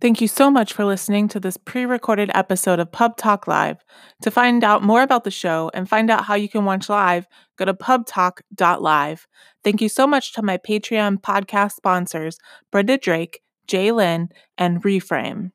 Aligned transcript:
Thank 0.00 0.20
you 0.20 0.28
so 0.28 0.48
much 0.48 0.72
for 0.72 0.84
listening 0.84 1.26
to 1.28 1.40
this 1.40 1.56
pre 1.56 1.84
recorded 1.84 2.30
episode 2.32 2.78
of 2.78 2.92
Pub 2.92 3.16
Talk 3.16 3.48
Live. 3.48 3.78
To 4.22 4.30
find 4.30 4.62
out 4.62 4.84
more 4.84 5.02
about 5.02 5.24
the 5.24 5.30
show 5.32 5.72
and 5.74 5.88
find 5.88 6.08
out 6.08 6.24
how 6.24 6.36
you 6.36 6.48
can 6.48 6.64
watch 6.64 6.88
live, 6.88 7.26
go 7.56 7.64
to 7.64 7.74
pubtalk.live. 7.74 9.26
Thank 9.64 9.80
you 9.80 9.88
so 9.88 10.06
much 10.06 10.32
to 10.34 10.42
my 10.42 10.56
Patreon 10.56 11.20
podcast 11.20 11.72
sponsors, 11.72 12.38
Brenda 12.70 12.96
Drake, 12.96 13.40
Jay 13.66 13.90
Lynn, 13.90 14.28
and 14.56 14.84
Reframe. 14.84 15.50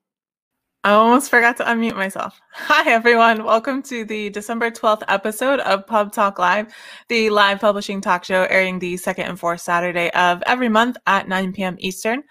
I 0.85 0.91
almost 0.91 1.29
forgot 1.29 1.55
to 1.57 1.63
unmute 1.63 1.95
myself. 1.95 2.41
Hi, 2.51 2.91
everyone. 2.91 3.45
Welcome 3.45 3.81
to 3.83 4.03
the 4.03 4.29
December 4.31 4.69
12th 4.69 5.03
episode 5.07 5.61
of 5.61 5.87
Pub 5.87 6.11
Talk 6.11 6.37
Live, 6.37 6.73
the 7.07 7.29
live 7.29 7.61
publishing 7.61 8.01
talk 8.01 8.25
show 8.25 8.45
airing 8.49 8.79
the 8.79 8.97
second 8.97 9.27
and 9.27 9.39
fourth 9.39 9.61
Saturday 9.61 10.11
of 10.11 10.43
every 10.45 10.67
month 10.67 10.97
at 11.07 11.29
9 11.29 11.53
p.m. 11.53 11.77
Eastern. 11.79 12.23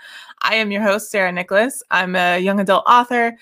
I 0.42 0.56
am 0.56 0.70
your 0.72 0.82
host, 0.82 1.10
Sarah 1.10 1.32
Nicholas. 1.32 1.82
I'm 1.90 2.16
a 2.16 2.38
young 2.38 2.60
adult 2.60 2.84
author, 2.86 3.36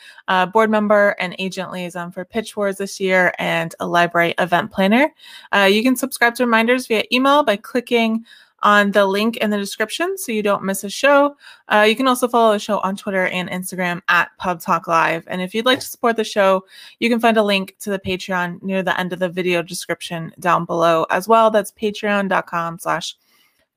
board 0.53 0.71
member, 0.71 1.17
and 1.19 1.35
agent 1.39 1.73
liaison 1.73 2.13
for 2.13 2.25
Pitch 2.25 2.57
Wars 2.57 2.77
this 2.77 3.01
year, 3.01 3.33
and 3.39 3.75
a 3.81 3.87
library 3.87 4.35
event 4.39 4.71
planner. 4.71 5.13
Uh, 5.53 5.69
you 5.71 5.83
can 5.83 5.97
subscribe 5.97 6.35
to 6.37 6.45
reminders 6.45 6.87
via 6.87 7.05
email 7.11 7.43
by 7.43 7.57
clicking 7.57 8.25
on 8.63 8.91
the 8.91 9.07
link 9.07 9.39
in 9.39 9.49
the 9.49 9.57
description 9.57 10.19
so 10.19 10.33
you 10.33 10.43
don't 10.43 10.63
miss 10.63 10.85
a 10.85 10.91
show. 10.91 11.37
Uh, 11.69 11.87
you 11.89 11.97
can 11.97 12.07
also 12.07 12.29
follow 12.29 12.53
the 12.53 12.59
show 12.59 12.79
on 12.81 12.95
Twitter 12.95 13.27
and 13.29 13.49
Instagram 13.49 14.03
at 14.09 14.37
Pub 14.37 14.61
Talk 14.61 14.87
Live. 14.87 15.25
And 15.29 15.41
if 15.41 15.55
you'd 15.55 15.65
like 15.65 15.81
to 15.81 15.87
support 15.87 16.17
the 16.17 16.25
show, 16.25 16.65
you 16.99 17.09
can 17.09 17.21
find 17.21 17.39
a 17.39 17.43
link 17.43 17.77
to 17.81 17.91
the 17.91 17.99
Patreon 17.99 18.63
near 18.63 18.83
the 18.83 18.99
end 19.01 19.15
of 19.15 19.19
the 19.19 19.31
video 19.31 19.63
description 19.63 20.33
down 20.39 20.67
below 20.67 21.07
as 21.09 21.27
well. 21.27 21.51
That's 21.51 21.73
patreon.com 21.73 22.79
slash 22.79 23.17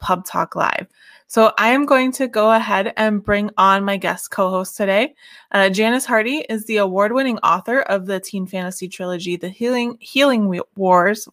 Pub 0.04 0.26
Talk 0.26 0.54
Live. 0.54 0.88
So 1.28 1.54
I 1.58 1.70
am 1.70 1.86
going 1.86 2.12
to 2.12 2.28
go 2.28 2.52
ahead 2.52 2.94
and 2.98 3.24
bring 3.24 3.50
on 3.58 3.86
my 3.86 3.96
guest 3.96 4.32
co-host 4.32 4.76
today. 4.76 5.16
Uh, 5.52 5.70
Janice 5.70 6.06
Hardy 6.06 6.46
is 6.50 6.66
the 6.66 6.78
award-winning 6.78 7.38
author 7.40 7.80
of 7.84 8.06
the 8.06 8.20
teen 8.20 8.46
fantasy 8.46 8.90
trilogy, 8.90 9.38
The 9.38 9.48
Healing 9.48 9.98
Healing 10.02 10.62
Wars 10.76 11.30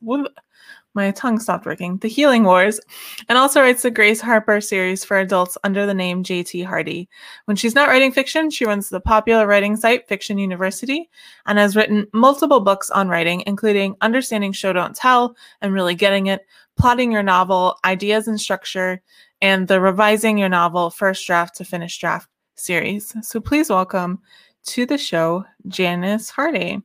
my 0.95 1.11
tongue 1.13 1.39
stopped 1.39 1.67
working, 1.67 1.99
The 1.99 2.09
Healing 2.09 2.45
Wars, 2.45 2.81
and 3.29 3.39
also 3.39 3.61
writes 3.61 3.83
the 3.83 3.91
Grace 3.91 4.21
Harper 4.21 4.61
series 4.61 5.05
for 5.05 5.19
adults 5.19 5.57
under 5.63 5.87
the 5.87 5.95
name 5.95 6.25
JT 6.25 6.67
Hardy. 6.67 7.09
When 7.45 7.57
she's 7.57 7.75
not 7.75 7.89
writing 7.89 8.13
fiction, 8.13 8.51
she 8.51 8.65
runs 8.65 8.89
the 8.89 9.01
popular 9.01 9.47
writing 9.47 9.77
site 9.77 10.09
Fiction 10.09 10.39
University 10.39 11.09
and 11.47 11.59
has 11.59 11.77
written 11.77 12.07
multiple 12.13 12.61
books 12.61 12.91
on 12.91 13.09
writing, 13.09 13.45
including 13.47 13.97
Understanding 14.01 14.53
Show 14.53 14.73
Don't 14.73 14.97
Tell 14.97 15.37
and 15.61 15.73
Really 15.73 15.95
Getting 15.95 16.27
It, 16.27 16.47
Plotting 16.77 17.13
Your 17.13 17.23
Novel, 17.23 17.77
Ideas 17.85 18.27
and 18.27 18.41
Structure, 18.41 19.01
and 19.41 19.69
the 19.69 19.81
Revising 19.81 20.39
Your 20.39 20.49
Novel 20.49 20.91
First 20.91 21.27
Draft 21.27 21.57
to 21.57 21.65
Finish 21.65 21.99
Draft 21.99 22.29
series. 22.57 23.15
So 23.23 23.41
please 23.41 23.71
welcome 23.71 24.21
to 24.67 24.87
the 24.87 24.99
show 24.99 25.45
Janice 25.69 26.31
Hardy. 26.31 26.83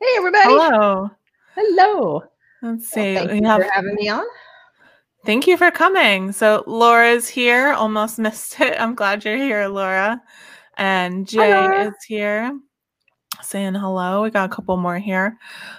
Hey, 0.00 0.14
everybody. 0.16 0.44
Hello. 0.44 1.10
Hello. 1.60 2.22
Let's 2.62 2.88
see. 2.88 3.14
Well, 3.14 3.26
thank 3.26 3.42
you 3.42 3.48
have, 3.48 3.62
for 3.62 3.68
having 3.72 3.94
me 3.96 4.08
on. 4.08 4.24
Thank 5.26 5.48
you 5.48 5.56
for 5.56 5.72
coming. 5.72 6.30
So 6.30 6.62
Laura's 6.68 7.28
here. 7.28 7.72
Almost 7.72 8.18
missed 8.20 8.60
it. 8.60 8.80
I'm 8.80 8.94
glad 8.94 9.24
you're 9.24 9.36
here, 9.36 9.66
Laura. 9.66 10.22
And 10.76 11.26
Jay 11.26 11.50
Hi, 11.50 11.86
is 11.86 11.94
here 12.06 12.56
saying 13.42 13.74
hello. 13.74 14.22
We 14.22 14.30
got 14.30 14.48
a 14.48 14.54
couple 14.54 14.76
more 14.76 15.00
here. 15.00 15.36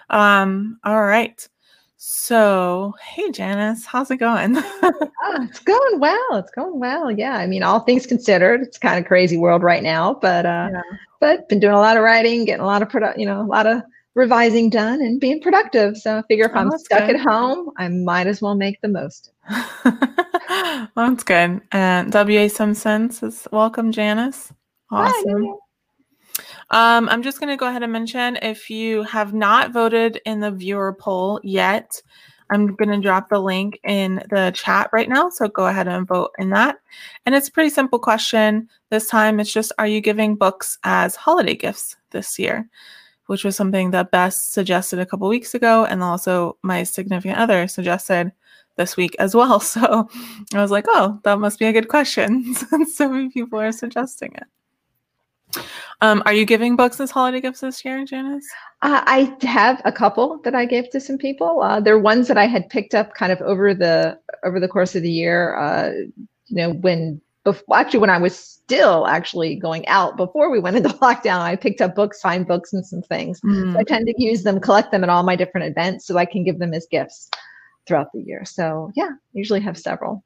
Um, 0.10 0.80
all 0.84 1.06
right. 1.06 1.48
So, 1.96 2.94
hey 3.02 3.32
Janice, 3.32 3.86
how's 3.86 4.12
it 4.12 4.18
going? 4.18 4.56
oh, 4.84 5.10
it's 5.42 5.60
going 5.60 6.02
well. 6.02 6.36
It's 6.36 6.52
going 6.52 6.78
well. 6.78 7.10
Yeah. 7.10 7.38
I 7.38 7.48
mean, 7.48 7.64
all 7.64 7.80
things 7.80 8.06
considered, 8.06 8.62
it's 8.62 8.78
kind 8.78 9.00
of 9.00 9.06
crazy 9.06 9.38
world 9.38 9.64
right 9.64 9.84
now, 9.84 10.16
but 10.16 10.46
uh 10.46 10.70
yeah. 10.74 10.82
but 11.22 11.48
been 11.48 11.62
doing 11.62 11.74
a 11.74 11.80
lot 11.80 11.96
of 11.96 12.04
writing, 12.04 12.44
getting 12.44 12.64
a 12.64 12.68
lot 12.68 12.82
of 12.82 12.90
product, 12.90 13.18
you 13.18 13.26
know, 13.26 13.42
a 13.42 13.44
lot 13.44 13.66
of 13.66 13.82
revising 14.20 14.70
done 14.70 15.02
and 15.02 15.20
being 15.20 15.42
productive. 15.42 15.98
So 15.98 16.18
I 16.18 16.22
figure 16.24 16.46
if 16.46 16.52
oh, 16.54 16.60
I'm 16.60 16.78
stuck 16.78 17.08
good. 17.08 17.16
at 17.16 17.22
home, 17.22 17.72
I 17.78 17.88
might 17.88 18.28
as 18.28 18.42
well 18.42 18.54
make 18.54 18.80
the 18.82 18.90
most. 18.90 19.32
that's 19.84 21.24
good. 21.24 21.62
And 21.72 22.12
W.A. 22.12 22.50
Simpson 22.50 23.10
says, 23.10 23.48
Welcome, 23.52 23.92
Janice. 23.92 24.52
Awesome. 24.92 25.46
Hi, 25.46 26.98
um, 26.98 27.10
I'm 27.10 27.24
just 27.24 27.40
going 27.40 27.50
to 27.50 27.58
go 27.58 27.68
ahead 27.68 27.82
and 27.82 27.94
mention 27.94 28.38
if 28.42 28.70
you 28.70 29.04
have 29.04 29.34
not 29.34 29.72
voted 29.72 30.22
in 30.26 30.42
the 30.42 30.52
viewer 30.52 30.94
poll 30.94 31.40
yet, 31.42 32.02
I'm 32.52 32.76
going 32.76 32.90
to 32.90 33.00
drop 33.00 33.30
the 33.30 33.40
link 33.40 33.80
in 33.84 34.16
the 34.30 34.52
chat 34.54 34.90
right 34.92 35.08
now. 35.08 35.30
So 35.30 35.48
go 35.48 35.68
ahead 35.68 35.88
and 35.88 36.08
vote 36.08 36.32
in 36.40 36.50
that. 36.50 36.78
And 37.26 37.36
it's 37.36 37.48
a 37.48 37.52
pretty 37.52 37.70
simple 37.70 38.00
question. 38.00 38.68
This 38.90 39.08
time 39.08 39.40
it's 39.40 39.54
just 39.54 39.72
Are 39.78 39.88
you 39.88 40.02
giving 40.02 40.36
books 40.36 40.78
as 40.84 41.16
holiday 41.16 41.56
gifts 41.56 41.96
this 42.12 42.38
year? 42.38 42.68
Which 43.30 43.44
was 43.44 43.56
something 43.56 43.92
that 43.92 44.10
Bess 44.10 44.44
suggested 44.44 44.98
a 44.98 45.06
couple 45.06 45.30
weeks 45.30 45.54
ago, 45.54 45.86
and 45.86 46.02
also 46.02 46.58
my 46.64 46.82
significant 46.82 47.38
other 47.38 47.68
suggested 47.68 48.32
this 48.76 48.98
week 48.98 49.16
as 49.20 49.36
well. 49.36 49.60
So 49.70 50.10
I 50.56 50.60
was 50.60 50.72
like, 50.72 50.86
oh, 50.88 51.20
that 51.26 51.38
must 51.38 51.60
be 51.60 51.68
a 51.68 51.72
good 51.72 51.90
question 51.90 52.56
since 52.56 52.96
so 52.98 53.08
many 53.08 53.30
people 53.30 53.60
are 53.60 53.72
suggesting 53.72 54.34
it. 54.34 55.62
Um, 56.02 56.24
are 56.26 56.34
you 56.34 56.44
giving 56.44 56.76
books 56.76 57.00
as 57.00 57.12
holiday 57.12 57.40
gifts 57.40 57.60
this 57.60 57.86
year, 57.86 58.04
Janice? 58.04 58.48
Uh, 58.82 59.04
I 59.06 59.38
have 59.46 59.80
a 59.86 59.92
couple 59.92 60.40
that 60.44 60.56
I 60.56 60.66
gave 60.66 60.90
to 60.90 61.00
some 61.00 61.20
people. 61.20 61.62
Uh, 61.62 61.80
they're 61.80 62.00
ones 62.00 62.28
that 62.30 62.38
I 62.38 62.48
had 62.48 62.68
picked 62.70 62.96
up 62.96 63.14
kind 63.14 63.32
of 63.32 63.40
over 63.42 63.76
the 63.76 64.18
over 64.44 64.60
the 64.60 64.68
course 64.68 64.96
of 64.96 65.04
the 65.04 65.12
year. 65.12 65.56
Uh, 65.56 65.92
you 66.48 66.56
know, 66.56 66.72
when 66.74 67.22
before, 67.52 67.78
actually 67.78 68.00
when 68.00 68.10
I 68.10 68.18
was 68.18 68.38
still 68.38 69.08
actually 69.08 69.56
going 69.56 69.88
out 69.88 70.18
before 70.18 70.52
we 70.52 70.60
went 70.60 70.78
into 70.78 70.90
lockdown, 71.02 71.40
I 71.40 71.56
picked 71.56 71.82
up 71.82 71.96
books, 71.96 72.22
signed 72.22 72.48
books, 72.48 72.74
and 72.74 72.86
some 72.86 73.02
things. 73.02 73.42
Mm. 73.42 73.74
So 73.74 73.80
I 73.80 73.84
tend 73.84 74.08
to 74.08 74.14
use 74.22 74.44
them, 74.44 74.60
collect 74.60 74.92
them 74.92 75.04
at 75.04 75.10
all 75.10 75.24
my 75.24 75.36
different 75.36 75.68
events, 75.68 76.06
so 76.06 76.18
I 76.18 76.26
can 76.26 76.44
give 76.44 76.60
them 76.60 76.74
as 76.74 76.88
gifts 76.90 77.30
throughout 77.88 78.12
the 78.14 78.22
year. 78.22 78.46
So 78.46 78.92
yeah, 78.96 79.10
usually 79.34 79.62
have 79.62 79.78
several. 79.78 80.24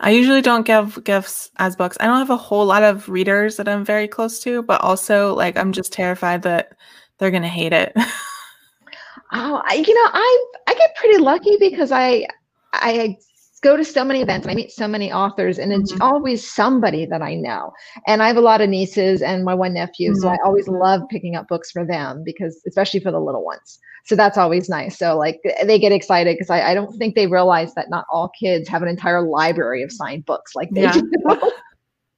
I 0.00 0.10
usually 0.10 0.42
don't 0.42 0.66
give 0.66 1.02
gifts 1.04 1.50
as 1.58 1.76
books. 1.76 1.96
I 2.00 2.06
don't 2.06 2.18
have 2.18 2.30
a 2.30 2.36
whole 2.36 2.66
lot 2.66 2.82
of 2.82 3.08
readers 3.08 3.56
that 3.56 3.68
I'm 3.68 3.84
very 3.84 4.08
close 4.08 4.40
to, 4.40 4.62
but 4.62 4.80
also 4.80 5.34
like 5.34 5.56
I'm 5.56 5.72
just 5.72 5.92
terrified 5.92 6.42
that 6.42 6.72
they're 7.18 7.30
gonna 7.30 7.48
hate 7.48 7.72
it. 7.72 7.92
oh, 7.96 9.62
I, 9.64 9.74
you 9.74 9.94
know, 9.94 10.10
I 10.12 10.46
I 10.68 10.74
get 10.74 10.96
pretty 10.96 11.18
lucky 11.18 11.56
because 11.58 11.90
I 11.92 12.26
I 12.72 13.16
go 13.62 13.76
to 13.76 13.84
so 13.84 14.04
many 14.04 14.20
events 14.20 14.44
and 14.44 14.52
I 14.52 14.54
meet 14.54 14.72
so 14.72 14.86
many 14.86 15.12
authors, 15.12 15.58
and 15.58 15.72
it's 15.72 15.92
mm-hmm. 15.92 16.02
always 16.02 16.48
somebody 16.48 17.06
that 17.06 17.22
I 17.22 17.34
know. 17.34 17.72
And 18.06 18.22
I 18.22 18.26
have 18.26 18.36
a 18.36 18.42
lot 18.42 18.60
of 18.60 18.68
nieces 18.68 19.22
and 19.22 19.44
my 19.44 19.54
one 19.54 19.74
nephew, 19.74 20.10
mm-hmm. 20.10 20.20
so 20.20 20.28
I 20.28 20.36
always 20.44 20.68
love 20.68 21.02
picking 21.10 21.36
up 21.36 21.48
books 21.48 21.70
for 21.70 21.86
them 21.86 22.22
because, 22.24 22.60
especially 22.66 23.00
for 23.00 23.10
the 23.10 23.20
little 23.20 23.44
ones. 23.44 23.78
So 24.04 24.16
that's 24.16 24.36
always 24.36 24.68
nice. 24.68 24.98
So 24.98 25.16
like 25.16 25.40
they 25.64 25.78
get 25.78 25.92
excited 25.92 26.34
because 26.34 26.50
I, 26.50 26.72
I 26.72 26.74
don't 26.74 26.96
think 26.98 27.14
they 27.14 27.28
realize 27.28 27.72
that 27.74 27.88
not 27.88 28.04
all 28.10 28.30
kids 28.38 28.68
have 28.68 28.82
an 28.82 28.88
entire 28.88 29.22
library 29.22 29.82
of 29.82 29.92
signed 29.92 30.26
books 30.26 30.56
like 30.56 30.70
they 30.70 30.82
yeah. 30.82 30.92
do. 30.92 31.52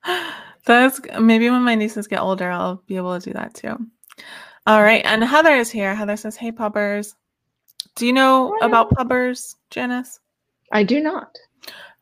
that's 0.66 1.00
maybe 1.20 1.50
when 1.50 1.62
my 1.62 1.74
nieces 1.74 2.08
get 2.08 2.20
older, 2.20 2.50
I'll 2.50 2.82
be 2.86 2.96
able 2.96 3.18
to 3.18 3.24
do 3.24 3.34
that 3.34 3.54
too. 3.54 3.76
All 4.66 4.82
right, 4.82 5.04
and 5.04 5.22
Heather 5.22 5.54
is 5.54 5.70
here. 5.70 5.94
Heather 5.94 6.16
says, 6.16 6.36
"Hey, 6.36 6.50
pubbers." 6.50 7.14
Do 7.96 8.06
you 8.06 8.12
know 8.12 8.56
about 8.62 8.90
pubbers, 8.90 9.54
Janice? 9.70 10.18
I 10.74 10.82
do 10.82 11.00
not. 11.00 11.34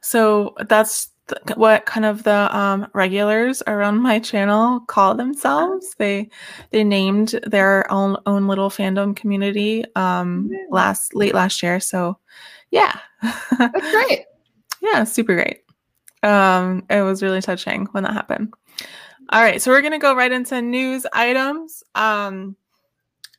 So 0.00 0.54
that's 0.68 1.10
th- 1.28 1.56
what 1.56 1.86
kind 1.86 2.04
of 2.04 2.24
the 2.24 2.54
um, 2.56 2.88
regulars 2.94 3.62
around 3.66 4.00
my 4.00 4.18
channel 4.18 4.80
call 4.80 5.14
themselves. 5.14 5.94
They 5.98 6.28
they 6.70 6.82
named 6.82 7.38
their 7.46 7.90
own 7.92 8.16
own 8.26 8.48
little 8.48 8.70
fandom 8.70 9.14
community 9.14 9.84
um, 9.94 10.50
last 10.70 11.14
late 11.14 11.34
last 11.34 11.62
year. 11.62 11.78
So 11.78 12.18
yeah, 12.70 12.98
that's 13.22 13.90
great. 13.92 14.24
yeah, 14.82 15.04
super 15.04 15.34
great. 15.34 15.60
Um, 16.22 16.84
it 16.88 17.02
was 17.02 17.22
really 17.22 17.42
touching 17.42 17.86
when 17.92 18.04
that 18.04 18.14
happened. 18.14 18.52
All 19.28 19.42
right, 19.42 19.60
so 19.62 19.70
we're 19.70 19.82
gonna 19.82 19.98
go 19.98 20.16
right 20.16 20.32
into 20.32 20.60
news 20.60 21.06
items. 21.12 21.82
Um, 21.94 22.56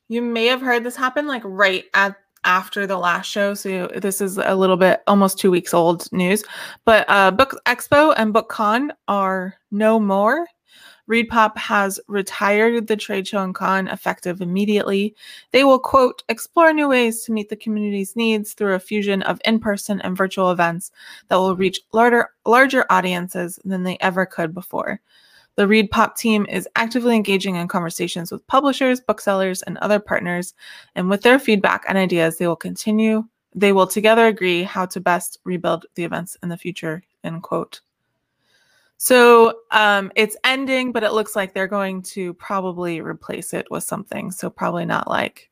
you 0.07 0.21
may 0.21 0.45
have 0.45 0.61
heard 0.61 0.83
this 0.83 0.95
happen 0.95 1.27
like 1.27 1.41
right 1.43 1.85
at 1.93 2.15
after 2.43 2.85
the 2.85 2.97
last 2.97 3.27
show. 3.27 3.53
So 3.53 3.87
this 3.95 4.21
is 4.21 4.37
a 4.37 4.55
little 4.55 4.77
bit 4.77 5.01
almost 5.07 5.39
two 5.39 5.51
weeks 5.51 5.73
old 5.73 6.11
news. 6.11 6.43
But 6.85 7.05
uh, 7.09 7.31
Book 7.31 7.59
Expo 7.65 8.13
and 8.17 8.33
BookCon 8.33 8.89
are 9.07 9.55
no 9.71 9.99
more. 9.99 10.47
ReedPop 11.09 11.57
has 11.57 11.99
retired 12.07 12.87
the 12.87 12.95
trade 12.95 13.27
show 13.27 13.43
and 13.43 13.53
con 13.53 13.89
effective 13.89 14.41
immediately. 14.41 15.15
They 15.51 15.65
will, 15.65 15.79
quote, 15.79 16.23
explore 16.29 16.71
new 16.71 16.87
ways 16.87 17.23
to 17.23 17.33
meet 17.33 17.49
the 17.49 17.57
community's 17.57 18.15
needs 18.15 18.53
through 18.53 18.75
a 18.75 18.79
fusion 18.79 19.21
of 19.23 19.41
in 19.43 19.59
person 19.59 19.99
and 20.01 20.15
virtual 20.15 20.51
events 20.51 20.91
that 21.27 21.35
will 21.35 21.57
reach 21.57 21.81
larger, 21.91 22.29
larger 22.45 22.85
audiences 22.89 23.59
than 23.65 23.83
they 23.83 23.97
ever 23.99 24.25
could 24.25 24.53
before. 24.53 25.01
The 25.55 25.67
ReedPop 25.67 26.15
team 26.15 26.45
is 26.49 26.67
actively 26.75 27.15
engaging 27.15 27.55
in 27.55 27.67
conversations 27.67 28.31
with 28.31 28.45
publishers, 28.47 28.99
booksellers, 28.99 29.61
and 29.61 29.77
other 29.77 29.99
partners, 29.99 30.53
and 30.95 31.09
with 31.09 31.21
their 31.21 31.37
feedback 31.37 31.83
and 31.87 31.97
ideas, 31.97 32.37
they 32.37 32.47
will 32.47 32.55
continue. 32.55 33.25
They 33.55 33.71
will 33.71 33.87
together 33.87 34.27
agree 34.27 34.63
how 34.63 34.87
to 34.87 34.99
best 34.99 35.39
rebuild 35.43 35.85
the 35.95 36.03
events 36.03 36.37
in 36.41 36.49
the 36.49 36.57
future. 36.57 37.03
End 37.23 37.43
quote. 37.43 37.81
So 38.97 39.59
um, 39.71 40.11
it's 40.15 40.37
ending, 40.43 40.91
but 40.91 41.03
it 41.03 41.11
looks 41.11 41.35
like 41.35 41.53
they're 41.53 41.67
going 41.67 42.03
to 42.03 42.33
probably 42.35 43.01
replace 43.01 43.53
it 43.53 43.69
with 43.69 43.83
something. 43.83 44.31
So 44.31 44.49
probably 44.49 44.85
not 44.85 45.09
like 45.09 45.49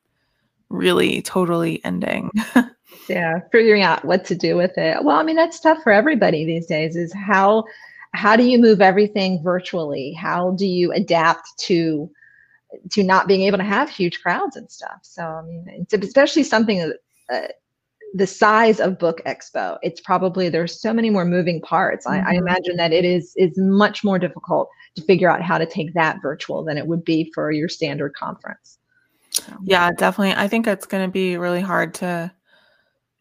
really 0.69 1.21
totally 1.21 1.83
ending. 1.83 2.31
yeah, 3.09 3.42
figuring 3.51 3.83
out 3.83 4.06
what 4.06 4.24
to 4.25 4.36
do 4.36 4.56
with 4.56 4.77
it. 4.77 5.04
Well, 5.04 5.18
I 5.18 5.24
mean 5.24 5.36
that's 5.36 5.59
tough 5.59 5.83
for 5.83 5.92
everybody 5.92 6.45
these 6.45 6.65
days. 6.65 6.95
Is 6.95 7.13
how 7.13 7.65
how 8.13 8.36
do 8.36 8.44
you 8.44 8.58
move 8.58 8.81
everything 8.81 9.42
virtually? 9.44 10.13
How 10.13 10.52
do 10.52 10.66
you 10.66 10.92
adapt 10.92 11.58
to 11.60 12.10
to 12.92 13.04
not 13.04 13.28
being 13.28 13.42
able 13.42 13.58
to 13.58 13.63
have 13.63 13.90
huge 13.90 14.22
crowds 14.22 14.56
and 14.56 14.69
stuff? 14.69 15.00
So 15.02 15.24
I 15.24 15.42
mean, 15.44 15.66
it's 15.68 15.94
especially 15.94 16.44
something 16.44 16.80
that. 16.80 16.98
Uh, 17.31 17.48
the 18.13 18.28
size 18.28 18.81
of 18.81 19.00
book 19.00 19.22
expo 19.25 19.78
it's 19.81 20.02
probably 20.02 20.50
there's 20.50 20.81
so 20.81 20.94
many 20.94 21.10
more 21.10 21.24
moving 21.24 21.62
parts 21.62 22.06
mm-hmm. 22.06 22.16
I, 22.16 22.31
I, 22.31 22.34
mm-hmm. 22.34 22.46
imagine 22.46 22.75
that 22.75 22.92
it 22.92 23.06
is 23.06 23.34
is 23.38 23.58
much 23.58 24.04
more 24.04 24.19
difficult 24.19 24.68
to 24.96 25.02
figure 25.04 25.30
out 25.30 25.42
how 25.42 25.57
to 25.57 25.66
take 25.66 25.94
that 25.94 26.22
virtual 26.22 26.62
than 26.62 26.78
it 26.78 26.88
would 26.88 27.06
be 27.06 27.31
for 27.34 27.52
your 27.52 27.69
standard 27.69 28.14
conference 28.14 28.80
so. 29.30 29.54
yeah 29.64 29.92
definitely 29.92 30.34
i 30.34 30.46
think 30.46 30.68
it's 30.68 30.86
going 30.86 31.07
to 31.07 31.12
be 31.12 31.38
really 31.38 31.62
hard 31.62 31.94
to 31.94 32.30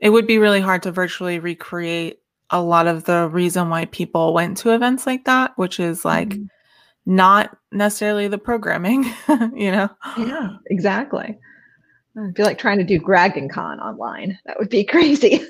it 0.01 0.11
would 0.11 0.27
be 0.27 0.39
really 0.39 0.61
hard 0.61 0.83
to 0.83 0.91
virtually 0.91 1.39
recreate 1.39 2.20
a 2.51 2.61
lot 2.61 2.87
of 2.87 3.05
the 3.05 3.29
reason 3.29 3.69
why 3.69 3.87
people 3.87 4.35
went 4.35 4.57
to 4.59 4.75
events 4.75 5.07
like 5.07 5.25
that, 5.25 5.57
which 5.57 5.79
is 5.79 6.05
like 6.05 6.31
mm-hmm. 6.31 6.45
not 7.07 7.57
necessarily 7.73 8.29
the 8.29 8.39
programming, 8.39 9.05
you 9.55 9.71
know? 9.71 9.89
Yeah, 10.19 10.57
exactly. 10.67 11.39
I 12.17 12.33
feel 12.33 12.45
like 12.45 12.59
trying 12.59 12.79
to 12.79 12.85
do 12.85 12.99
Dragon 12.99 13.49
Con 13.49 13.79
online. 13.81 14.39
That 14.45 14.59
would 14.59 14.69
be 14.69 14.85
crazy, 14.85 15.45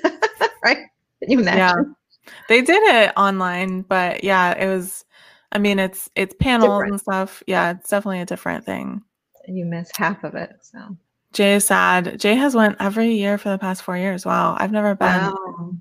right? 0.63 0.77
Can 1.19 1.31
you 1.31 1.39
imagine? 1.39 1.59
Yeah. 1.59 2.31
They 2.47 2.61
did 2.61 2.81
it 2.83 3.13
online, 3.17 3.81
but 3.81 4.23
yeah, 4.23 4.53
it 4.53 4.67
was 4.67 5.05
I 5.51 5.57
mean 5.57 5.79
it's 5.79 6.09
it's 6.15 6.35
panels 6.39 6.69
different. 6.69 6.91
and 6.91 7.01
stuff. 7.01 7.43
Yeah, 7.47 7.71
it's 7.71 7.89
definitely 7.89 8.21
a 8.21 8.25
different 8.25 8.63
thing. 8.63 9.01
You 9.47 9.65
miss 9.65 9.89
half 9.95 10.23
of 10.23 10.35
it. 10.35 10.51
So 10.61 10.95
Jay 11.33 11.55
is 11.55 11.65
sad. 11.65 12.19
Jay 12.19 12.35
has 12.35 12.55
went 12.55 12.77
every 12.79 13.15
year 13.15 13.37
for 13.37 13.49
the 13.49 13.57
past 13.57 13.83
four 13.83 13.97
years. 13.97 14.25
Wow. 14.25 14.55
I've 14.59 14.71
never 14.71 14.95
been. 14.95 15.07
Wow. 15.07 15.75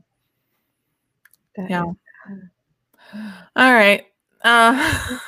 Yeah. 1.69 1.85
All 3.57 3.73
right. 3.73 4.07
Uh, 4.43 5.19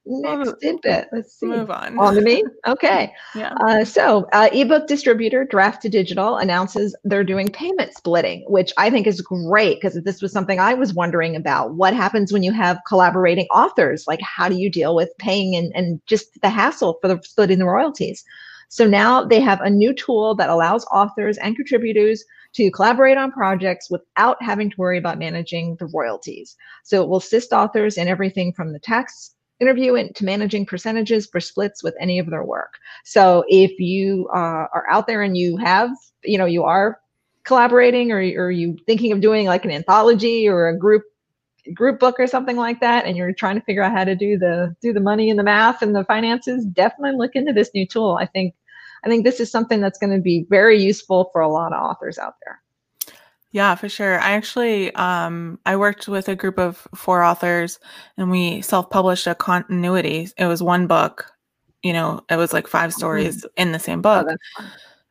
Next 0.06 0.60
tidbit. 0.62 1.07
Let's 1.13 1.39
see. 1.39 1.45
Move 1.45 1.71
on. 1.71 1.98
On 1.98 2.13
to 2.13 2.21
me. 2.21 2.44
Okay. 2.68 3.13
yeah. 3.36 3.54
Uh, 3.65 3.86
so, 3.86 4.27
uh, 4.33 4.50
ebook 4.51 4.88
distributor 4.88 5.45
Draft2Digital 5.45 6.42
announces 6.42 6.95
they're 7.04 7.24
doing 7.24 7.50
payment 7.50 7.94
splitting, 7.94 8.44
which 8.48 8.74
I 8.77 8.89
think 8.89 9.07
is 9.07 9.21
great 9.21 9.75
because 9.81 10.01
this 10.04 10.21
was 10.21 10.31
something 10.31 10.59
I 10.59 10.74
was 10.74 10.94
wondering 10.94 11.36
about. 11.36 11.75
What 11.75 11.94
happens 11.94 12.33
when 12.33 12.44
you 12.44 12.51
have 12.51 12.80
collaborating 12.88 13.48
authors? 13.48 14.06
Like, 14.07 14.21
how 14.21 14.50
do 14.50 14.56
you 14.56 14.69
deal 14.69 14.95
with 14.95 15.09
paying 15.19 15.56
and, 15.56 15.71
and 15.75 16.01
just 16.06 16.42
the 16.42 16.50
hassle 16.50 16.98
for 17.01 17.07
the 17.07 17.21
splitting 17.24 17.59
the 17.59 17.66
royalties? 17.66 18.24
So 18.68 18.88
now 18.88 19.24
they 19.24 19.39
have 19.39 19.62
a 19.62 19.69
new 19.69 19.94
tool 19.94 20.36
that 20.36 20.50
allows 20.50 20.86
authors 20.86 21.38
and 21.38 21.56
contributors 21.56 22.25
to 22.53 22.71
collaborate 22.71 23.17
on 23.17 23.31
projects 23.31 23.89
without 23.89 24.41
having 24.41 24.69
to 24.69 24.75
worry 24.77 24.97
about 24.97 25.17
managing 25.17 25.75
the 25.77 25.88
royalties. 25.88 26.55
So 26.83 27.03
it 27.03 27.09
will 27.09 27.17
assist 27.17 27.51
authors 27.51 27.97
in 27.97 28.07
everything 28.07 28.53
from 28.53 28.73
the 28.73 28.79
tax 28.79 29.35
interview 29.59 29.95
into 29.95 30.25
managing 30.25 30.65
percentages 30.65 31.27
for 31.27 31.39
splits 31.39 31.83
with 31.83 31.95
any 32.00 32.19
of 32.19 32.29
their 32.29 32.44
work. 32.44 32.79
So 33.05 33.44
if 33.47 33.79
you 33.79 34.29
uh, 34.33 34.67
are 34.73 34.85
out 34.89 35.07
there 35.07 35.21
and 35.21 35.38
you 35.38 35.57
have, 35.57 35.89
you 36.23 36.38
know, 36.38 36.45
you 36.45 36.63
are 36.63 37.00
collaborating 37.44 38.11
or, 38.11 38.17
or 38.17 38.51
you 38.51 38.77
thinking 38.85 39.11
of 39.11 39.21
doing 39.21 39.47
like 39.47 39.65
an 39.65 39.71
anthology 39.71 40.47
or 40.47 40.67
a 40.67 40.77
group 40.77 41.03
group 41.73 41.99
book 41.99 42.19
or 42.19 42.27
something 42.27 42.57
like 42.57 42.81
that 42.81 43.06
and 43.06 43.15
you're 43.15 43.31
trying 43.31 43.56
to 43.56 43.61
figure 43.61 43.81
out 43.81 43.94
how 43.94 44.03
to 44.03 44.15
do 44.15 44.38
the 44.38 44.75
do 44.81 44.91
the 44.91 44.99
money 44.99 45.29
and 45.29 45.39
the 45.39 45.44
math 45.44 45.81
and 45.81 45.95
the 45.95 46.03
finances 46.06 46.65
definitely 46.65 47.17
look 47.17 47.35
into 47.35 47.53
this 47.53 47.69
new 47.73 47.88
tool 47.88 48.17
i 48.19 48.25
think 48.25 48.53
i 49.05 49.09
think 49.09 49.23
this 49.23 49.39
is 49.39 49.51
something 49.51 49.81
that's 49.81 50.00
going 50.00 50.13
to 50.13 50.21
be 50.21 50.45
very 50.50 50.81
useful 50.81 51.29
for 51.31 51.41
a 51.41 51.50
lot 51.50 51.73
of 51.73 51.81
authors 51.81 52.17
out 52.17 52.35
there 52.44 52.59
yeah, 53.53 53.75
for 53.75 53.88
sure. 53.88 54.19
I 54.19 54.31
actually 54.31 54.94
um 54.95 55.59
I 55.67 55.75
worked 55.75 56.07
with 56.07 56.27
a 56.27 56.35
group 56.35 56.57
of 56.57 56.88
four 56.95 57.21
authors 57.21 57.79
and 58.17 58.31
we 58.31 58.61
self-published 58.61 59.27
a 59.27 59.35
continuity. 59.35 60.27
It 60.39 60.47
was 60.47 60.63
one 60.63 60.88
book, 60.88 61.31
you 61.83 61.94
know, 61.94 62.21
it 62.31 62.35
was 62.35 62.51
like 62.51 62.67
five 62.67 62.89
mm-hmm. 62.89 62.97
stories 62.97 63.38
mm-hmm. 63.38 63.61
in 63.61 63.71
the 63.71 63.77
same 63.77 64.01
book. 64.01 64.25
Oh, 64.59 64.65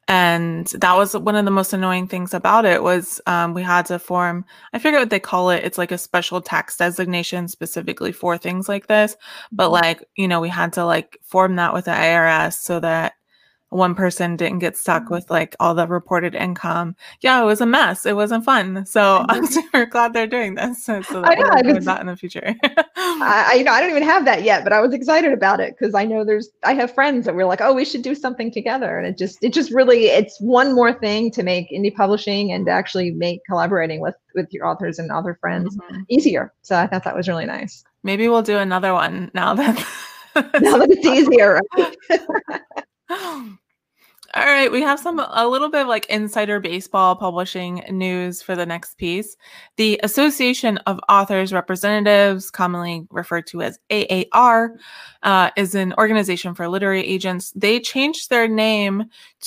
and 0.08 0.66
that 0.66 0.96
was 0.96 1.16
one 1.16 1.36
of 1.36 1.44
the 1.44 1.50
most 1.50 1.72
annoying 1.72 2.08
things 2.08 2.34
about 2.34 2.64
it 2.64 2.82
was 2.82 3.20
um, 3.26 3.54
we 3.54 3.62
had 3.62 3.86
to 3.86 3.98
form 3.98 4.44
i 4.72 4.78
forget 4.78 5.00
what 5.00 5.10
they 5.10 5.20
call 5.20 5.50
it 5.50 5.64
it's 5.64 5.78
like 5.78 5.92
a 5.92 5.98
special 5.98 6.40
tax 6.40 6.76
designation 6.76 7.46
specifically 7.46 8.10
for 8.10 8.36
things 8.36 8.68
like 8.68 8.88
this 8.88 9.16
but 9.52 9.66
mm-hmm. 9.66 9.74
like 9.84 10.04
you 10.16 10.26
know 10.26 10.40
we 10.40 10.48
had 10.48 10.72
to 10.72 10.84
like 10.84 11.18
form 11.22 11.54
that 11.56 11.72
with 11.72 11.84
the 11.84 11.92
irs 11.92 12.54
so 12.54 12.80
that 12.80 13.14
one 13.72 13.94
person 13.94 14.36
didn't 14.36 14.58
get 14.58 14.76
stuck 14.76 15.04
mm-hmm. 15.04 15.14
with 15.14 15.30
like 15.30 15.56
all 15.58 15.74
the 15.74 15.86
reported 15.86 16.34
income. 16.34 16.94
Yeah, 17.20 17.42
it 17.42 17.46
was 17.46 17.60
a 17.60 17.66
mess. 17.66 18.04
It 18.04 18.14
wasn't 18.14 18.44
fun. 18.44 18.84
So 18.86 19.24
I'm 19.28 19.46
super 19.46 19.86
glad 19.86 20.12
they're 20.12 20.26
doing 20.26 20.54
this. 20.54 20.84
So, 20.84 21.02
I 21.24 21.34
know 21.34 21.48
I 21.50 21.62
could, 21.62 21.82
that 21.84 22.00
in 22.00 22.06
the 22.06 22.16
future. 22.16 22.54
I, 22.96 23.54
you 23.56 23.64
know, 23.64 23.72
I 23.72 23.80
don't 23.80 23.90
even 23.90 24.02
have 24.02 24.24
that 24.26 24.42
yet, 24.42 24.64
but 24.64 24.72
I 24.72 24.80
was 24.80 24.92
excited 24.92 25.32
about 25.32 25.60
it 25.60 25.74
because 25.78 25.94
I 25.94 26.04
know 26.04 26.24
there's 26.24 26.50
I 26.64 26.74
have 26.74 26.94
friends 26.94 27.26
that 27.26 27.34
were 27.34 27.44
like, 27.44 27.60
oh, 27.60 27.72
we 27.72 27.84
should 27.84 28.02
do 28.02 28.14
something 28.14 28.50
together, 28.50 28.98
and 28.98 29.06
it 29.06 29.18
just 29.18 29.42
it 29.42 29.52
just 29.52 29.72
really 29.72 30.06
it's 30.06 30.40
one 30.40 30.74
more 30.74 30.92
thing 30.92 31.30
to 31.32 31.42
make 31.42 31.70
indie 31.70 31.94
publishing 31.94 32.52
and 32.52 32.66
to 32.66 32.72
actually 32.72 33.10
make 33.12 33.40
collaborating 33.48 34.00
with 34.00 34.14
with 34.34 34.48
your 34.52 34.66
authors 34.66 34.98
and 34.98 35.10
other 35.10 35.36
friends 35.40 35.76
mm-hmm. 35.76 36.02
easier. 36.08 36.52
So 36.62 36.76
I 36.76 36.86
thought 36.86 37.04
that 37.04 37.16
was 37.16 37.28
really 37.28 37.46
nice. 37.46 37.84
Maybe 38.02 38.28
we'll 38.28 38.42
do 38.42 38.58
another 38.58 38.92
one 38.92 39.30
now 39.34 39.54
that 39.54 39.76
now 40.34 40.78
that 40.78 40.90
it's 40.90 41.06
easier. 41.06 41.60
Right? 41.76 42.60
All 44.52 44.58
right, 44.58 44.70
we 44.70 44.82
have 44.82 45.00
some 45.00 45.18
a 45.18 45.48
little 45.48 45.70
bit 45.70 45.80
of 45.80 45.88
like 45.88 46.04
insider 46.10 46.60
baseball 46.60 47.16
publishing 47.16 47.82
news 47.88 48.42
for 48.42 48.54
the 48.54 48.66
next 48.66 48.98
piece. 48.98 49.34
The 49.78 49.98
Association 50.02 50.76
of 50.86 51.00
Authors 51.08 51.54
Representatives, 51.54 52.50
commonly 52.50 53.06
referred 53.10 53.46
to 53.46 53.62
as 53.62 53.78
AAR, 53.90 54.74
uh, 55.22 55.48
is 55.56 55.74
an 55.74 55.94
organization 55.96 56.54
for 56.54 56.68
literary 56.68 57.02
agents. 57.02 57.50
They 57.56 57.80
changed 57.80 58.28
their 58.28 58.46
name 58.46 59.04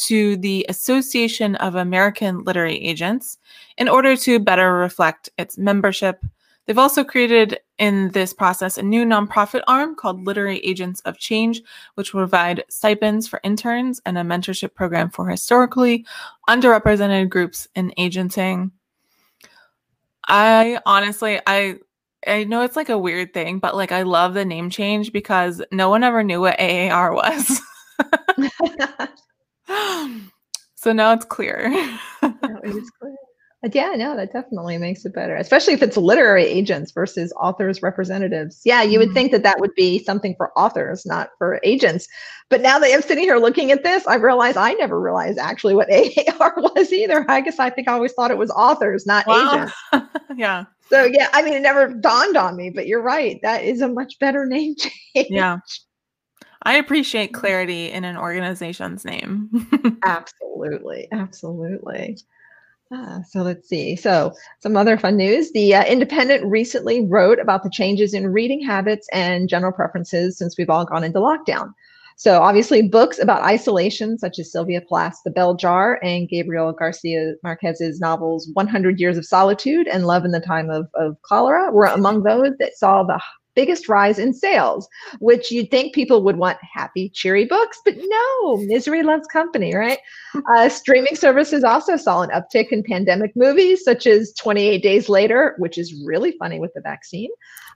to 0.08 0.38
the 0.38 0.66
Association 0.70 1.54
of 1.58 1.76
American 1.76 2.44
Literary 2.44 2.84
Agents 2.84 3.38
in 3.78 3.88
order 3.88 4.18
to 4.18 4.40
better 4.40 4.74
reflect 4.74 5.30
its 5.38 5.56
membership 5.56 6.26
They've 6.66 6.78
also 6.78 7.04
created 7.04 7.60
in 7.78 8.10
this 8.12 8.34
process 8.34 8.78
a 8.78 8.84
new 8.84 9.06
nonprofit 9.06 9.62
arm 9.68 9.96
called 9.96 10.26
Literary 10.26 10.60
Agents 10.60 11.02
of 11.02 11.18
Change, 11.18 11.62
which 11.94 12.14
will 12.14 12.22
provide 12.22 12.64
stipends 12.70 13.28
for 13.28 13.40
interns 13.44 14.02
and 14.06 14.18
a 14.18 14.22
mentorship 14.22 14.74
program 14.74 15.10
for 15.10 15.30
historically 15.30 16.06
underrepresented 16.50 17.30
groups 17.30 17.68
in 17.76 17.94
agenting. 17.98 18.72
I 20.28 20.80
honestly, 20.86 21.40
I 21.46 21.76
I 22.26 22.46
know 22.46 22.62
it's 22.62 22.76
like 22.76 22.90
a 22.90 22.98
weird 22.98 23.34
thing, 23.34 23.60
but 23.60 23.76
like 23.76 23.92
I 23.92 24.02
love 24.02 24.34
the 24.34 24.46
name 24.46 24.72
change 24.72 25.12
because 25.12 25.62
no 25.72 25.90
one 25.90 26.04
ever 26.04 26.24
knew 26.24 26.42
what 26.42 26.60
AAR 26.60 27.14
was. 27.14 27.62
so 30.76 30.92
now 30.94 31.14
it's 31.14 31.26
clear. 31.26 31.72
it 32.24 32.76
is 32.76 32.90
clear 33.00 33.16
yeah, 33.74 33.94
no, 33.96 34.16
that 34.16 34.34
definitely 34.34 34.78
makes 34.78 35.06
it 35.06 35.14
better, 35.14 35.36
especially 35.36 35.74
if 35.74 35.82
it's 35.82 35.98
literary 35.98 36.44
agents 36.44 36.92
versus 36.92 37.34
authors 37.40 37.82
representatives. 37.82 38.62
Yeah, 38.66 38.84
you 38.84 39.00
would 39.00 39.10
mm-hmm. 39.10 39.16
think 39.16 39.32
that 39.32 39.44
that 39.44 39.60
would 39.60 39.74
be 39.76 40.04
something 40.04 40.36
for 40.36 40.52
authors, 40.60 41.06
not 41.06 41.30
for 41.38 41.60
agents. 41.64 42.08
But 42.50 42.62
now 42.62 42.78
that 42.78 42.92
I'm 42.94 43.02
sitting 43.02 43.24
here 43.24 43.38
looking 43.38 43.72
at 43.72 43.84
this, 43.84 44.06
I 44.06 44.16
realize 44.16 44.58
I 44.58 44.74
never 44.74 45.00
realized 45.00 45.40
actually 45.40 45.74
what 45.74 45.90
AAR 46.40 46.54
was 46.58 46.92
either. 46.92 47.26
I 47.30 47.42
guess 47.42 47.58
I 47.58 47.70
think 47.70 47.88
I 47.88 47.94
always 47.94 48.14
thought 48.14 48.30
it 48.30 48.38
was 48.38 48.52
authors, 48.52 49.06
not 49.06 49.26
wow. 49.26 49.54
agents. 49.54 49.74
yeah. 50.36 50.66
So 50.90 51.06
yeah, 51.06 51.30
I 51.34 51.42
mean, 51.42 51.54
it 51.54 51.62
never 51.62 51.94
dawned 51.94 52.38
on 52.38 52.56
me, 52.56 52.70
but 52.70 52.88
you're 52.88 53.02
right. 53.02 53.40
That 53.42 53.64
is 53.64 53.82
a 53.82 53.88
much 53.88 54.20
better 54.20 54.46
name 54.46 54.76
change. 55.16 55.28
Yeah. 55.30 55.58
I 56.64 56.76
appreciate 56.76 57.34
clarity 57.34 57.92
in 57.92 58.04
an 58.04 58.18
organization's 58.18 59.06
name. 59.06 59.50
absolutely. 60.04 61.08
Absolutely. 61.12 62.18
Ah, 62.92 63.22
so 63.28 63.42
let's 63.42 63.68
see. 63.68 63.96
So 63.96 64.34
some 64.60 64.78
other 64.78 64.98
fun 64.98 65.18
news. 65.18 65.52
The 65.52 65.74
uh, 65.74 65.86
Independent 65.86 66.46
recently 66.46 67.06
wrote 67.06 67.40
about 67.40 67.64
the 67.64 67.70
changes 67.70 68.14
in 68.14 68.32
reading 68.32 68.64
habits 68.64 69.08
and 69.12 69.50
general 69.50 69.72
preferences 69.72 70.38
since 70.38 70.58
we've 70.58 70.70
all 70.70 70.86
gone 70.86 71.04
into 71.04 71.20
lockdown. 71.20 71.74
So 72.18 72.42
obviously 72.42 72.84
books 72.84 73.20
about 73.20 73.44
isolation, 73.44 74.18
such 74.18 74.40
as 74.40 74.52
Sylvia 74.52 74.82
Plath's 74.82 75.22
The 75.24 75.32
Bell 75.32 75.56
Jar 75.56 76.00
and 76.02 76.30
Gabriel 76.30 76.72
Garcia 76.72 77.34
Marquez's 77.44 78.00
novels 78.00 78.50
100 78.54 79.00
Years 79.00 79.18
of 79.18 79.26
Solitude 79.26 79.88
and 79.88 80.06
Love 80.06 80.24
in 80.24 80.32
the 80.32 80.40
Time 80.40 80.70
of, 80.70 80.88
of 80.94 81.18
Cholera 81.24 81.72
were 81.72 81.86
among 81.86 82.24
those 82.24 82.52
that 82.60 82.78
saw 82.78 83.04
the 83.04 83.20
biggest 83.56 83.90
rise 83.90 84.20
in 84.20 84.34
sales, 84.34 84.88
which 85.20 85.52
you'd 85.52 85.72
think 85.72 85.96
people 85.96 86.24
would 86.24 86.38
want 86.38 86.58
happy, 86.62 87.10
cheery 87.10 87.46
books, 87.46 87.80
but 87.84 87.96
no, 87.98 88.58
misery 88.58 89.04
loves 89.04 89.28
company, 89.28 89.76
right? 89.76 90.00
Uh, 90.50 90.68
streaming 90.68 91.16
services 91.16 91.64
also 91.64 91.96
saw 91.96 92.22
an 92.22 92.30
uptick 92.30 92.68
in 92.68 92.84
pandemic 92.84 93.32
movies, 93.38 93.86
such 93.86 94.06
as 94.06 94.34
28 94.34 94.84
Days 94.84 95.08
Later, 95.08 95.56
which 95.60 95.78
is 95.78 96.04
really 96.06 96.34
funny 96.34 96.60
with 96.60 96.74
the 96.74 96.82
vaccine, 96.82 97.30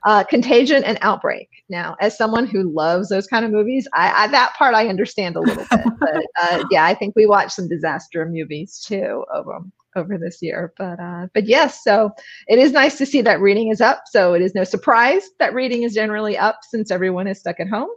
uh, 0.04 0.24
Contagion, 0.24 0.84
and 0.84 0.98
Outbreak. 1.00 1.48
Now, 1.70 1.96
as 2.00 2.18
someone 2.18 2.46
who 2.46 2.70
loves 2.70 3.08
those 3.08 3.26
kind 3.26 3.46
of 3.46 3.50
movies, 3.50 3.88
I, 3.94 4.24
I 4.24 4.26
that 4.28 4.52
part 4.58 4.74
I 4.74 4.88
understand 4.88 5.36
a 5.36 5.40
little 5.40 5.64
bit, 5.70 5.84
but 5.98 6.26
uh, 6.42 6.64
yeah, 6.70 6.84
I 6.84 6.92
think 6.92 7.16
we 7.16 7.24
watched 7.24 7.52
some 7.52 7.66
disaster 7.66 8.26
movies 8.26 8.78
too 8.78 9.24
over 9.32 9.60
over 9.96 10.18
this 10.18 10.38
year. 10.40 10.72
But 10.76 10.98
uh, 11.00 11.28
but 11.34 11.46
yes, 11.46 11.82
so 11.82 12.10
it 12.48 12.58
is 12.58 12.72
nice 12.72 12.98
to 12.98 13.06
see 13.06 13.22
that 13.22 13.40
reading 13.40 13.68
is 13.68 13.80
up. 13.80 14.02
So 14.06 14.34
it 14.34 14.42
is 14.42 14.54
no 14.54 14.64
surprise 14.64 15.22
that 15.38 15.54
reading 15.54 15.82
is 15.82 15.94
generally 15.94 16.36
up 16.36 16.60
since 16.68 16.90
everyone 16.90 17.26
is 17.26 17.38
stuck 17.38 17.60
at 17.60 17.68
home. 17.68 17.90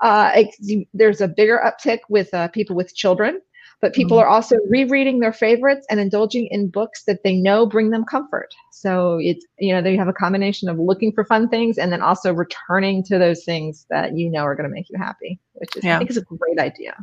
Uh, 0.00 0.30
it, 0.34 0.86
there's 0.92 1.20
a 1.20 1.28
bigger 1.28 1.60
uptick 1.64 2.00
with 2.08 2.32
uh, 2.34 2.48
people 2.48 2.76
with 2.76 2.94
children, 2.94 3.40
but 3.80 3.94
people 3.94 4.18
mm-hmm. 4.18 4.24
are 4.24 4.28
also 4.28 4.56
rereading 4.68 5.20
their 5.20 5.32
favorites 5.32 5.86
and 5.88 6.00
indulging 6.00 6.46
in 6.50 6.68
books 6.68 7.04
that 7.04 7.22
they 7.24 7.34
know 7.34 7.66
bring 7.66 7.90
them 7.90 8.04
comfort. 8.04 8.54
So 8.70 9.18
it's 9.20 9.46
you 9.58 9.72
know 9.72 9.82
they 9.82 9.96
have 9.96 10.08
a 10.08 10.12
combination 10.12 10.68
of 10.68 10.78
looking 10.78 11.12
for 11.12 11.24
fun 11.24 11.48
things 11.48 11.78
and 11.78 11.92
then 11.92 12.02
also 12.02 12.32
returning 12.32 13.02
to 13.04 13.18
those 13.18 13.44
things 13.44 13.86
that 13.90 14.16
you 14.16 14.30
know 14.30 14.40
are 14.40 14.54
going 14.54 14.68
to 14.68 14.74
make 14.74 14.88
you 14.90 14.98
happy, 14.98 15.38
which 15.54 15.76
is 15.76 15.84
yeah. 15.84 15.96
I 15.96 15.98
think 15.98 16.10
is 16.10 16.16
a 16.16 16.22
great 16.22 16.58
idea. 16.58 16.96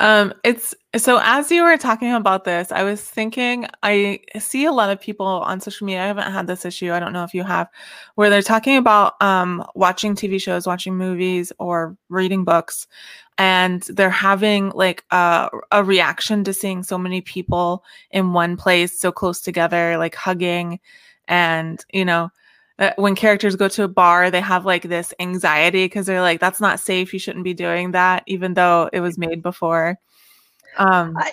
Um, 0.00 0.32
it's 0.44 0.74
so 0.96 1.20
as 1.22 1.50
you 1.50 1.64
were 1.64 1.76
talking 1.76 2.12
about 2.12 2.44
this, 2.44 2.70
I 2.70 2.84
was 2.84 3.02
thinking 3.02 3.66
I 3.82 4.20
see 4.38 4.64
a 4.64 4.72
lot 4.72 4.90
of 4.90 5.00
people 5.00 5.26
on 5.26 5.60
social 5.60 5.86
media. 5.86 6.04
I 6.04 6.06
haven't 6.06 6.32
had 6.32 6.46
this 6.46 6.64
issue. 6.64 6.92
I 6.92 7.00
don't 7.00 7.12
know 7.12 7.24
if 7.24 7.34
you 7.34 7.42
have, 7.42 7.68
where 8.14 8.30
they're 8.30 8.40
talking 8.40 8.76
about 8.76 9.20
um, 9.20 9.64
watching 9.74 10.14
TV 10.14 10.40
shows, 10.40 10.66
watching 10.66 10.96
movies, 10.96 11.52
or 11.58 11.96
reading 12.08 12.44
books, 12.44 12.86
and 13.38 13.82
they're 13.82 14.08
having 14.08 14.70
like 14.70 15.04
a, 15.10 15.50
a 15.72 15.82
reaction 15.82 16.44
to 16.44 16.54
seeing 16.54 16.84
so 16.84 16.96
many 16.96 17.20
people 17.20 17.84
in 18.12 18.32
one 18.32 18.56
place, 18.56 18.98
so 18.98 19.10
close 19.10 19.40
together, 19.40 19.98
like 19.98 20.14
hugging, 20.14 20.78
and 21.26 21.84
you 21.92 22.04
know 22.04 22.30
uh, 22.78 22.92
when 22.96 23.14
characters 23.14 23.56
go 23.56 23.68
to 23.68 23.82
a 23.82 23.88
bar, 23.88 24.30
they 24.30 24.40
have 24.40 24.64
like 24.64 24.82
this 24.82 25.12
anxiety 25.18 25.84
because 25.84 26.06
they're 26.06 26.22
like, 26.22 26.40
that's 26.40 26.60
not 26.60 26.80
safe. 26.80 27.12
You 27.12 27.18
shouldn't 27.18 27.44
be 27.44 27.54
doing 27.54 27.92
that, 27.92 28.22
even 28.26 28.54
though 28.54 28.88
it 28.92 29.00
was 29.00 29.18
made 29.18 29.42
before. 29.42 29.98
Um, 30.76 31.16
I, 31.16 31.32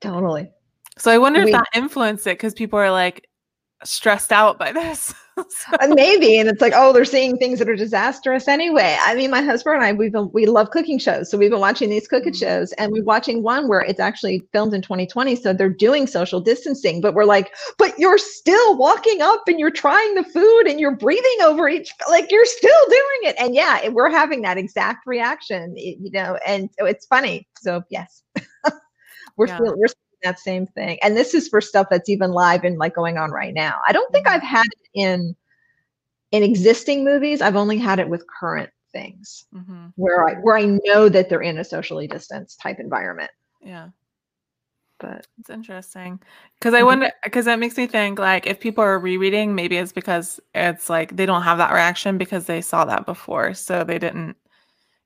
totally. 0.00 0.50
So 0.96 1.10
I 1.10 1.18
wonder 1.18 1.42
if 1.42 1.52
that 1.52 1.68
influenced 1.74 2.26
it 2.26 2.38
because 2.38 2.54
people 2.54 2.78
are 2.78 2.90
like 2.90 3.28
stressed 3.84 4.32
out 4.32 4.58
by 4.58 4.72
this. 4.72 5.14
So. 5.48 5.88
Maybe, 5.94 6.38
and 6.38 6.48
it's 6.48 6.60
like, 6.60 6.72
oh, 6.74 6.92
they're 6.92 7.04
seeing 7.04 7.36
things 7.36 7.58
that 7.58 7.68
are 7.68 7.76
disastrous 7.76 8.48
anyway. 8.48 8.96
I 9.00 9.14
mean, 9.14 9.30
my 9.30 9.42
husband 9.42 9.76
and 9.76 9.84
I, 9.84 9.92
we've 9.92 10.12
been, 10.12 10.30
we 10.32 10.46
love 10.46 10.70
cooking 10.70 10.98
shows, 10.98 11.30
so 11.30 11.38
we've 11.38 11.50
been 11.50 11.60
watching 11.60 11.90
these 11.90 12.08
cooking 12.08 12.32
mm-hmm. 12.32 12.46
shows, 12.46 12.72
and 12.72 12.92
we're 12.92 13.04
watching 13.04 13.42
one 13.42 13.68
where 13.68 13.80
it's 13.80 14.00
actually 14.00 14.42
filmed 14.52 14.74
in 14.74 14.82
2020, 14.82 15.36
so 15.36 15.52
they're 15.52 15.68
doing 15.68 16.06
social 16.06 16.40
distancing, 16.40 17.00
but 17.00 17.14
we're 17.14 17.24
like, 17.24 17.52
but 17.78 17.98
you're 17.98 18.18
still 18.18 18.76
walking 18.76 19.22
up 19.22 19.42
and 19.46 19.58
you're 19.58 19.70
trying 19.70 20.14
the 20.14 20.24
food 20.24 20.66
and 20.66 20.80
you're 20.80 20.96
breathing 20.96 21.38
over 21.42 21.68
each, 21.68 21.92
like 22.08 22.30
you're 22.30 22.46
still 22.46 22.86
doing 22.88 23.30
it, 23.30 23.36
and 23.38 23.54
yeah, 23.54 23.88
we're 23.88 24.10
having 24.10 24.42
that 24.42 24.58
exact 24.58 25.06
reaction, 25.06 25.74
you 25.76 26.10
know, 26.12 26.38
and 26.46 26.70
it's 26.78 27.06
funny. 27.06 27.46
So 27.60 27.82
yes, 27.90 28.22
we're 29.36 29.46
yeah. 29.46 29.60
we're 29.60 29.88
that 30.22 30.38
same 30.38 30.66
thing. 30.66 30.98
And 31.02 31.16
this 31.16 31.34
is 31.34 31.48
for 31.48 31.60
stuff 31.60 31.88
that's 31.90 32.08
even 32.08 32.32
live 32.32 32.64
and 32.64 32.78
like 32.78 32.94
going 32.94 33.18
on 33.18 33.30
right 33.30 33.54
now. 33.54 33.78
I 33.86 33.92
don't 33.92 34.10
think 34.12 34.26
mm-hmm. 34.26 34.36
I've 34.36 34.42
had 34.42 34.66
it 34.66 34.88
in 34.94 35.36
in 36.32 36.42
existing 36.42 37.04
movies. 37.04 37.40
I've 37.40 37.56
only 37.56 37.78
had 37.78 37.98
it 37.98 38.08
with 38.08 38.24
current 38.28 38.70
things 38.92 39.46
mm-hmm. 39.54 39.86
where 39.96 40.28
I 40.28 40.34
where 40.34 40.56
I 40.56 40.78
know 40.84 41.08
that 41.08 41.28
they're 41.28 41.42
in 41.42 41.58
a 41.58 41.64
socially 41.64 42.06
distanced 42.06 42.60
type 42.60 42.78
environment. 42.78 43.30
Yeah. 43.62 43.88
But 44.98 45.26
it's 45.38 45.48
interesting 45.48 46.20
because 46.58 46.74
I 46.74 46.78
mm-hmm. 46.78 46.86
wonder 46.86 47.12
because 47.24 47.46
that 47.46 47.58
makes 47.58 47.76
me 47.76 47.86
think 47.86 48.18
like 48.18 48.46
if 48.46 48.60
people 48.60 48.84
are 48.84 48.98
rereading, 48.98 49.54
maybe 49.54 49.76
it's 49.76 49.92
because 49.92 50.38
it's 50.54 50.90
like 50.90 51.16
they 51.16 51.24
don't 51.24 51.42
have 51.42 51.58
that 51.58 51.72
reaction 51.72 52.18
because 52.18 52.44
they 52.44 52.60
saw 52.60 52.84
that 52.84 53.06
before, 53.06 53.54
so 53.54 53.82
they 53.82 53.98
didn't 53.98 54.36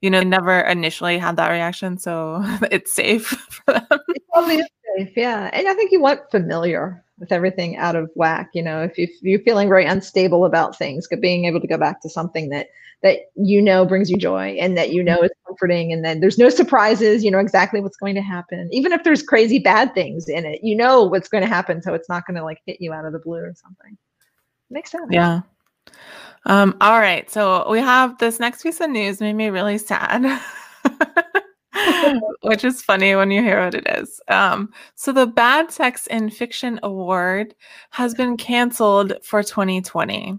you 0.05 0.11
know, 0.11 0.23
never 0.23 0.61
initially 0.61 1.17
had 1.17 1.37
that 1.37 1.49
reaction, 1.49 1.97
so 1.97 2.43
it's 2.71 2.93
safe 2.93 3.27
for 3.51 3.73
them. 3.73 4.01
Probably 4.35 4.63
safe, 4.97 5.17
yeah. 5.17 5.51
And 5.53 5.69
I 5.69 5.75
think 5.75 5.93
you 5.93 6.01
want 6.01 6.31
familiar 6.31 7.05
with 7.19 7.33
everything 7.33 7.77
out 7.77 7.97
of 7.97 8.11
whack. 8.15 8.51
You 8.55 8.63
know, 8.63 8.83
if, 8.83 8.99
you, 8.99 9.05
if 9.05 9.23
you're 9.23 9.41
feeling 9.41 9.69
very 9.69 9.85
unstable 9.85 10.45
about 10.45 10.77
things, 10.77 11.07
being 11.21 11.45
able 11.45 11.61
to 11.61 11.67
go 11.67 11.79
back 11.79 12.01
to 12.03 12.11
something 12.11 12.49
that 12.51 12.69
that 13.03 13.19
you 13.35 13.61
know 13.61 13.85
brings 13.85 14.09
you 14.11 14.17
joy 14.17 14.57
and 14.59 14.79
that 14.79 14.91
you 14.91 15.03
know 15.03 15.21
is 15.23 15.31
comforting, 15.47 15.93
and 15.93 16.05
then 16.05 16.21
there's 16.21 16.39
no 16.39 16.49
surprises. 16.49 17.23
You 17.23 17.31
know 17.31 17.39
exactly 17.39 17.81
what's 17.81 17.97
going 17.97 18.15
to 18.15 18.23
happen, 18.23 18.69
even 18.73 18.93
if 18.93 19.05
there's 19.05 19.23
crazy 19.23 19.59
bad 19.59 19.95
things 19.95 20.29
in 20.29 20.47
it. 20.47 20.61
You 20.63 20.75
know 20.75 21.03
what's 21.03 21.29
going 21.29 21.43
to 21.43 21.49
happen, 21.49 21.83
so 21.83 21.95
it's 21.95 22.09
not 22.09 22.27
going 22.27 22.37
to 22.37 22.45
like 22.45 22.63
hit 22.67 22.81
you 22.81 22.93
out 22.93 23.05
of 23.05 23.13
the 23.13 23.19
blue 23.19 23.39
or 23.39 23.55
something. 23.55 23.97
Makes 24.71 24.91
sense. 24.91 25.09
Yeah. 25.11 25.43
Um, 26.47 26.77
all 26.81 26.99
right. 26.99 27.31
So 27.31 27.71
we 27.71 27.79
have 27.79 28.19
this 28.19 28.41
next 28.41 28.63
piece 28.63 28.81
of 28.81 28.91
news 28.91 29.21
made 29.21 29.35
me 29.35 29.51
really 29.51 29.79
sad. 29.79 30.41
Which 32.43 32.65
is 32.65 32.83
funny 32.83 33.15
when 33.15 33.31
you 33.31 33.43
hear 33.43 33.65
what 33.65 33.75
it 33.75 33.87
is. 33.99 34.21
Um, 34.29 34.73
so 34.95 35.13
the 35.13 35.27
Bad 35.27 35.71
Sex 35.71 36.07
in 36.07 36.31
Fiction 36.31 36.81
Award 36.83 37.55
has 37.91 38.15
been 38.15 38.37
canceled 38.37 39.15
for 39.23 39.43
2020. 39.43 40.39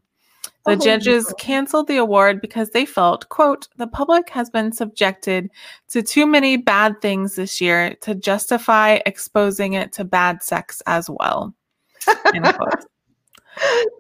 The 0.65 0.71
oh, 0.71 0.75
judges 0.75 1.31
canceled 1.37 1.87
the 1.87 1.97
award 1.97 2.41
because 2.41 2.71
they 2.71 2.87
felt, 2.87 3.29
quote, 3.29 3.67
the 3.77 3.85
public 3.85 4.29
has 4.29 4.49
been 4.49 4.71
subjected 4.71 5.51
to 5.89 6.01
too 6.01 6.25
many 6.25 6.57
bad 6.57 7.01
things 7.01 7.35
this 7.35 7.61
year 7.61 7.95
to 8.01 8.15
justify 8.15 8.97
exposing 9.05 9.73
it 9.73 9.93
to 9.93 10.03
bad 10.03 10.41
sex 10.41 10.81
as 10.87 11.07
well. 11.07 11.53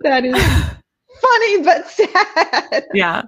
that 0.01 0.25
is 0.25 0.75
funny 1.21 1.61
but 1.63 1.87
sad. 1.89 2.85
Yeah. 2.93 3.23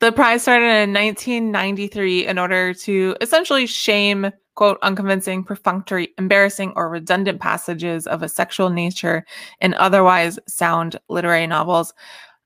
The 0.00 0.12
prize 0.12 0.42
started 0.42 0.66
in 0.66 0.92
1993 0.94 2.26
in 2.26 2.38
order 2.38 2.72
to 2.72 3.16
essentially 3.20 3.66
shame, 3.66 4.30
quote, 4.54 4.78
unconvincing, 4.82 5.44
perfunctory, 5.44 6.08
embarrassing, 6.16 6.72
or 6.74 6.88
redundant 6.88 7.40
passages 7.40 8.06
of 8.06 8.22
a 8.22 8.28
sexual 8.28 8.70
nature 8.70 9.26
in 9.60 9.74
otherwise 9.74 10.38
sound 10.46 10.96
literary 11.08 11.46
novels. 11.46 11.92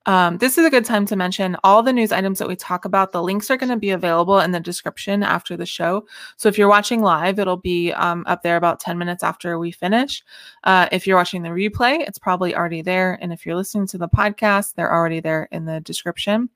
Um, 0.07 0.37
this 0.39 0.59
is 0.59 0.67
a 0.67 0.71
good 0.71 0.85
time 0.85 1.07
to 1.07 1.17
mention 1.17 1.57
all 1.65 1.83
the 1.83 1.93
news 1.93 2.13
items 2.13 2.39
that 2.39 2.49
we 2.49 2.57
talk 2.57 2.85
about. 2.85 3.13
The 3.13 3.23
links 3.23 3.51
are 3.51 3.57
going 3.57 3.71
to 3.71 3.77
be 3.77 3.91
available 3.91 4.39
in 4.41 4.51
the 4.51 4.61
description 4.61 5.23
after 5.23 5.57
the 5.57 5.67
show. 5.67 6.07
So 6.37 6.49
if 6.49 6.59
you're 6.59 6.69
watching 6.69 7.01
live, 7.01 7.39
it'll 7.39 7.57
be 7.57 7.93
um, 7.93 8.25
up 8.27 8.43
there 8.43 8.57
about 8.57 8.81
10 8.81 8.99
minutes 8.99 9.23
after 9.23 9.59
we 9.59 9.71
finish. 9.71 10.23
Uh, 10.65 10.89
if 10.93 11.07
you're 11.07 11.17
watching 11.17 11.43
the 11.43 11.49
replay, 11.49 12.07
it's 12.07 12.19
probably 12.19 12.55
already 12.55 12.83
there. 12.83 13.19
And 13.23 13.33
if 13.33 13.47
you're 13.47 13.57
listening 13.57 13.87
to 13.89 13.99
the 13.99 14.09
podcast, 14.09 14.75
they're 14.75 14.93
already 14.93 15.21
there 15.21 15.49
in 15.51 15.65
the 15.65 15.81
description. 15.81 16.51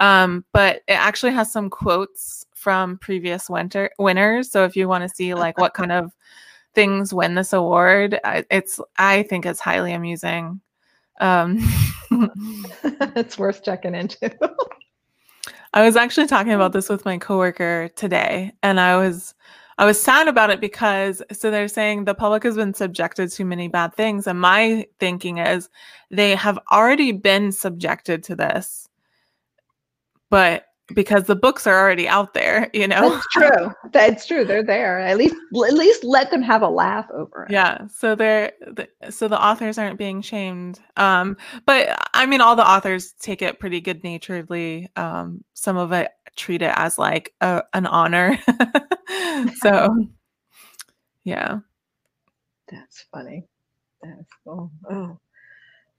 Um, 0.00 0.44
but 0.52 0.76
it 0.88 0.94
actually 0.94 1.32
has 1.32 1.52
some 1.52 1.70
quotes 1.70 2.44
from 2.52 2.98
previous 2.98 3.48
winter 3.48 3.90
winners. 3.98 4.50
So 4.50 4.64
if 4.64 4.74
you 4.74 4.88
want 4.88 5.08
to 5.08 5.14
see 5.14 5.34
like 5.34 5.58
what 5.58 5.74
kind 5.74 5.92
of 5.92 6.12
things 6.74 7.14
win 7.14 7.36
this 7.36 7.52
award, 7.52 8.18
it's 8.24 8.80
I 8.96 9.22
think 9.24 9.46
it's 9.46 9.60
highly 9.60 9.92
amusing. 9.92 10.60
Um, 11.20 11.64
it's 13.16 13.38
worth 13.38 13.62
checking 13.62 13.94
into. 13.94 14.34
I 15.72 15.84
was 15.84 15.96
actually 15.96 16.26
talking 16.26 16.52
about 16.52 16.72
this 16.72 16.88
with 16.88 17.04
my 17.04 17.18
coworker 17.18 17.88
today, 17.96 18.52
and 18.62 18.80
I 18.80 18.96
was 18.96 19.34
I 19.76 19.86
was 19.86 20.00
sad 20.00 20.28
about 20.28 20.50
it 20.50 20.60
because 20.60 21.20
so 21.32 21.50
they're 21.50 21.66
saying 21.66 22.04
the 22.04 22.14
public 22.14 22.44
has 22.44 22.56
been 22.56 22.74
subjected 22.74 23.30
to 23.32 23.44
many 23.44 23.68
bad 23.68 23.94
things, 23.94 24.26
and 24.26 24.40
my 24.40 24.86
thinking 25.00 25.38
is 25.38 25.68
they 26.10 26.36
have 26.36 26.58
already 26.70 27.12
been 27.12 27.50
subjected 27.50 28.22
to 28.24 28.36
this, 28.36 28.88
but 30.30 30.66
because 30.92 31.24
the 31.24 31.36
books 31.36 31.66
are 31.66 31.78
already 31.78 32.06
out 32.06 32.34
there, 32.34 32.68
you 32.74 32.86
know. 32.86 33.10
That's 33.10 33.26
true. 33.32 33.72
That's 33.92 34.26
true. 34.26 34.44
They're 34.44 34.64
there. 34.64 35.00
At 35.00 35.16
least 35.16 35.34
at 35.66 35.74
least 35.74 36.04
let 36.04 36.30
them 36.30 36.42
have 36.42 36.62
a 36.62 36.68
laugh 36.68 37.06
over 37.12 37.44
it. 37.44 37.52
Yeah. 37.52 37.86
So 37.88 38.14
they're 38.14 38.52
so 39.10 39.28
the 39.28 39.42
authors 39.42 39.78
aren't 39.78 39.98
being 39.98 40.20
shamed. 40.20 40.80
Um 40.96 41.36
but 41.66 41.96
I 42.12 42.26
mean 42.26 42.40
all 42.40 42.56
the 42.56 42.68
authors 42.68 43.12
take 43.12 43.42
it 43.42 43.60
pretty 43.60 43.80
good 43.80 44.04
naturedly. 44.04 44.88
Um 44.96 45.44
some 45.54 45.76
of 45.76 45.92
it 45.92 46.10
treat 46.36 46.62
it 46.62 46.72
as 46.74 46.98
like 46.98 47.32
a, 47.40 47.62
an 47.72 47.86
honor. 47.86 48.38
so 49.56 50.08
yeah. 51.24 51.58
That's 52.70 53.04
funny. 53.12 53.44
That's 54.02 54.30
cool. 54.44 54.70
Oh. 54.90 55.18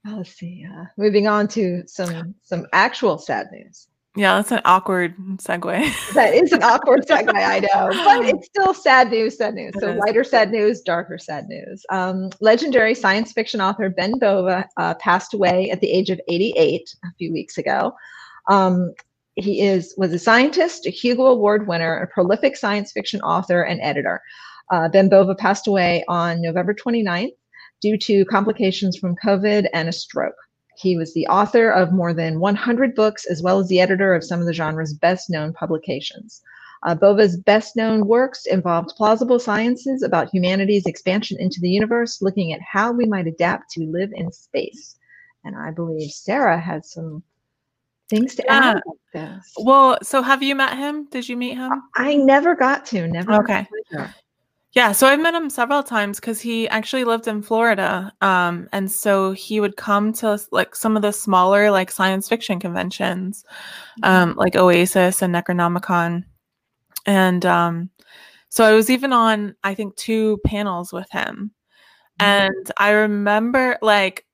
Let's 0.08 0.30
see. 0.30 0.64
Uh, 0.72 0.84
moving 0.96 1.26
on 1.26 1.48
to 1.48 1.82
some 1.86 2.34
some 2.42 2.66
actual 2.72 3.18
sad 3.18 3.48
news. 3.50 3.88
Yeah, 4.16 4.36
that's 4.36 4.50
an 4.50 4.62
awkward 4.64 5.14
segue. 5.36 6.12
that 6.14 6.34
is 6.34 6.50
an 6.52 6.62
awkward 6.62 7.06
segue, 7.06 7.34
I 7.34 7.60
know, 7.60 7.90
but 8.04 8.24
it's 8.34 8.46
still 8.46 8.72
sad 8.72 9.10
news, 9.10 9.36
sad 9.36 9.54
news. 9.54 9.74
So 9.78 9.92
lighter 9.92 10.24
sad 10.24 10.50
news, 10.50 10.80
darker 10.80 11.18
sad 11.18 11.46
news. 11.48 11.84
Um, 11.90 12.30
legendary 12.40 12.94
science 12.94 13.32
fiction 13.32 13.60
author 13.60 13.90
Ben 13.90 14.18
Bova 14.18 14.66
uh, 14.78 14.94
passed 14.94 15.34
away 15.34 15.70
at 15.70 15.80
the 15.80 15.90
age 15.90 16.08
of 16.10 16.20
88 16.28 16.94
a 17.04 17.08
few 17.18 17.32
weeks 17.32 17.58
ago. 17.58 17.92
Um, 18.48 18.94
he 19.34 19.60
is 19.60 19.94
was 19.98 20.14
a 20.14 20.18
scientist, 20.18 20.86
a 20.86 20.90
Hugo 20.90 21.26
Award 21.26 21.68
winner, 21.68 21.98
a 21.98 22.06
prolific 22.06 22.56
science 22.56 22.92
fiction 22.92 23.20
author 23.20 23.62
and 23.62 23.80
editor. 23.82 24.22
Uh, 24.72 24.88
ben 24.88 25.08
Bova 25.10 25.34
passed 25.34 25.66
away 25.66 26.04
on 26.08 26.40
November 26.40 26.74
29th 26.74 27.32
due 27.82 27.98
to 27.98 28.24
complications 28.24 28.96
from 28.96 29.14
COVID 29.24 29.66
and 29.74 29.88
a 29.88 29.92
stroke. 29.92 30.34
He 30.76 30.96
was 30.96 31.14
the 31.14 31.26
author 31.28 31.70
of 31.70 31.92
more 31.92 32.12
than 32.12 32.40
100 32.40 32.94
books, 32.94 33.24
as 33.26 33.42
well 33.42 33.58
as 33.58 33.68
the 33.68 33.80
editor 33.80 34.14
of 34.14 34.24
some 34.24 34.40
of 34.40 34.46
the 34.46 34.52
genre's 34.52 34.94
best 34.94 35.30
known 35.30 35.52
publications. 35.52 36.42
Uh, 36.82 36.94
Bova's 36.94 37.36
best 37.36 37.76
known 37.76 38.06
works 38.06 38.46
involved 38.46 38.94
plausible 38.96 39.38
sciences 39.38 40.02
about 40.02 40.30
humanity's 40.30 40.86
expansion 40.86 41.36
into 41.40 41.60
the 41.60 41.70
universe, 41.70 42.20
looking 42.20 42.52
at 42.52 42.60
how 42.60 42.92
we 42.92 43.06
might 43.06 43.26
adapt 43.26 43.70
to 43.70 43.84
live 43.84 44.10
in 44.14 44.30
space. 44.30 44.96
And 45.44 45.56
I 45.56 45.70
believe 45.70 46.10
Sarah 46.10 46.60
had 46.60 46.84
some 46.84 47.22
things 48.08 48.34
to 48.36 48.44
yeah. 48.44 48.54
add 48.54 48.76
about 48.76 48.98
this. 49.12 49.52
Well, 49.58 49.98
so 50.02 50.22
have 50.22 50.42
you 50.42 50.54
met 50.54 50.76
him? 50.76 51.06
Did 51.06 51.28
you 51.28 51.36
meet 51.36 51.54
him? 51.54 51.72
I 51.96 52.16
never 52.16 52.54
got 52.54 52.86
to. 52.86 53.08
Never. 53.08 53.32
Okay. 53.34 53.66
Yeah, 54.76 54.92
so 54.92 55.06
I've 55.06 55.20
met 55.22 55.32
him 55.32 55.48
several 55.48 55.82
times 55.82 56.20
because 56.20 56.38
he 56.38 56.68
actually 56.68 57.04
lived 57.04 57.26
in 57.26 57.40
Florida, 57.40 58.12
um, 58.20 58.68
and 58.74 58.92
so 58.92 59.32
he 59.32 59.58
would 59.58 59.78
come 59.78 60.12
to 60.14 60.38
like 60.52 60.76
some 60.76 60.96
of 60.96 61.02
the 61.02 61.12
smaller 61.12 61.70
like 61.70 61.90
science 61.90 62.28
fiction 62.28 62.60
conventions, 62.60 63.42
um, 64.02 64.30
mm-hmm. 64.30 64.38
like 64.38 64.54
Oasis 64.54 65.22
and 65.22 65.34
Necronomicon, 65.34 66.24
and 67.06 67.46
um, 67.46 67.88
so 68.50 68.66
I 68.66 68.72
was 68.72 68.90
even 68.90 69.14
on 69.14 69.56
I 69.64 69.72
think 69.72 69.96
two 69.96 70.38
panels 70.44 70.92
with 70.92 71.10
him, 71.10 71.52
mm-hmm. 72.20 72.26
and 72.26 72.72
I 72.76 72.90
remember 72.90 73.78
like 73.80 74.26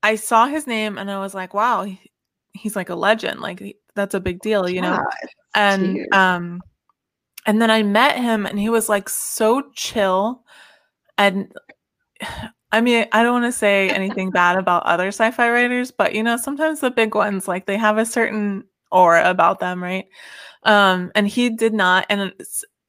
I 0.00 0.14
saw 0.14 0.46
his 0.46 0.68
name 0.68 0.96
and 0.96 1.10
I 1.10 1.18
was 1.18 1.34
like, 1.34 1.54
wow, 1.54 1.82
he, 1.82 2.00
he's 2.52 2.76
like 2.76 2.90
a 2.90 2.94
legend, 2.94 3.40
like 3.40 3.76
that's 3.96 4.14
a 4.14 4.20
big 4.20 4.38
deal, 4.42 4.68
you 4.68 4.80
know, 4.80 5.04
and 5.56 6.06
um 6.14 6.60
and 7.46 7.62
then 7.62 7.70
I 7.70 7.82
met 7.82 8.18
him 8.18 8.44
and 8.44 8.58
he 8.58 8.68
was 8.68 8.88
like 8.88 9.08
so 9.08 9.70
chill. 9.74 10.42
And 11.16 11.52
I 12.72 12.80
mean, 12.80 13.06
I 13.12 13.22
don't 13.22 13.40
want 13.40 13.44
to 13.44 13.56
say 13.56 13.88
anything 13.90 14.30
bad 14.30 14.58
about 14.58 14.82
other 14.84 15.08
sci 15.08 15.30
fi 15.30 15.50
writers, 15.50 15.92
but 15.92 16.14
you 16.14 16.22
know, 16.22 16.36
sometimes 16.36 16.80
the 16.80 16.90
big 16.90 17.14
ones, 17.14 17.48
like 17.48 17.66
they 17.66 17.78
have 17.78 17.96
a 17.96 18.04
certain 18.04 18.64
aura 18.90 19.30
about 19.30 19.60
them, 19.60 19.82
right? 19.82 20.06
Um, 20.64 21.12
and 21.14 21.28
he 21.28 21.48
did 21.48 21.72
not. 21.72 22.06
And 22.10 22.32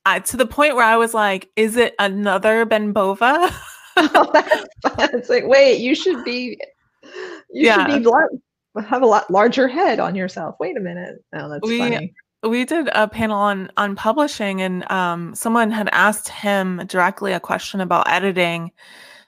I, 0.06 0.20
to 0.20 0.38
the 0.38 0.48
point 0.48 0.76
where 0.76 0.86
I 0.86 0.98
was 0.98 1.14
like, 1.14 1.50
is 1.56 1.78
it 1.78 1.94
another 2.00 2.66
Ben 2.66 2.92
Bova? 2.92 3.52
oh, 3.98 4.32
that's 4.34 4.66
fun. 4.82 5.10
It's 5.14 5.30
like, 5.30 5.46
wait, 5.46 5.80
you 5.80 5.94
should 5.94 6.24
be, 6.26 6.58
you 7.04 7.68
yeah. 7.68 7.88
should 7.88 8.04
be, 8.04 8.84
have 8.84 9.04
a 9.04 9.06
lot 9.06 9.30
larger 9.30 9.68
head 9.68 10.00
on 10.00 10.16
yourself. 10.16 10.56
Wait 10.60 10.76
a 10.76 10.80
minute. 10.80 11.24
Oh, 11.36 11.50
that's 11.50 11.68
we, 11.68 11.78
funny 11.78 12.14
we 12.44 12.65
did 12.65 12.89
a 12.94 13.08
panel 13.08 13.38
on 13.38 13.72
on 13.77 13.96
publishing 13.96 14.62
and 14.62 14.89
um, 14.91 15.34
someone 15.36 15.72
had 15.72 15.89
asked 15.91 16.29
him 16.29 16.84
directly 16.88 17.34
a 17.34 17.39
question 17.39 17.82
about 17.82 18.10
editing. 18.10 18.72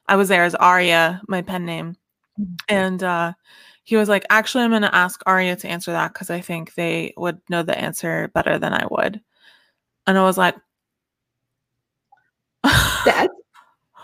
I 0.07 0.15
was 0.15 0.29
there 0.29 0.43
as 0.43 0.55
aria 0.55 1.21
my 1.27 1.41
pen 1.41 1.65
name. 1.65 1.95
Mm-hmm. 2.39 2.53
and 2.69 3.03
uh, 3.03 3.33
he 3.83 3.97
was 3.97 4.07
like 4.07 4.25
actually 4.29 4.63
i'm 4.63 4.69
going 4.69 4.83
to 4.83 4.95
ask 4.95 5.21
aria 5.25 5.57
to 5.57 5.67
answer 5.67 5.91
that 5.91 6.13
because 6.13 6.29
i 6.29 6.39
think 6.39 6.73
they 6.75 7.13
would 7.17 7.37
know 7.49 7.63
the 7.63 7.77
answer 7.77 8.29
better 8.33 8.57
than 8.57 8.73
i 8.73 8.85
would. 8.89 9.21
And 10.07 10.17
i 10.17 10.23
was 10.23 10.37
like 10.37 10.55
that's 13.05 13.33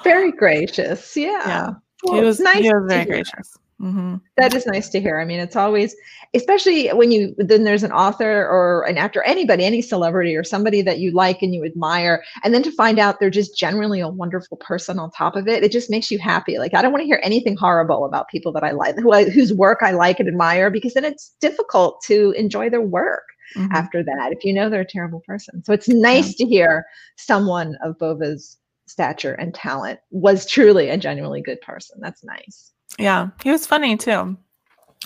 very 0.04 0.32
gracious. 0.32 1.16
Yeah, 1.18 1.48
yeah. 1.48 1.70
Well, 2.04 2.16
he 2.16 2.26
was 2.26 2.40
nice 2.40 2.64
he 2.64 2.74
was 2.74 2.86
very 2.88 3.06
gracious 3.06 3.58
Mm-hmm. 3.82 4.16
That 4.38 4.54
is 4.54 4.66
nice 4.66 4.88
to 4.90 5.02
hear. 5.02 5.20
I 5.20 5.26
mean, 5.26 5.40
it's 5.40 5.58
always, 5.58 5.96
especially 6.34 6.88
when 6.90 7.12
you 7.12 7.36
then 7.38 7.66
there's 7.66 7.84
an 7.84 7.92
author 7.92 8.48
or 8.48 8.84
an 8.84 8.98
actor, 8.98 9.22
anybody, 9.24 9.66
any 9.66 9.82
celebrity 9.82 10.34
or 10.34 10.46
somebody 10.46 10.82
that 10.84 11.00
you 11.00 11.12
like 11.12 11.42
and 11.42 11.54
you 11.54 11.66
admire, 11.66 12.24
and 12.44 12.54
then 12.54 12.64
to 12.64 12.72
find 12.72 13.00
out 13.00 13.20
they're 13.20 13.30
just 13.30 13.58
generally 13.58 14.00
a 14.00 14.08
wonderful 14.08 14.58
person 14.58 14.98
on 14.98 15.12
top 15.12 15.36
of 15.36 15.50
it, 15.50 15.62
it 15.62 15.74
just 15.74 15.90
makes 15.90 16.10
you 16.10 16.18
happy. 16.18 16.58
Like 16.58 16.74
I 16.74 16.82
don't 16.82 16.94
want 16.94 17.02
to 17.02 17.06
hear 17.06 17.20
anything 17.22 17.58
horrible 17.58 18.06
about 18.06 18.30
people 18.30 18.54
that 18.54 18.64
I 18.64 18.72
like, 18.72 18.98
who 18.98 19.12
I, 19.12 19.30
whose 19.30 19.54
work 19.54 19.80
I 19.82 19.92
like 19.92 20.22
and 20.22 20.30
admire, 20.30 20.70
because 20.72 20.94
then 20.94 21.04
it's 21.04 21.36
difficult 21.42 22.02
to 22.06 22.32
enjoy 22.32 22.70
their 22.70 22.82
work. 22.82 23.24
Mm-hmm. 23.58 23.74
After 23.74 24.04
that, 24.04 24.32
if 24.32 24.44
you 24.44 24.54
know 24.54 24.70
they're 24.70 24.82
a 24.82 24.88
terrible 24.88 25.22
person, 25.28 25.64
so 25.64 25.74
it's 25.74 25.88
nice 25.88 26.40
yeah. 26.40 26.46
to 26.46 26.50
hear 26.50 26.86
someone 27.18 27.78
of 27.84 27.98
Bova's 28.00 28.58
stature 28.88 29.34
and 29.34 29.54
talent 29.54 30.00
was 30.12 30.46
truly 30.46 30.90
a 30.90 30.98
genuinely 30.98 31.42
good 31.42 31.62
person. 31.62 32.00
That's 32.02 32.24
nice. 32.24 32.72
Yeah, 32.98 33.30
he 33.44 33.52
was 33.52 33.68
funny 33.68 33.98
too. 33.98 34.38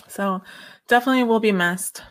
So 0.08 0.42
definitely 0.88 1.24
will 1.24 1.40
be 1.40 1.52
missed. 1.52 2.02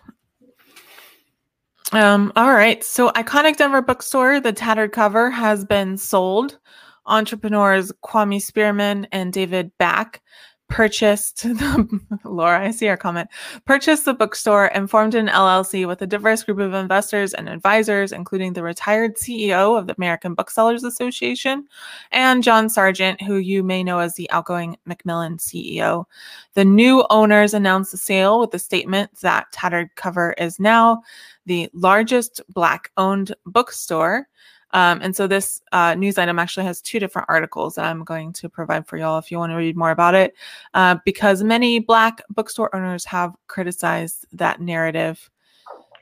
Um, 1.91 2.31
all 2.35 2.51
right. 2.51 2.83
So 2.83 3.09
iconic 3.11 3.57
Denver 3.57 3.81
bookstore, 3.81 4.39
the 4.39 4.53
tattered 4.53 4.91
cover 4.91 5.29
has 5.29 5.65
been 5.65 5.97
sold. 5.97 6.59
Entrepreneurs 7.05 7.91
Kwame 8.03 8.41
Spearman 8.41 9.07
and 9.11 9.33
David 9.33 9.71
Back 9.79 10.21
purchased 10.69 11.43
the 11.43 12.19
Laura, 12.23 12.65
I 12.65 12.71
see 12.71 12.87
our 12.87 12.97
comment, 12.97 13.29
purchased 13.65 14.05
the 14.05 14.13
bookstore 14.13 14.67
and 14.67 14.89
formed 14.89 15.15
an 15.15 15.27
LLC 15.27 15.85
with 15.87 16.01
a 16.01 16.07
diverse 16.07 16.43
group 16.43 16.59
of 16.59 16.73
investors 16.73 17.33
and 17.33 17.49
advisors, 17.49 18.11
including 18.11 18.53
the 18.53 18.63
retired 18.63 19.17
CEO 19.17 19.77
of 19.77 19.87
the 19.87 19.95
American 19.97 20.35
Booksellers 20.35 20.83
Association 20.83 21.67
and 22.11 22.43
John 22.43 22.69
Sargent, 22.69 23.21
who 23.21 23.37
you 23.37 23.63
may 23.63 23.83
know 23.83 23.99
as 23.99 24.15
the 24.15 24.29
outgoing 24.31 24.77
Macmillan 24.85 25.37
CEO. 25.37 26.05
The 26.53 26.65
new 26.65 27.05
owners 27.09 27.53
announced 27.53 27.91
the 27.91 27.97
sale 27.97 28.39
with 28.39 28.51
the 28.51 28.59
statement 28.59 29.19
that 29.21 29.51
Tattered 29.51 29.95
Cover 29.95 30.33
is 30.37 30.59
now 30.59 31.01
the 31.45 31.69
largest 31.73 32.41
Black 32.49 32.91
owned 32.95 33.33
bookstore 33.45 34.27
um, 34.71 34.99
and 35.01 35.15
so 35.15 35.27
this 35.27 35.61
uh, 35.71 35.95
news 35.95 36.17
item 36.17 36.37
actually 36.37 36.65
has 36.65 36.81
two 36.81 36.99
different 36.99 37.27
articles 37.29 37.75
that 37.75 37.85
I'm 37.85 38.03
going 38.03 38.33
to 38.33 38.49
provide 38.49 38.87
for 38.87 38.97
y'all 38.97 39.17
if 39.17 39.31
you 39.31 39.37
want 39.37 39.51
to 39.51 39.55
read 39.55 39.75
more 39.75 39.91
about 39.91 40.15
it, 40.15 40.35
uh, 40.73 40.97
because 41.05 41.43
many 41.43 41.79
Black 41.79 42.21
bookstore 42.29 42.73
owners 42.75 43.05
have 43.05 43.33
criticized 43.47 44.27
that 44.33 44.61
narrative 44.61 45.29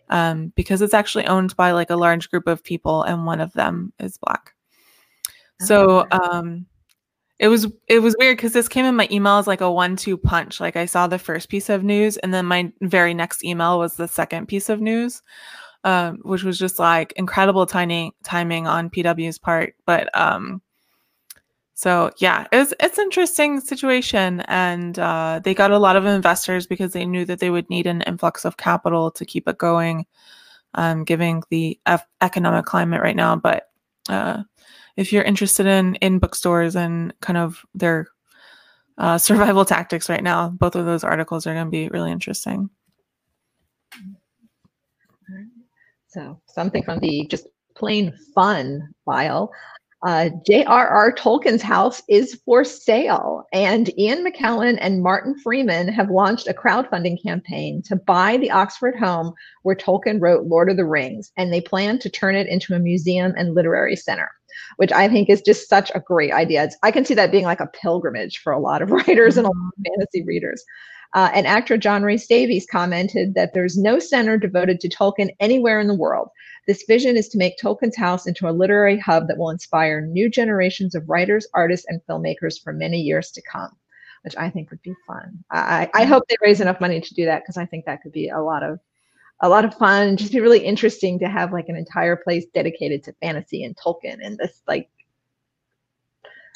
um, 0.10 0.51
because 0.56 0.82
it's 0.82 0.93
actually 0.93 1.25
owned 1.27 1.56
by 1.56 1.71
like 1.71 1.89
a 1.89 1.95
large 1.95 2.30
group 2.30 2.47
of 2.47 2.63
people, 2.63 3.03
and 3.03 3.25
one 3.25 3.41
of 3.41 3.53
them 3.53 3.93
is 3.99 4.17
Black. 4.17 4.53
So 5.62 6.06
um, 6.12 6.65
it 7.39 7.47
was 7.47 7.67
it 7.88 7.99
was 7.99 8.15
weird 8.19 8.38
because 8.38 8.53
this 8.53 8.67
came 8.67 8.86
in 8.86 8.95
my 8.95 9.08
email 9.12 9.38
as 9.38 9.47
like 9.47 9.62
a 9.62 9.71
one-two 9.71 10.17
punch. 10.17 10.60
Like 10.60 10.75
I 10.75 10.86
saw 10.86 11.08
the 11.08 11.19
first 11.19 11.49
piece 11.49 11.69
of 11.69 11.84
news, 11.84 12.17
and 12.17 12.34
then 12.34 12.45
my 12.45 12.71
very 12.82 13.13
next 13.13 13.43
email 13.43 13.80
was 13.80 13.95
the 13.95 14.08
second 14.08 14.47
piece 14.47 14.69
of 14.69 14.82
news 14.82 15.21
um, 15.83 16.19
which 16.23 16.43
was 16.43 16.57
just 16.57 16.79
like 16.79 17.13
incredible 17.15 17.65
timing 17.65 18.11
timing 18.23 18.67
on 18.67 18.89
PW's 18.89 19.37
part. 19.37 19.75
But 19.85 20.15
um, 20.17 20.61
so 21.77 22.11
yeah, 22.17 22.47
it's 22.51 22.73
it's 22.79 22.97
interesting 22.97 23.59
situation, 23.59 24.41
and 24.47 24.97
uh, 24.97 25.41
they 25.43 25.53
got 25.53 25.71
a 25.71 25.77
lot 25.77 25.95
of 25.95 26.05
investors 26.05 26.65
because 26.65 26.93
they 26.93 27.05
knew 27.05 27.23
that 27.25 27.39
they 27.39 27.51
would 27.51 27.69
need 27.69 27.85
an 27.85 28.01
influx 28.01 28.45
of 28.45 28.57
capital 28.57 29.11
to 29.11 29.25
keep 29.25 29.47
it 29.47 29.59
going, 29.59 30.07
um, 30.73 31.03
giving 31.03 31.43
the 31.51 31.79
F- 31.85 32.07
economic 32.21 32.65
climate 32.65 33.01
right 33.01 33.15
now. 33.15 33.35
But 33.35 33.69
uh, 34.09 34.43
if 34.95 35.13
you're 35.13 35.23
interested 35.23 35.67
in 35.67 35.95
in 35.95 36.19
bookstores 36.19 36.75
and 36.75 37.13
kind 37.21 37.37
of 37.37 37.63
their 37.75 38.07
uh, 38.97 39.17
survival 39.19 39.63
tactics 39.63 40.09
right 40.09 40.23
now, 40.23 40.49
both 40.49 40.75
of 40.75 40.85
those 40.85 41.03
articles 41.03 41.45
are 41.45 41.53
going 41.53 41.67
to 41.67 41.71
be 41.71 41.89
really 41.89 42.11
interesting. 42.11 42.71
So 46.07 46.41
something 46.47 46.83
from 46.83 46.99
the 46.99 47.27
just 47.29 47.47
plain 47.75 48.13
fun 48.33 48.93
file. 49.05 49.51
Uh, 50.05 50.29
J.R.R. 50.45 51.11
Tolkien's 51.13 51.63
house 51.63 52.03
is 52.07 52.39
for 52.45 52.63
sale, 52.63 53.45
and 53.51 53.89
Ian 53.97 54.23
McKellen 54.23 54.77
and 54.79 55.01
Martin 55.01 55.35
Freeman 55.39 55.87
have 55.87 56.11
launched 56.11 56.47
a 56.47 56.53
crowdfunding 56.53 57.21
campaign 57.21 57.81
to 57.83 57.95
buy 57.95 58.37
the 58.37 58.51
Oxford 58.51 58.95
home 58.95 59.33
where 59.63 59.75
Tolkien 59.75 60.21
wrote 60.21 60.45
Lord 60.45 60.69
of 60.69 60.77
the 60.77 60.85
Rings, 60.85 61.31
and 61.35 61.51
they 61.51 61.61
plan 61.61 61.97
to 61.99 62.11
turn 62.11 62.35
it 62.35 62.47
into 62.47 62.75
a 62.75 62.79
museum 62.79 63.33
and 63.35 63.55
literary 63.55 63.95
center, 63.95 64.29
which 64.75 64.91
I 64.91 65.09
think 65.09 65.29
is 65.29 65.41
just 65.41 65.67
such 65.67 65.91
a 65.95 65.99
great 65.99 66.31
idea. 66.31 66.65
It's, 66.65 66.77
I 66.83 66.91
can 66.91 67.03
see 67.03 67.15
that 67.15 67.31
being 67.31 67.45
like 67.45 67.59
a 67.59 67.71
pilgrimage 67.81 68.37
for 68.37 68.53
a 68.53 68.59
lot 68.59 68.83
of 68.83 68.91
writers 69.07 69.35
and 69.35 69.47
a 69.47 69.49
lot 69.49 69.73
of 69.77 69.83
fantasy 69.83 70.23
readers. 70.23 70.63
Uh, 71.13 71.29
and 71.33 71.47
actor 71.47 71.77
John 71.77 72.03
Rhys-Davies 72.03 72.67
commented 72.69 73.33
that 73.35 73.53
there's 73.53 73.77
no 73.77 73.99
center 73.99 74.37
devoted 74.37 74.79
to 74.81 74.89
Tolkien 74.89 75.29
anywhere 75.39 75.79
in 75.79 75.87
the 75.87 75.95
world. 75.95 76.29
This 76.67 76.83
vision 76.83 77.15
is 77.15 77.29
to 77.29 77.37
make 77.37 77.57
Tolkien's 77.57 77.95
house 77.95 78.27
into 78.27 78.47
a 78.47 78.51
literary 78.51 78.99
hub 78.99 79.27
that 79.27 79.37
will 79.37 79.49
inspire 79.49 80.01
new 80.01 80.29
generations 80.29 80.95
of 80.95 81.07
writers, 81.09 81.47
artists, 81.53 81.85
and 81.87 82.01
filmmakers 82.07 82.61
for 82.61 82.73
many 82.73 82.99
years 82.99 83.31
to 83.31 83.41
come, 83.41 83.71
which 84.23 84.35
I 84.35 84.49
think 84.49 84.69
would 84.69 84.81
be 84.81 84.93
fun. 85.07 85.43
I, 85.49 85.89
I 85.93 86.03
hope 86.03 86.23
they 86.27 86.35
raise 86.41 86.59
enough 86.59 86.81
money 86.81 86.99
to 86.99 87.13
do 87.13 87.25
that 87.25 87.43
because 87.43 87.55
I 87.57 87.65
think 87.65 87.85
that 87.85 88.01
could 88.01 88.11
be 88.11 88.29
a 88.29 88.41
lot 88.41 88.63
of 88.63 88.79
a 89.39 89.47
lot 89.47 89.65
of 89.65 89.75
fun. 89.75 90.17
Just 90.17 90.33
be 90.33 90.41
really 90.41 90.59
interesting 90.59 91.19
to 91.19 91.29
have 91.29 91.53
like 91.53 91.69
an 91.69 91.75
entire 91.77 92.15
place 92.15 92.45
dedicated 92.53 93.03
to 93.03 93.13
fantasy 93.21 93.63
and 93.63 93.77
Tolkien 93.77 94.17
and 94.21 94.37
this 94.37 94.61
like 94.67 94.89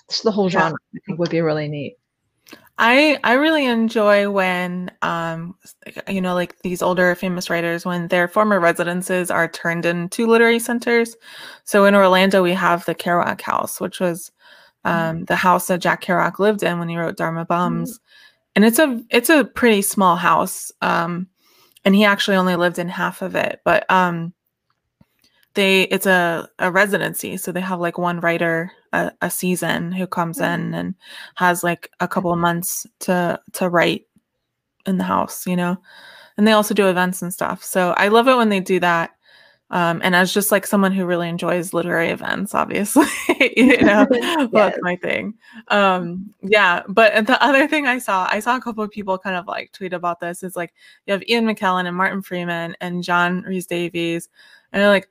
just 0.10 0.24
the 0.24 0.32
whole 0.32 0.50
genre. 0.50 0.78
I 0.94 1.00
think 1.06 1.20
would 1.20 1.30
be 1.30 1.42
really 1.42 1.70
neat. 1.70 1.98
I 2.82 3.20
I 3.24 3.34
really 3.34 3.68
enjoy 3.68 4.30
when 4.32 4.92
um 5.04 5.56
you 6.10 6.20
know 6.20 6.34
like 6.34 6.60
these 6.64 6.82
older 6.82 7.14
famous 7.14 7.48
writers 7.48 7.86
when 7.86 8.08
their 8.08 8.28
former 8.28 8.60
residences 8.60 9.30
are 9.30 9.48
turned 9.48 9.86
into 9.86 10.26
literary 10.26 10.58
centers. 10.58 11.16
So 11.64 11.86
in 11.86 11.94
Orlando 11.94 12.42
we 12.42 12.54
have 12.54 12.84
the 12.86 12.96
Kerouac 12.96 13.40
House, 13.42 13.80
which 13.80 14.00
was 14.00 14.32
um, 14.84 15.20
mm. 15.20 15.28
the 15.28 15.36
house 15.36 15.68
that 15.68 15.80
Jack 15.80 16.04
Kerouac 16.04 16.40
lived 16.40 16.64
in 16.64 16.80
when 16.80 16.90
he 16.90 16.98
wrote 16.98 17.18
Dharma 17.18 17.46
Bums, 17.46 18.00
mm. 18.00 18.02
and 18.56 18.66
it's 18.66 18.80
a 18.80 19.00
it's 19.12 19.30
a 19.30 19.46
pretty 19.46 19.84
small 19.84 20.16
house. 20.16 20.72
Um, 20.82 21.28
and 21.86 21.96
he 21.96 22.04
actually 22.04 22.38
only 22.38 22.56
lived 22.56 22.80
in 22.80 22.90
half 22.90 23.22
of 23.22 23.36
it, 23.36 23.62
but 23.64 23.90
um, 23.92 24.34
they 25.54 25.84
it's 25.84 26.06
a 26.06 26.48
a 26.60 26.72
residency, 26.72 27.38
so 27.38 27.52
they 27.52 27.62
have 27.62 27.80
like 27.80 27.98
one 27.98 28.20
writer 28.20 28.72
a, 28.94 29.12
a 29.22 29.30
season 29.30 29.92
who 29.92 30.08
comes 30.08 30.38
mm-hmm. 30.38 30.62
in 30.62 30.74
and 30.74 30.96
has 31.36 31.64
like 31.64 31.90
a 32.00 32.08
couple 32.08 32.32
of 32.32 32.40
months 32.40 32.86
to 33.02 33.40
to 33.54 33.70
write 33.70 34.08
in 34.86 34.98
the 34.98 35.04
house, 35.04 35.46
you 35.46 35.56
know. 35.56 35.78
And 36.38 36.48
they 36.48 36.54
also 36.54 36.74
do 36.74 36.90
events 36.90 37.22
and 37.22 37.34
stuff. 37.34 37.64
So 37.64 37.92
I 37.92 38.08
love 38.08 38.28
it 38.28 38.36
when 38.36 38.50
they 38.50 38.60
do 38.60 38.80
that. 38.80 39.12
Um, 39.70 40.02
and 40.04 40.16
as 40.16 40.34
just 40.34 40.52
like 40.52 40.68
someone 40.68 40.92
who 40.92 41.06
really 41.06 41.30
enjoys 41.30 41.74
literary 41.74 42.10
events, 42.10 42.54
obviously, 42.54 43.06
you 43.56 43.78
know, 43.82 44.06
yes. 44.12 44.50
that's 44.52 44.78
my 44.82 44.98
thing. 44.98 45.36
Um, 45.70 46.34
yeah. 46.42 46.84
But 46.90 47.26
the 47.26 47.42
other 47.42 47.68
thing 47.68 47.88
I 47.88 48.00
saw, 48.00 48.28
I 48.30 48.42
saw 48.42 48.58
a 48.58 48.62
couple 48.62 48.84
of 48.84 48.92
people 48.92 49.18
kind 49.18 49.38
of 49.38 49.48
like 49.48 49.72
tweet 49.72 49.94
about 49.94 50.20
this 50.20 50.44
is 50.44 50.58
like 50.58 50.74
you 51.06 51.14
have 51.14 51.24
Ian 51.28 51.46
McKellen 51.46 51.86
and 51.86 51.96
Martin 51.96 52.22
Freeman 52.22 52.76
and 52.82 53.04
John 53.04 53.44
Rhys 53.44 53.66
Davies, 53.66 54.28
and 54.74 54.82
they're 54.82 54.90
like, 54.90 55.10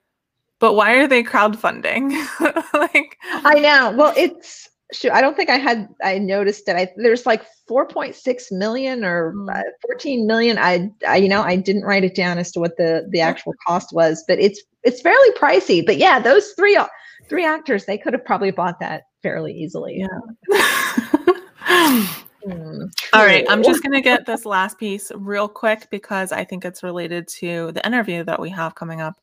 but 0.61 0.75
why 0.75 0.93
are 0.93 1.07
they 1.07 1.23
crowdfunding? 1.23 2.11
like 2.73 3.17
I 3.43 3.59
know. 3.59 3.93
Well, 3.97 4.13
it's 4.15 4.69
shoot, 4.93 5.11
I 5.11 5.19
don't 5.19 5.35
think 5.35 5.49
I 5.49 5.57
had 5.57 5.89
I 6.03 6.19
noticed 6.19 6.69
it. 6.69 6.75
I 6.75 6.93
there's 6.95 7.25
like 7.25 7.43
4.6 7.69 8.51
million 8.51 9.03
or 9.03 9.31
hmm. 9.31 9.49
uh, 9.49 9.61
14 9.81 10.27
million. 10.27 10.57
I, 10.57 10.89
I 11.05 11.17
you 11.17 11.27
know 11.27 11.41
I 11.41 11.55
didn't 11.57 11.83
write 11.83 12.03
it 12.03 12.15
down 12.15 12.37
as 12.37 12.51
to 12.53 12.59
what 12.59 12.77
the 12.77 13.07
the 13.09 13.19
actual 13.19 13.53
cost 13.67 13.89
was, 13.91 14.23
but 14.27 14.39
it's 14.39 14.61
it's 14.83 15.01
fairly 15.01 15.31
pricey. 15.31 15.85
But 15.85 15.97
yeah, 15.97 16.19
those 16.19 16.51
three 16.51 16.79
three 17.27 17.45
actors 17.45 17.85
they 17.85 17.97
could 17.97 18.13
have 18.13 18.23
probably 18.23 18.51
bought 18.51 18.79
that 18.79 19.03
fairly 19.23 19.53
easily. 19.53 20.05
Yeah. 20.49 22.07
Mm, 22.45 22.91
All 23.13 23.25
right, 23.25 23.45
I'm 23.49 23.61
just 23.61 23.83
going 23.83 23.93
to 23.93 24.01
get 24.01 24.25
this 24.25 24.45
last 24.45 24.79
piece 24.79 25.11
real 25.15 25.47
quick 25.47 25.87
because 25.91 26.31
I 26.31 26.43
think 26.43 26.65
it's 26.65 26.81
related 26.81 27.27
to 27.29 27.71
the 27.71 27.85
interview 27.85 28.23
that 28.23 28.39
we 28.39 28.49
have 28.49 28.73
coming 28.73 28.99
up. 28.99 29.19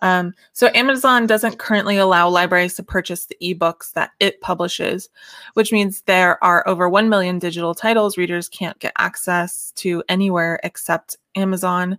Um, 0.00 0.32
so, 0.52 0.70
Amazon 0.74 1.26
doesn't 1.26 1.58
currently 1.58 1.98
allow 1.98 2.28
libraries 2.28 2.74
to 2.76 2.82
purchase 2.82 3.26
the 3.26 3.36
ebooks 3.42 3.92
that 3.92 4.12
it 4.20 4.40
publishes, 4.40 5.10
which 5.54 5.70
means 5.70 6.02
there 6.02 6.42
are 6.42 6.66
over 6.66 6.88
1 6.88 7.08
million 7.08 7.38
digital 7.38 7.74
titles 7.74 8.16
readers 8.16 8.48
can't 8.48 8.78
get 8.78 8.92
access 8.96 9.72
to 9.76 10.02
anywhere 10.08 10.58
except 10.64 11.16
Amazon, 11.36 11.98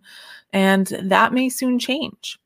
and 0.54 0.88
that 1.04 1.34
may 1.34 1.50
soon 1.50 1.78
change. 1.78 2.40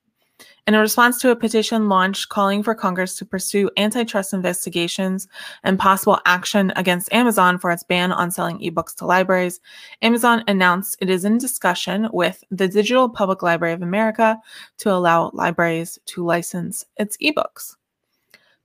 In 0.67 0.75
response 0.75 1.21
to 1.21 1.32
a 1.32 1.36
petition 1.36 1.88
launched 1.88 2.27
calling 2.27 2.62
for 2.62 2.75
Congress 2.75 3.15
to 3.17 3.25
pursue 3.25 3.69
antitrust 3.77 4.34
investigations 4.34 5.25
and 5.63 5.80
possible 5.80 6.19
action 6.25 6.73
against 6.75 7.12
Amazon 7.13 7.58
for 7.58 7.71
its 7.71 7.84
ban 7.84 8.12
on 8.12 8.32
selling 8.32 8.60
ebooks 8.60 8.93
to 8.95 9.06
libraries, 9.06 9.62
Amazon 10.01 10.43
announced 10.49 10.97
it 10.99 11.10
is 11.10 11.23
in 11.23 11.38
discussion 11.38 12.10
with 12.12 12.43
the 12.51 12.67
Digital 12.67 13.08
Public 13.08 13.41
Library 13.41 13.73
of 13.73 13.82
America 13.82 14.38
to 14.80 14.91
allow 14.91 15.32
libraries 15.34 15.97
to 16.08 16.25
license 16.25 16.86
its 16.97 17.15
ebooks. 17.17 17.77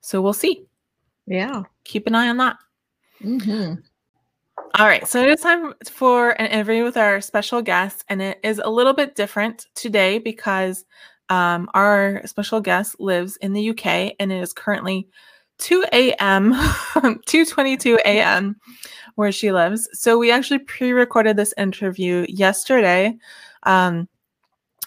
So 0.00 0.20
we'll 0.20 0.32
see. 0.32 0.66
Yeah. 1.26 1.62
Keep 1.84 2.08
an 2.08 2.16
eye 2.16 2.28
on 2.28 2.36
that. 2.38 2.56
Mm-hmm. 3.22 3.74
All 4.74 4.86
right, 4.86 5.06
so 5.06 5.22
it 5.22 5.28
is 5.28 5.40
time 5.40 5.74
for 5.84 6.30
an 6.40 6.46
interview 6.46 6.82
with 6.82 6.96
our 6.96 7.20
special 7.20 7.60
guest, 7.60 8.04
and 8.08 8.22
it 8.22 8.40
is 8.42 8.58
a 8.58 8.70
little 8.70 8.94
bit 8.94 9.14
different 9.14 9.66
today 9.74 10.18
because 10.18 10.86
um, 11.32 11.66
our 11.72 12.20
special 12.26 12.60
guest 12.60 13.00
lives 13.00 13.38
in 13.38 13.54
the 13.54 13.70
UK 13.70 14.12
and 14.20 14.30
it 14.30 14.42
is 14.42 14.52
currently 14.52 15.08
2 15.60 15.82
a.m., 15.90 16.52
2:22 16.52 17.96
a.m. 18.04 18.56
where 19.14 19.32
she 19.32 19.50
lives. 19.50 19.88
So 19.94 20.18
we 20.18 20.30
actually 20.30 20.58
pre-recorded 20.58 21.38
this 21.38 21.54
interview 21.56 22.26
yesterday. 22.28 23.16
Um, 23.62 24.08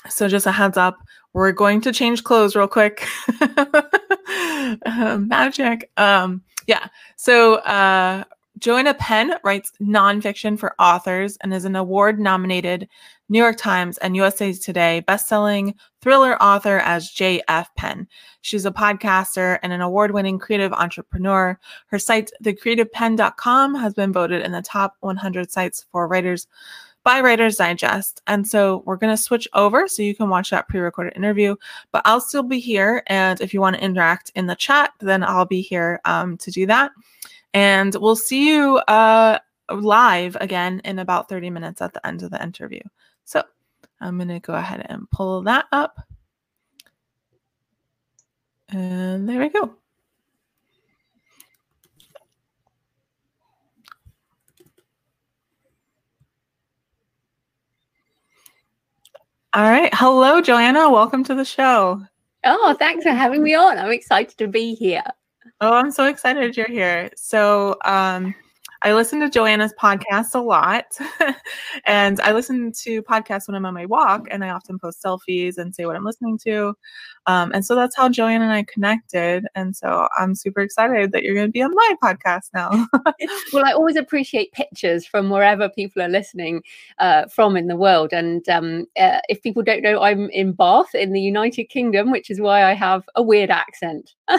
so 0.08 0.27
just 0.27 0.45
a 0.45 0.51
heads 0.51 0.77
up, 0.77 0.97
we're 1.34 1.51
going 1.51 1.81
to 1.81 1.91
change 1.91 2.23
clothes 2.23 2.55
real 2.55 2.67
quick. 2.67 3.03
uh, 3.41 5.17
magic. 5.19 5.89
Um, 5.97 6.43
yeah. 6.67 6.89
So 7.15 7.55
uh, 7.55 8.23
Joanna 8.60 8.93
Penn 8.93 9.34
writes 9.43 9.71
nonfiction 9.81 10.60
for 10.60 10.75
authors 10.79 11.38
and 11.41 11.55
is 11.55 11.65
an 11.65 11.75
award 11.75 12.19
nominated 12.19 12.88
New 13.27 13.39
York 13.39 13.57
Times 13.57 13.97
and 13.99 14.15
USA 14.15 14.53
Today 14.53 15.03
bestselling 15.07 15.73
thriller 16.01 16.41
author 16.41 16.77
as 16.79 17.09
J.F. 17.09 17.73
Penn. 17.75 18.07
She's 18.41 18.65
a 18.65 18.71
podcaster 18.71 19.57
and 19.63 19.73
an 19.73 19.81
award 19.81 20.11
winning 20.11 20.38
creative 20.38 20.71
entrepreneur. 20.73 21.59
Her 21.88 21.99
site, 21.99 22.31
thecreativepen.com, 22.43 23.75
has 23.75 23.93
been 23.93 24.13
voted 24.13 24.43
in 24.43 24.51
the 24.51 24.61
top 24.61 24.95
100 24.99 25.51
sites 25.51 25.85
for 25.91 26.07
writers 26.07 26.47
by 27.03 27.21
Writers 27.21 27.57
Digest. 27.57 28.21
And 28.27 28.47
so 28.47 28.83
we're 28.85 28.97
going 28.97 29.15
to 29.15 29.21
switch 29.21 29.47
over 29.53 29.88
so 29.88 30.01
you 30.03 30.15
can 30.15 30.29
watch 30.29 30.49
that 30.49 30.67
pre 30.67 30.79
recorded 30.79 31.13
interview, 31.15 31.55
but 31.91 32.01
I'll 32.03 32.21
still 32.21 32.43
be 32.43 32.59
here. 32.59 33.03
And 33.07 33.39
if 33.41 33.53
you 33.53 33.61
want 33.61 33.77
to 33.77 33.83
interact 33.83 34.31
in 34.35 34.47
the 34.47 34.55
chat, 34.55 34.91
then 34.99 35.23
I'll 35.23 35.45
be 35.45 35.61
here 35.61 36.01
um, 36.05 36.38
to 36.38 36.51
do 36.51 36.65
that. 36.65 36.91
And 37.53 37.95
we'll 37.95 38.15
see 38.15 38.49
you 38.49 38.77
uh, 38.88 39.39
live 39.71 40.35
again 40.41 40.81
in 40.83 40.99
about 40.99 41.29
30 41.29 41.49
minutes 41.51 41.81
at 41.81 41.93
the 41.93 42.05
end 42.05 42.23
of 42.23 42.31
the 42.31 42.41
interview. 42.43 42.81
So 43.25 43.43
I'm 43.99 44.17
going 44.17 44.29
to 44.29 44.39
go 44.39 44.53
ahead 44.53 44.85
and 44.88 45.09
pull 45.09 45.41
that 45.43 45.65
up. 45.71 45.99
And 48.69 49.27
there 49.27 49.39
we 49.39 49.49
go. 49.49 49.75
All 59.53 59.69
right. 59.69 59.93
Hello, 59.93 60.41
Joanna. 60.41 60.89
Welcome 60.89 61.23
to 61.25 61.35
the 61.35 61.45
show. 61.45 62.01
Oh, 62.43 62.75
thanks 62.77 63.03
for 63.03 63.11
having 63.11 63.41
me 63.41 63.55
on. 63.55 63.77
I'm 63.77 63.91
excited 63.91 64.38
to 64.38 64.47
be 64.47 64.75
here. 64.75 65.03
Oh, 65.61 65.73
I'm 65.73 65.91
so 65.91 66.05
excited 66.05 66.57
you're 66.57 66.67
here. 66.67 67.09
So, 67.15 67.77
um, 67.85 68.35
I 68.86 68.93
listen 68.93 69.19
to 69.21 69.32
Joanna's 69.32 69.74
podcast 69.82 70.36
a 70.36 70.39
lot. 70.39 70.86
and 71.88 72.21
I 72.21 72.34
listen 72.34 72.71
to 72.84 73.02
podcasts 73.02 73.48
when 73.48 73.56
I'm 73.56 73.65
on 73.65 73.74
my 73.74 73.88
walk, 73.88 74.28
and 74.30 74.45
I 74.45 74.50
often 74.50 74.78
post 74.78 75.02
selfies 75.04 75.58
and 75.58 75.74
say 75.74 75.88
what 75.88 75.95
I'm 75.95 76.06
listening 76.06 76.38
to. 76.43 76.76
Um, 77.26 77.52
and 77.52 77.65
so 77.65 77.74
that's 77.74 77.95
how 77.95 78.10
Joanna 78.10 78.43
and 78.43 78.54
I 78.54 78.62
connected. 78.71 79.48
And 79.56 79.76
so 79.76 80.08
I'm 80.19 80.36
super 80.36 80.60
excited 80.60 81.12
that 81.13 81.24
you're 81.24 81.34
going 81.34 81.48
to 81.48 81.52
be 81.52 81.63
on 81.63 81.74
my 81.74 81.95
podcast 82.04 82.52
now. 82.54 82.88
well, 83.54 83.65
I 83.65 83.71
always 83.71 83.95
appreciate 83.95 84.52
pictures 84.52 85.04
from 85.04 85.32
wherever 85.32 85.67
people 85.67 86.04
are 86.04 86.08
listening 86.08 86.62
uh, 87.00 87.26
from 87.26 87.58
in 87.58 87.65
the 87.65 87.76
world. 87.76 88.13
And 88.13 88.48
um, 88.50 88.86
uh, 89.00 89.17
if 89.30 89.41
people 89.41 89.63
don't 89.63 89.82
know, 89.82 90.04
I'm 90.04 90.30
in 90.30 90.52
Bath 90.52 90.93
in 90.93 91.12
the 91.12 91.21
United 91.21 91.69
Kingdom, 91.69 92.12
which 92.12 92.30
is 92.30 92.39
why 92.39 92.63
I 92.63 92.74
have 92.74 93.04
a 93.15 93.24
weird 93.24 93.50
accent. 93.50 94.13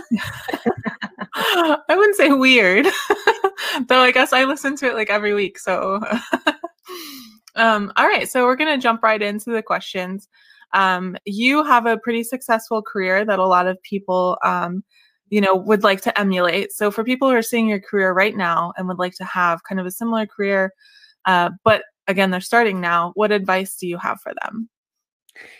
I 1.36 1.96
wouldn't 1.96 2.16
say 2.16 2.32
weird, 2.32 2.86
though 3.88 4.00
I 4.00 4.10
guess 4.10 4.32
I 4.32 4.44
listen 4.44 4.74
to 4.76 4.86
it 4.86 4.94
like 4.94 5.10
every 5.10 5.34
week. 5.34 5.58
So, 5.58 6.00
um, 7.56 7.92
all 7.96 8.06
right. 8.06 8.28
So 8.28 8.44
we're 8.44 8.56
going 8.56 8.74
to 8.74 8.82
jump 8.82 9.02
right 9.02 9.20
into 9.20 9.50
the 9.50 9.62
questions. 9.62 10.28
Um, 10.72 11.16
you 11.24 11.62
have 11.64 11.86
a 11.86 11.98
pretty 11.98 12.24
successful 12.24 12.82
career 12.82 13.24
that 13.24 13.38
a 13.38 13.46
lot 13.46 13.66
of 13.66 13.80
people, 13.82 14.38
um, 14.42 14.82
you 15.28 15.40
know, 15.40 15.54
would 15.54 15.82
like 15.82 16.00
to 16.02 16.18
emulate. 16.18 16.72
So 16.72 16.90
for 16.90 17.04
people 17.04 17.28
who 17.28 17.36
are 17.36 17.42
seeing 17.42 17.68
your 17.68 17.80
career 17.80 18.12
right 18.12 18.36
now 18.36 18.72
and 18.76 18.88
would 18.88 18.98
like 18.98 19.14
to 19.16 19.24
have 19.24 19.62
kind 19.64 19.80
of 19.80 19.86
a 19.86 19.90
similar 19.90 20.26
career, 20.26 20.72
uh, 21.26 21.50
but 21.64 21.82
again, 22.06 22.30
they're 22.30 22.40
starting 22.40 22.80
now, 22.80 23.12
what 23.14 23.32
advice 23.32 23.76
do 23.76 23.86
you 23.86 23.98
have 23.98 24.20
for 24.22 24.32
them? 24.42 24.68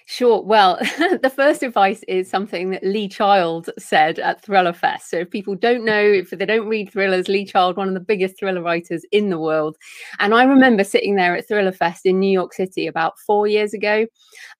Sure. 0.06 0.42
Well, 0.42 0.76
the 0.98 1.32
first 1.34 1.62
advice 1.62 2.02
is 2.06 2.30
something 2.30 2.70
that 2.70 2.84
Lee 2.84 3.08
Child 3.08 3.70
said 3.78 4.18
at 4.18 4.42
Thriller 4.42 4.72
Fest. 4.72 5.10
So, 5.10 5.18
if 5.18 5.30
people 5.30 5.54
don't 5.54 5.84
know, 5.84 6.04
mm-hmm. 6.04 6.32
if 6.32 6.38
they 6.38 6.46
don't 6.46 6.68
read 6.68 6.90
thrillers, 6.90 7.28
Lee 7.28 7.44
Child, 7.44 7.76
one 7.76 7.88
of 7.88 7.94
the 7.94 8.00
biggest 8.00 8.38
thriller 8.38 8.62
writers 8.62 9.04
in 9.12 9.30
the 9.30 9.38
world. 9.38 9.76
And 10.20 10.34
I 10.34 10.44
remember 10.44 10.84
sitting 10.84 11.16
there 11.16 11.36
at 11.36 11.48
Thriller 11.48 11.72
Fest 11.72 12.06
in 12.06 12.20
New 12.20 12.30
York 12.30 12.52
City 12.52 12.86
about 12.86 13.18
four 13.26 13.46
years 13.46 13.74
ago. 13.74 14.06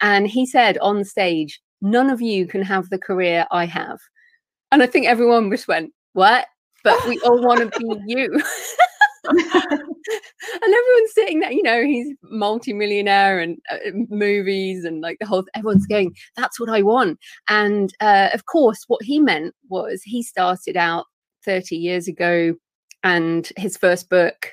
And 0.01 0.27
he 0.27 0.47
said 0.47 0.79
on 0.79 1.05
stage, 1.05 1.61
None 1.83 2.11
of 2.11 2.21
you 2.21 2.47
can 2.47 2.63
have 2.63 2.89
the 2.89 2.99
career 2.99 3.47
I 3.51 3.67
have. 3.67 4.01
And 4.73 4.83
I 4.83 4.87
think 4.87 5.07
everyone 5.07 5.51
just 5.51 5.69
went, 5.69 5.93
What? 6.15 6.47
But 6.83 7.07
we 7.07 7.21
all 7.21 7.41
want 7.43 7.73
to 7.73 7.79
be 7.79 8.01
you. 8.07 8.43
and 9.29 10.75
everyone's 10.75 11.15
sitting 11.15 11.41
there, 11.41 11.53
you 11.53 11.63
know, 11.63 11.85
he's 11.85 12.15
multi-millionaire 12.25 13.41
and 13.41 13.59
uh, 13.71 13.79
movies 14.09 14.85
and 14.85 15.01
like 15.01 15.19
the 15.21 15.27
whole, 15.27 15.45
everyone's 15.55 15.87
going, 15.87 16.15
that's 16.37 16.61
what 16.61 16.69
I 16.69 16.83
want. 16.83 17.19
And 17.49 17.93
uh, 18.01 18.31
of 18.33 18.47
course, 18.47 18.85
what 18.87 19.03
he 19.03 19.21
meant 19.21 19.55
was 19.69 20.03
he 20.03 20.23
started 20.23 20.77
out 20.77 21.07
30 21.45 21.77
years 21.77 22.09
ago 22.09 22.55
and 23.03 23.51
his 23.57 23.77
first 23.77 24.09
book 24.09 24.53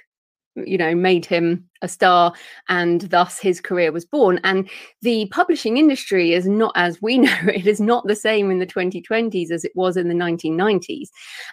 you 0.55 0.77
know 0.77 0.93
made 0.93 1.25
him 1.25 1.67
a 1.81 1.87
star 1.87 2.33
and 2.69 3.01
thus 3.01 3.39
his 3.39 3.59
career 3.59 3.91
was 3.91 4.05
born. 4.05 4.39
And 4.43 4.69
the 5.01 5.27
publishing 5.31 5.77
industry 5.77 6.33
is 6.33 6.47
not 6.47 6.73
as 6.75 7.01
we 7.01 7.17
know 7.19 7.37
it 7.47 7.67
is 7.67 7.79
not 7.79 8.07
the 8.07 8.15
same 8.15 8.51
in 8.51 8.59
the 8.59 8.67
2020s 8.67 9.51
as 9.51 9.63
it 9.63 9.71
was 9.75 9.97
in 9.97 10.07
the 10.07 10.13
1990s 10.13 11.09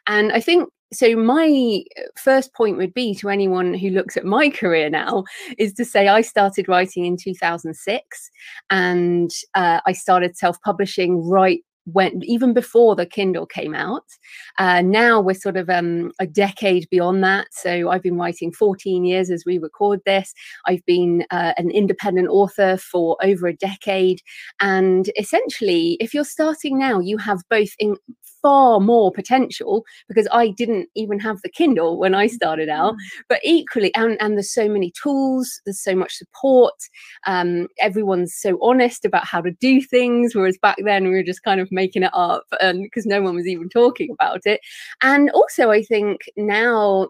and 0.07 0.33
i 0.33 0.41
think 0.41 0.69
so 0.93 1.15
my 1.15 1.83
first 2.17 2.53
point 2.53 2.77
would 2.77 2.93
be 2.93 3.15
to 3.15 3.29
anyone 3.29 3.75
who 3.75 3.91
looks 3.91 4.17
at 4.17 4.25
my 4.25 4.51
career 4.51 4.91
now 4.91 5.25
is 5.59 5.73
to 5.75 5.85
say 5.85 6.09
i 6.09 6.21
started 6.21 6.69
writing 6.69 7.05
in 7.05 7.17
2006 7.17 8.31
and 8.71 9.31
uh, 9.55 9.81
i 9.87 9.93
started 9.93 10.37
self-publishing 10.37 11.29
right 11.29 11.63
when 11.93 12.21
even 12.25 12.53
before 12.53 12.97
the 12.97 13.07
Kindle 13.07 13.47
came 13.47 13.75
out. 13.75 14.05
Uh, 14.59 14.83
now 14.83 15.21
we're 15.21 15.35
sort 15.35 15.57
of 15.57 15.69
um, 15.71 16.13
a 16.19 16.27
decade 16.27 16.89
beyond 16.91 17.23
that. 17.25 17.49
So 17.53 17.91
I've 17.91 18.03
been 18.03 18.17
writing 18.17 18.53
14 18.53 19.05
years 19.05 19.31
as 19.31 19.45
we 19.47 19.59
record 19.59 20.01
this. 20.07 20.33
I've 20.67 20.85
been 20.87 21.25
uh, 21.31 21.53
an 21.57 21.71
independent 21.71 22.29
author 22.29 22.77
for 22.77 23.17
over 23.23 23.47
a 23.47 23.57
decade. 23.57 24.21
And 24.61 25.11
essentially, 25.19 25.97
if 26.01 26.15
you're 26.15 26.25
starting 26.25 26.79
now, 26.79 27.01
you 27.01 27.19
have 27.19 27.43
both 27.49 27.71
in 27.79 27.97
far 28.43 28.81
more 28.81 29.13
potential 29.13 29.85
because 30.09 30.29
I 30.33 30.49
didn't 30.49 30.89
even 30.95 31.19
have 31.21 31.41
the 31.43 31.49
Kindle 31.49 31.99
when 31.99 32.15
I 32.15 32.27
started 32.27 32.69
out. 32.69 32.95
Mm. 32.95 32.99
But 33.29 33.41
equally, 33.45 33.95
and, 33.95 34.17
and 34.21 34.35
there's 34.35 34.53
so 34.53 34.69
many 34.69 34.93
tools, 35.03 35.61
there's 35.65 35.83
so 35.83 35.95
much 35.95 36.15
support. 36.17 36.75
Um, 37.27 37.69
everyone's 37.81 38.35
so 38.35 38.59
honest 38.63 39.05
about 39.05 39.27
how 39.27 39.41
to 39.41 39.51
do 39.53 39.81
things, 39.81 40.35
whereas 40.35 40.59
back 40.59 40.79
then 40.85 41.05
we 41.05 41.11
were 41.11 41.23
just 41.23 41.43
kind 41.43 41.61
of 41.61 41.71
making 41.71 42.03
it 42.03 42.13
up 42.15 42.45
and 42.61 42.83
because 42.83 43.07
no 43.07 43.23
one 43.23 43.35
was 43.35 43.47
even 43.47 43.69
talking 43.69 44.11
about 44.13 44.41
it. 44.45 44.61
And 45.03 45.31
also, 45.31 45.71
I 45.71 45.83
think 45.83 46.23
now 46.37 47.09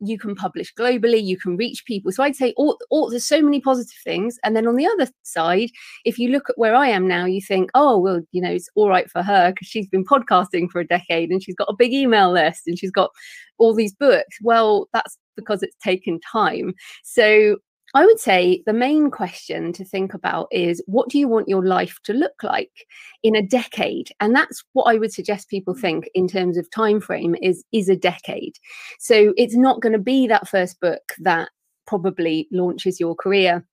you 0.00 0.18
can 0.18 0.34
publish 0.34 0.74
globally 0.74 1.22
you 1.22 1.38
can 1.38 1.56
reach 1.56 1.84
people. 1.86 2.12
So 2.12 2.22
i'd 2.22 2.36
say 2.36 2.52
all, 2.56 2.78
all, 2.90 3.10
there's 3.10 3.26
so 3.26 3.42
many 3.42 3.60
positive 3.60 3.98
things. 4.04 4.38
And 4.44 4.54
then 4.54 4.66
on 4.66 4.76
the 4.76 4.86
other 4.86 5.08
side 5.22 5.70
if 6.04 6.18
you 6.18 6.30
look 6.30 6.48
at 6.50 6.58
where 6.58 6.74
i 6.74 6.88
am 6.88 7.08
now 7.08 7.24
you 7.24 7.40
think 7.40 7.70
oh 7.74 7.98
well 7.98 8.20
you 8.32 8.42
know 8.42 8.50
it's 8.50 8.68
all 8.74 8.88
right 8.88 9.10
for 9.10 9.22
her 9.22 9.52
because 9.52 9.68
she's 9.68 9.88
been 9.88 10.04
podcasting 10.04 10.70
for 10.70 10.80
a 10.80 10.86
decade 10.86 11.30
and 11.30 11.42
she's 11.42 11.54
got 11.54 11.68
a 11.70 11.76
big 11.76 11.92
email 11.92 12.32
list 12.32 12.62
and 12.66 12.78
she's 12.78 12.90
got 12.90 13.10
all 13.58 13.74
these 13.74 13.94
books. 13.94 14.36
Well 14.42 14.88
that's 14.92 15.18
because 15.36 15.62
it's 15.62 15.76
taken 15.82 16.20
time. 16.20 16.74
So 17.02 17.56
I 17.94 18.04
would 18.04 18.18
say 18.18 18.62
the 18.66 18.72
main 18.72 19.10
question 19.10 19.72
to 19.74 19.84
think 19.84 20.12
about 20.12 20.48
is 20.50 20.82
what 20.86 21.08
do 21.08 21.18
you 21.18 21.28
want 21.28 21.48
your 21.48 21.64
life 21.64 21.98
to 22.04 22.12
look 22.12 22.42
like 22.42 22.86
in 23.22 23.36
a 23.36 23.46
decade? 23.46 24.10
And 24.20 24.34
that's 24.34 24.64
what 24.72 24.84
I 24.84 24.98
would 24.98 25.12
suggest 25.12 25.48
people 25.48 25.74
think 25.74 26.08
in 26.14 26.28
terms 26.28 26.56
of 26.56 26.70
time 26.70 27.00
frame 27.00 27.36
is 27.42 27.64
is 27.72 27.88
a 27.88 27.96
decade. 27.96 28.56
So 28.98 29.32
it's 29.36 29.56
not 29.56 29.80
going 29.80 29.92
to 29.92 29.98
be 29.98 30.26
that 30.26 30.48
first 30.48 30.80
book 30.80 31.14
that 31.20 31.50
probably 31.86 32.48
launches 32.50 32.98
your 32.98 33.14
career 33.14 33.64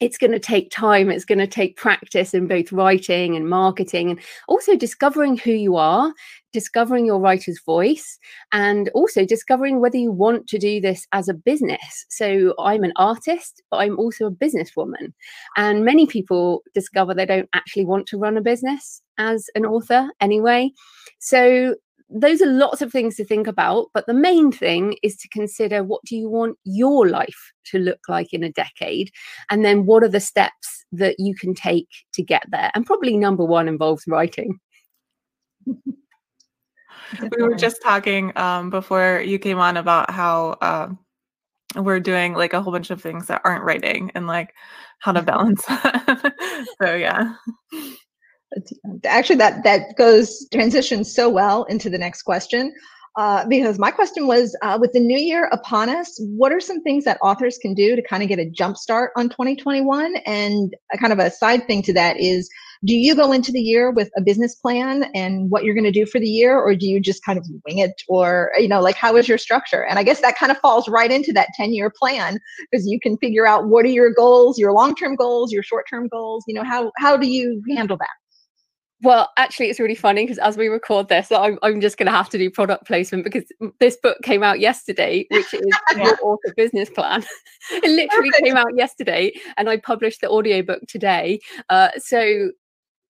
it's 0.00 0.18
going 0.18 0.30
to 0.30 0.38
take 0.38 0.70
time 0.70 1.10
it's 1.10 1.24
going 1.24 1.38
to 1.38 1.46
take 1.46 1.76
practice 1.76 2.34
in 2.34 2.46
both 2.46 2.72
writing 2.72 3.36
and 3.36 3.48
marketing 3.48 4.10
and 4.10 4.20
also 4.46 4.76
discovering 4.76 5.36
who 5.36 5.50
you 5.50 5.76
are 5.76 6.12
discovering 6.52 7.04
your 7.04 7.20
writer's 7.20 7.60
voice 7.66 8.18
and 8.52 8.88
also 8.94 9.24
discovering 9.24 9.80
whether 9.80 9.98
you 9.98 10.10
want 10.10 10.46
to 10.46 10.58
do 10.58 10.80
this 10.80 11.06
as 11.12 11.28
a 11.28 11.34
business. 11.34 12.06
So 12.08 12.54
i'm 12.58 12.84
an 12.84 12.92
artist 12.96 13.62
but 13.70 13.78
i'm 13.78 13.98
also 13.98 14.26
a 14.26 14.30
businesswoman 14.30 15.12
and 15.56 15.84
many 15.84 16.06
people 16.06 16.62
discover 16.74 17.14
they 17.14 17.26
don't 17.26 17.48
actually 17.52 17.84
want 17.84 18.06
to 18.06 18.18
run 18.18 18.36
a 18.36 18.42
business 18.42 19.02
as 19.18 19.50
an 19.54 19.66
author 19.66 20.08
anyway. 20.20 20.70
So 21.18 21.74
those 22.10 22.40
are 22.40 22.50
lots 22.50 22.80
of 22.80 22.90
things 22.90 23.16
to 23.16 23.24
think 23.24 23.46
about 23.46 23.86
but 23.92 24.06
the 24.06 24.14
main 24.14 24.50
thing 24.50 24.96
is 25.02 25.16
to 25.16 25.28
consider 25.28 25.84
what 25.84 26.00
do 26.04 26.16
you 26.16 26.28
want 26.28 26.56
your 26.64 27.08
life 27.08 27.52
to 27.64 27.78
look 27.78 28.00
like 28.08 28.32
in 28.32 28.42
a 28.42 28.52
decade 28.52 29.10
and 29.50 29.64
then 29.64 29.84
what 29.84 30.02
are 30.02 30.08
the 30.08 30.20
steps 30.20 30.78
that 30.92 31.16
you 31.18 31.34
can 31.34 31.54
take 31.54 31.88
to 32.14 32.22
get 32.22 32.44
there? 32.50 32.70
And 32.74 32.86
probably 32.86 33.16
number 33.16 33.44
one 33.44 33.68
involves 33.68 34.04
writing. 34.06 34.58
We 35.66 37.42
were 37.42 37.54
just 37.54 37.82
talking 37.82 38.36
um, 38.36 38.70
before 38.70 39.22
you 39.24 39.38
came 39.38 39.58
on 39.58 39.76
about 39.76 40.10
how 40.10 40.56
uh, 40.60 40.88
we're 41.76 42.00
doing 42.00 42.34
like 42.34 42.52
a 42.52 42.60
whole 42.60 42.72
bunch 42.72 42.90
of 42.90 43.00
things 43.00 43.26
that 43.26 43.40
aren't 43.44 43.64
writing 43.64 44.10
and 44.14 44.26
like 44.26 44.54
how 44.98 45.12
to 45.12 45.22
balance. 45.22 45.64
So 46.82 46.94
yeah 46.94 47.34
actually 49.04 49.36
that 49.36 49.62
that 49.64 49.96
goes 49.96 50.46
transitions 50.52 51.14
so 51.14 51.28
well 51.28 51.64
into 51.64 51.90
the 51.90 51.98
next 51.98 52.22
question 52.22 52.72
uh, 53.16 53.44
because 53.48 53.78
my 53.78 53.90
question 53.90 54.26
was 54.26 54.56
uh, 54.62 54.78
with 54.80 54.92
the 54.92 55.00
new 55.00 55.18
year 55.18 55.48
upon 55.52 55.88
us 55.88 56.18
what 56.20 56.52
are 56.52 56.60
some 56.60 56.82
things 56.82 57.04
that 57.04 57.18
authors 57.22 57.58
can 57.58 57.74
do 57.74 57.96
to 57.96 58.02
kind 58.02 58.22
of 58.22 58.28
get 58.28 58.38
a 58.38 58.48
jump 58.50 58.76
start 58.76 59.10
on 59.16 59.28
2021 59.28 60.16
and 60.24 60.74
kind 61.00 61.12
of 61.12 61.18
a 61.18 61.30
side 61.30 61.66
thing 61.66 61.82
to 61.82 61.92
that 61.92 62.18
is 62.18 62.48
do 62.84 62.94
you 62.94 63.16
go 63.16 63.32
into 63.32 63.50
the 63.50 63.60
year 63.60 63.90
with 63.90 64.08
a 64.16 64.20
business 64.20 64.54
plan 64.54 65.10
and 65.14 65.50
what 65.50 65.64
you're 65.64 65.74
going 65.74 65.84
to 65.84 65.90
do 65.90 66.06
for 66.06 66.20
the 66.20 66.28
year 66.28 66.56
or 66.56 66.76
do 66.76 66.86
you 66.86 67.00
just 67.00 67.24
kind 67.24 67.36
of 67.36 67.44
wing 67.66 67.78
it? 67.78 68.02
Or 68.08 68.52
you 68.56 68.68
know 68.68 68.80
like 68.80 68.94
how 68.94 69.16
is 69.16 69.28
your 69.28 69.38
structure? 69.38 69.84
And 69.84 69.98
i 69.98 70.02
guess 70.02 70.20
that 70.20 70.36
kind 70.36 70.52
of 70.52 70.58
falls 70.58 70.88
right 70.88 71.10
into 71.10 71.32
that 71.32 71.48
10 71.56 71.72
year 71.72 71.90
plan 71.90 72.38
because 72.70 72.86
you 72.86 73.00
can 73.00 73.16
figure 73.18 73.46
out 73.46 73.68
what 73.68 73.84
are 73.84 73.88
your 73.88 74.12
goals 74.12 74.58
your 74.58 74.72
long 74.72 74.94
term 74.94 75.16
goals 75.16 75.52
your 75.52 75.62
short 75.62 75.86
term 75.90 76.08
goals 76.08 76.44
you 76.46 76.54
know 76.54 76.64
how 76.64 76.92
how 76.98 77.16
do 77.16 77.26
you 77.26 77.62
handle 77.76 77.96
that 77.96 78.08
well, 79.00 79.30
actually, 79.36 79.66
it's 79.66 79.78
really 79.78 79.94
funny 79.94 80.24
because 80.24 80.38
as 80.38 80.56
we 80.56 80.66
record 80.68 81.08
this, 81.08 81.30
I'm, 81.30 81.58
I'm 81.62 81.80
just 81.80 81.98
going 81.98 82.06
to 82.06 82.12
have 82.12 82.28
to 82.30 82.38
do 82.38 82.50
product 82.50 82.86
placement 82.86 83.22
because 83.24 83.44
this 83.78 83.96
book 83.96 84.18
came 84.22 84.42
out 84.42 84.58
yesterday, 84.58 85.24
which 85.30 85.54
is 85.54 85.66
yeah. 85.96 86.04
your 86.04 86.18
author 86.22 86.52
business 86.56 86.90
plan. 86.90 87.24
it 87.70 87.90
literally 87.90 88.30
came 88.42 88.56
out 88.56 88.76
yesterday, 88.76 89.32
and 89.56 89.68
I 89.68 89.76
published 89.76 90.20
the 90.20 90.28
audiobook 90.28 90.82
today. 90.88 91.40
Uh, 91.68 91.90
so, 91.98 92.50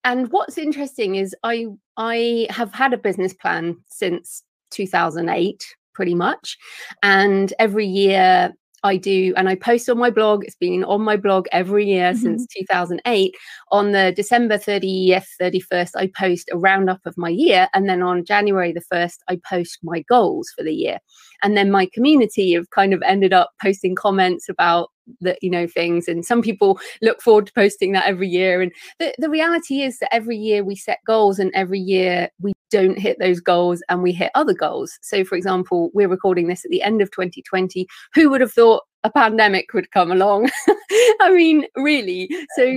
and 0.04 0.30
what's 0.30 0.58
interesting 0.58 1.14
is 1.14 1.34
I 1.42 1.66
I 1.96 2.46
have 2.50 2.72
had 2.74 2.92
a 2.92 2.98
business 2.98 3.32
plan 3.32 3.76
since 3.86 4.42
2008, 4.70 5.64
pretty 5.94 6.14
much, 6.14 6.58
and 7.02 7.54
every 7.58 7.86
year 7.86 8.52
I 8.88 8.96
do, 8.96 9.34
and 9.36 9.48
I 9.48 9.54
post 9.54 9.88
on 9.88 9.98
my 9.98 10.10
blog. 10.10 10.44
It's 10.44 10.56
been 10.56 10.82
on 10.84 11.02
my 11.02 11.16
blog 11.16 11.46
every 11.52 11.86
year 11.86 12.12
mm-hmm. 12.12 12.22
since 12.22 12.46
2008. 12.46 13.34
On 13.70 13.92
the 13.92 14.12
December 14.16 14.56
30th, 14.56 15.26
31st, 15.40 15.90
I 15.94 16.10
post 16.16 16.48
a 16.52 16.58
roundup 16.58 17.04
of 17.04 17.16
my 17.16 17.28
year. 17.28 17.68
And 17.74 17.88
then 17.88 18.02
on 18.02 18.24
January 18.24 18.72
the 18.72 18.82
1st, 18.92 19.18
I 19.28 19.40
post 19.48 19.78
my 19.82 20.00
goals 20.08 20.50
for 20.56 20.64
the 20.64 20.72
year. 20.72 20.98
And 21.42 21.56
then 21.56 21.70
my 21.70 21.86
community 21.86 22.54
have 22.54 22.70
kind 22.70 22.92
of 22.92 23.02
ended 23.02 23.32
up 23.32 23.50
posting 23.60 23.94
comments 23.94 24.48
about 24.48 24.90
that 25.20 25.38
you 25.42 25.50
know 25.50 25.66
things. 25.66 26.08
And 26.08 26.24
some 26.24 26.42
people 26.42 26.78
look 27.02 27.22
forward 27.22 27.46
to 27.46 27.52
posting 27.52 27.92
that 27.92 28.06
every 28.06 28.28
year. 28.28 28.60
And 28.60 28.72
the, 28.98 29.14
the 29.18 29.30
reality 29.30 29.82
is 29.82 29.98
that 29.98 30.14
every 30.14 30.36
year 30.36 30.64
we 30.64 30.76
set 30.76 30.98
goals 31.06 31.38
and 31.38 31.50
every 31.54 31.80
year 31.80 32.28
we 32.40 32.52
don't 32.70 32.98
hit 32.98 33.18
those 33.18 33.40
goals 33.40 33.82
and 33.88 34.02
we 34.02 34.12
hit 34.12 34.30
other 34.34 34.54
goals. 34.54 34.98
So 35.02 35.24
for 35.24 35.36
example 35.36 35.90
we're 35.94 36.08
recording 36.08 36.48
this 36.48 36.64
at 36.64 36.70
the 36.70 36.82
end 36.82 37.00
of 37.00 37.10
2020 37.10 37.86
who 38.14 38.30
would 38.30 38.40
have 38.40 38.52
thought 38.52 38.84
a 39.04 39.10
pandemic 39.10 39.72
would 39.72 39.90
come 39.90 40.10
along? 40.10 40.50
I 41.20 41.32
mean 41.32 41.66
really. 41.76 42.28
So 42.56 42.76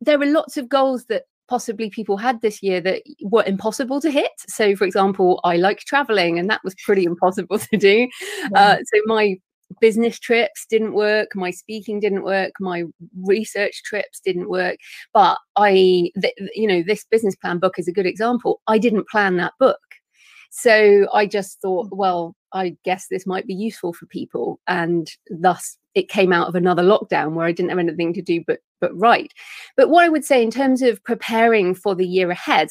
there 0.00 0.18
were 0.18 0.26
lots 0.26 0.56
of 0.56 0.68
goals 0.68 1.06
that 1.06 1.24
possibly 1.48 1.90
people 1.90 2.16
had 2.16 2.40
this 2.40 2.62
year 2.62 2.80
that 2.80 3.02
were 3.22 3.44
impossible 3.44 4.00
to 4.00 4.10
hit. 4.10 4.32
So, 4.48 4.74
for 4.76 4.84
example, 4.84 5.40
I 5.44 5.56
like 5.56 5.80
traveling, 5.80 6.38
and 6.38 6.48
that 6.50 6.62
was 6.64 6.74
pretty 6.84 7.04
impossible 7.12 7.58
to 7.58 7.76
do. 7.76 8.08
Uh, 8.54 8.76
so, 8.76 9.00
my 9.06 9.36
business 9.80 10.18
trips 10.18 10.66
didn't 10.70 10.92
work 10.94 11.34
my 11.34 11.50
speaking 11.50 11.98
didn't 11.98 12.22
work 12.22 12.52
my 12.60 12.84
research 13.24 13.82
trips 13.82 14.20
didn't 14.20 14.48
work 14.48 14.76
but 15.12 15.38
i 15.56 16.10
th- 16.20 16.34
you 16.54 16.68
know 16.68 16.82
this 16.82 17.04
business 17.10 17.34
plan 17.36 17.58
book 17.58 17.78
is 17.78 17.88
a 17.88 17.92
good 17.92 18.06
example 18.06 18.60
i 18.68 18.78
didn't 18.78 19.08
plan 19.08 19.36
that 19.36 19.52
book 19.58 19.80
so 20.50 21.08
i 21.12 21.26
just 21.26 21.60
thought 21.60 21.86
mm. 21.90 21.96
well 21.96 22.34
i 22.52 22.76
guess 22.84 23.08
this 23.08 23.26
might 23.26 23.46
be 23.46 23.54
useful 23.54 23.92
for 23.92 24.06
people 24.06 24.60
and 24.68 25.10
thus 25.30 25.76
it 25.94 26.08
came 26.08 26.32
out 26.32 26.48
of 26.48 26.54
another 26.54 26.82
lockdown 26.82 27.32
where 27.32 27.46
i 27.46 27.52
didn't 27.52 27.70
have 27.70 27.78
anything 27.78 28.14
to 28.14 28.22
do 28.22 28.42
but 28.46 28.60
but 28.80 28.96
right. 28.98 29.32
but 29.76 29.90
what 29.90 30.04
i 30.04 30.08
would 30.08 30.24
say 30.24 30.42
in 30.42 30.50
terms 30.50 30.82
of 30.82 31.02
preparing 31.04 31.74
for 31.74 31.94
the 31.94 32.06
year 32.06 32.30
ahead 32.30 32.68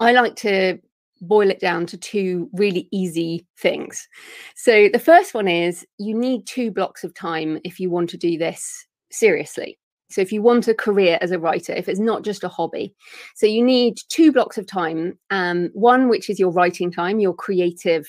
i 0.00 0.12
like 0.12 0.36
to 0.36 0.78
boil 1.22 1.48
it 1.48 1.60
down 1.60 1.86
to 1.86 1.96
two 1.96 2.50
really 2.52 2.88
easy 2.90 3.46
things. 3.56 4.08
So 4.56 4.88
the 4.92 4.98
first 4.98 5.34
one 5.34 5.48
is 5.48 5.86
you 5.98 6.14
need 6.14 6.46
two 6.46 6.70
blocks 6.70 7.04
of 7.04 7.14
time 7.14 7.60
if 7.64 7.80
you 7.80 7.90
want 7.90 8.10
to 8.10 8.16
do 8.16 8.36
this 8.36 8.86
seriously. 9.10 9.78
So 10.10 10.20
if 10.20 10.30
you 10.30 10.42
want 10.42 10.68
a 10.68 10.74
career 10.74 11.16
as 11.22 11.30
a 11.30 11.38
writer, 11.38 11.72
if 11.72 11.88
it's 11.88 12.00
not 12.00 12.22
just 12.22 12.44
a 12.44 12.48
hobby, 12.48 12.94
so 13.34 13.46
you 13.46 13.64
need 13.64 13.96
two 14.10 14.30
blocks 14.30 14.58
of 14.58 14.66
time. 14.66 15.18
Um, 15.30 15.70
one 15.72 16.10
which 16.10 16.28
is 16.28 16.38
your 16.38 16.50
writing 16.50 16.92
time, 16.92 17.18
your 17.18 17.32
creative 17.32 18.06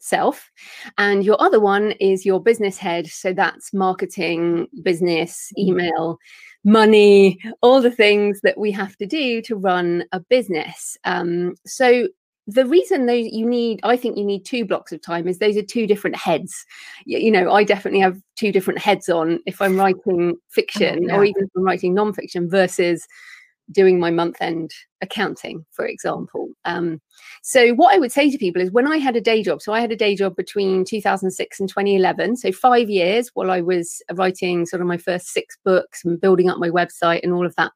self 0.00 0.50
and 0.96 1.24
your 1.24 1.40
other 1.40 1.60
one 1.60 1.92
is 1.92 2.24
your 2.24 2.40
business 2.42 2.78
head 2.78 3.06
so 3.06 3.32
that's 3.32 3.72
marketing 3.72 4.66
business 4.82 5.52
Mm-hmm. 5.58 5.68
email 5.68 6.18
money 6.64 7.38
all 7.62 7.80
the 7.80 7.90
things 7.90 8.40
that 8.42 8.58
we 8.58 8.70
have 8.72 8.96
to 8.96 9.06
do 9.06 9.40
to 9.42 9.56
run 9.56 10.04
a 10.12 10.20
business 10.20 10.96
um, 11.04 11.54
so 11.64 12.08
the 12.46 12.64
reason 12.64 13.06
those 13.06 13.26
you 13.30 13.46
need 13.46 13.78
i 13.82 13.96
think 13.96 14.16
you 14.16 14.24
need 14.24 14.44
two 14.44 14.64
blocks 14.64 14.90
of 14.90 15.00
time 15.02 15.28
is 15.28 15.38
those 15.38 15.56
are 15.56 15.62
two 15.62 15.86
different 15.86 16.16
heads 16.16 16.64
you, 17.04 17.18
you 17.18 17.30
know 17.30 17.52
i 17.52 17.62
definitely 17.62 18.00
have 18.00 18.20
two 18.36 18.50
different 18.50 18.78
heads 18.78 19.08
on 19.08 19.38
if 19.46 19.60
i'm 19.60 19.76
writing 19.76 20.36
fiction 20.48 21.02
yeah. 21.08 21.16
or 21.16 21.24
even 21.24 21.44
if 21.44 21.50
i'm 21.56 21.62
writing 21.62 21.94
nonfiction 21.94 22.50
versus 22.50 23.06
doing 23.70 24.00
my 24.00 24.10
month 24.10 24.36
end 24.40 24.70
accounting, 25.00 25.64
for 25.70 25.86
example. 25.86 26.48
Um, 26.64 27.00
so, 27.42 27.72
what 27.74 27.94
I 27.94 27.98
would 27.98 28.12
say 28.12 28.30
to 28.30 28.38
people 28.38 28.60
is 28.60 28.70
when 28.70 28.90
I 28.90 28.96
had 28.96 29.16
a 29.16 29.20
day 29.20 29.42
job, 29.42 29.62
so 29.62 29.72
I 29.72 29.80
had 29.80 29.92
a 29.92 29.96
day 29.96 30.14
job 30.14 30.36
between 30.36 30.84
2006 30.84 31.60
and 31.60 31.68
2011, 31.68 32.36
so 32.36 32.52
five 32.52 32.90
years 32.90 33.30
while 33.34 33.50
I 33.50 33.60
was 33.60 34.02
writing 34.14 34.66
sort 34.66 34.80
of 34.80 34.88
my 34.88 34.96
first 34.96 35.28
six 35.28 35.56
books 35.64 36.04
and 36.04 36.20
building 36.20 36.48
up 36.48 36.58
my 36.58 36.70
website 36.70 37.20
and 37.22 37.32
all 37.32 37.46
of 37.46 37.54
that. 37.56 37.72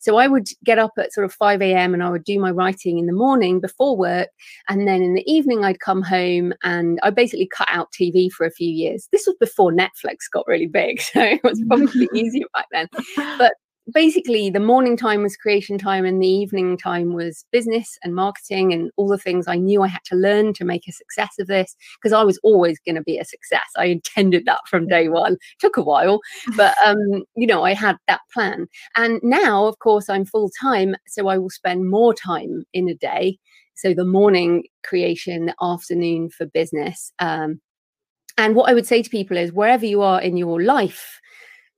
So, 0.00 0.16
I 0.16 0.26
would 0.26 0.48
get 0.64 0.78
up 0.78 0.92
at 0.98 1.12
sort 1.12 1.24
of 1.24 1.32
5 1.32 1.62
a.m. 1.62 1.94
and 1.94 2.02
I 2.02 2.10
would 2.10 2.24
do 2.24 2.38
my 2.38 2.50
writing 2.50 2.98
in 2.98 3.06
the 3.06 3.12
morning 3.12 3.60
before 3.60 3.96
work. 3.96 4.28
And 4.68 4.86
then 4.86 5.02
in 5.02 5.14
the 5.14 5.30
evening, 5.30 5.64
I'd 5.64 5.80
come 5.80 6.02
home 6.02 6.52
and 6.62 6.98
I 7.02 7.10
basically 7.10 7.48
cut 7.48 7.68
out 7.70 7.88
TV 7.98 8.30
for 8.30 8.44
a 8.46 8.50
few 8.50 8.70
years. 8.70 9.08
This 9.12 9.26
was 9.26 9.36
before 9.40 9.72
Netflix 9.72 10.30
got 10.32 10.46
really 10.46 10.66
big. 10.66 11.00
So, 11.16 11.22
it 11.22 11.42
was 11.44 11.62
probably 11.68 12.08
easier 12.14 12.46
back 12.52 12.66
then. 12.72 12.88
But 13.38 13.54
basically 13.92 14.50
the 14.50 14.60
morning 14.60 14.96
time 14.96 15.22
was 15.22 15.36
creation 15.36 15.78
time 15.78 16.04
and 16.04 16.20
the 16.20 16.28
evening 16.28 16.76
time 16.76 17.14
was 17.14 17.44
business 17.52 17.98
and 18.02 18.14
marketing 18.14 18.72
and 18.72 18.90
all 18.96 19.08
the 19.08 19.18
things 19.18 19.46
I 19.46 19.56
knew 19.56 19.82
I 19.82 19.88
had 19.88 20.04
to 20.06 20.16
learn 20.16 20.52
to 20.54 20.64
make 20.64 20.88
a 20.88 20.92
success 20.92 21.38
of 21.38 21.46
this 21.46 21.76
because 22.00 22.12
I 22.12 22.24
was 22.24 22.38
always 22.42 22.78
going 22.80 22.96
to 22.96 23.02
be 23.02 23.18
a 23.18 23.24
success. 23.24 23.66
I 23.76 23.86
intended 23.86 24.44
that 24.46 24.60
from 24.68 24.88
day 24.88 25.08
one. 25.08 25.36
took 25.60 25.76
a 25.76 25.82
while, 25.82 26.20
but 26.56 26.74
um, 26.84 27.24
you 27.36 27.46
know, 27.46 27.62
I 27.62 27.74
had 27.74 27.96
that 28.08 28.20
plan. 28.32 28.66
And 28.96 29.20
now, 29.22 29.66
of 29.66 29.78
course, 29.78 30.08
I'm 30.08 30.24
full 30.24 30.50
time, 30.60 30.96
so 31.06 31.28
I 31.28 31.38
will 31.38 31.50
spend 31.50 31.88
more 31.88 32.14
time 32.14 32.64
in 32.72 32.88
a 32.88 32.94
day. 32.94 33.38
So 33.74 33.94
the 33.94 34.04
morning 34.04 34.64
creation, 34.84 35.46
the 35.46 35.54
afternoon 35.60 36.30
for 36.30 36.46
business. 36.46 37.12
Um, 37.18 37.60
and 38.38 38.54
what 38.54 38.68
I 38.68 38.74
would 38.74 38.86
say 38.86 39.02
to 39.02 39.10
people 39.10 39.36
is 39.36 39.52
wherever 39.52 39.86
you 39.86 40.02
are 40.02 40.20
in 40.20 40.36
your 40.36 40.62
life, 40.62 41.20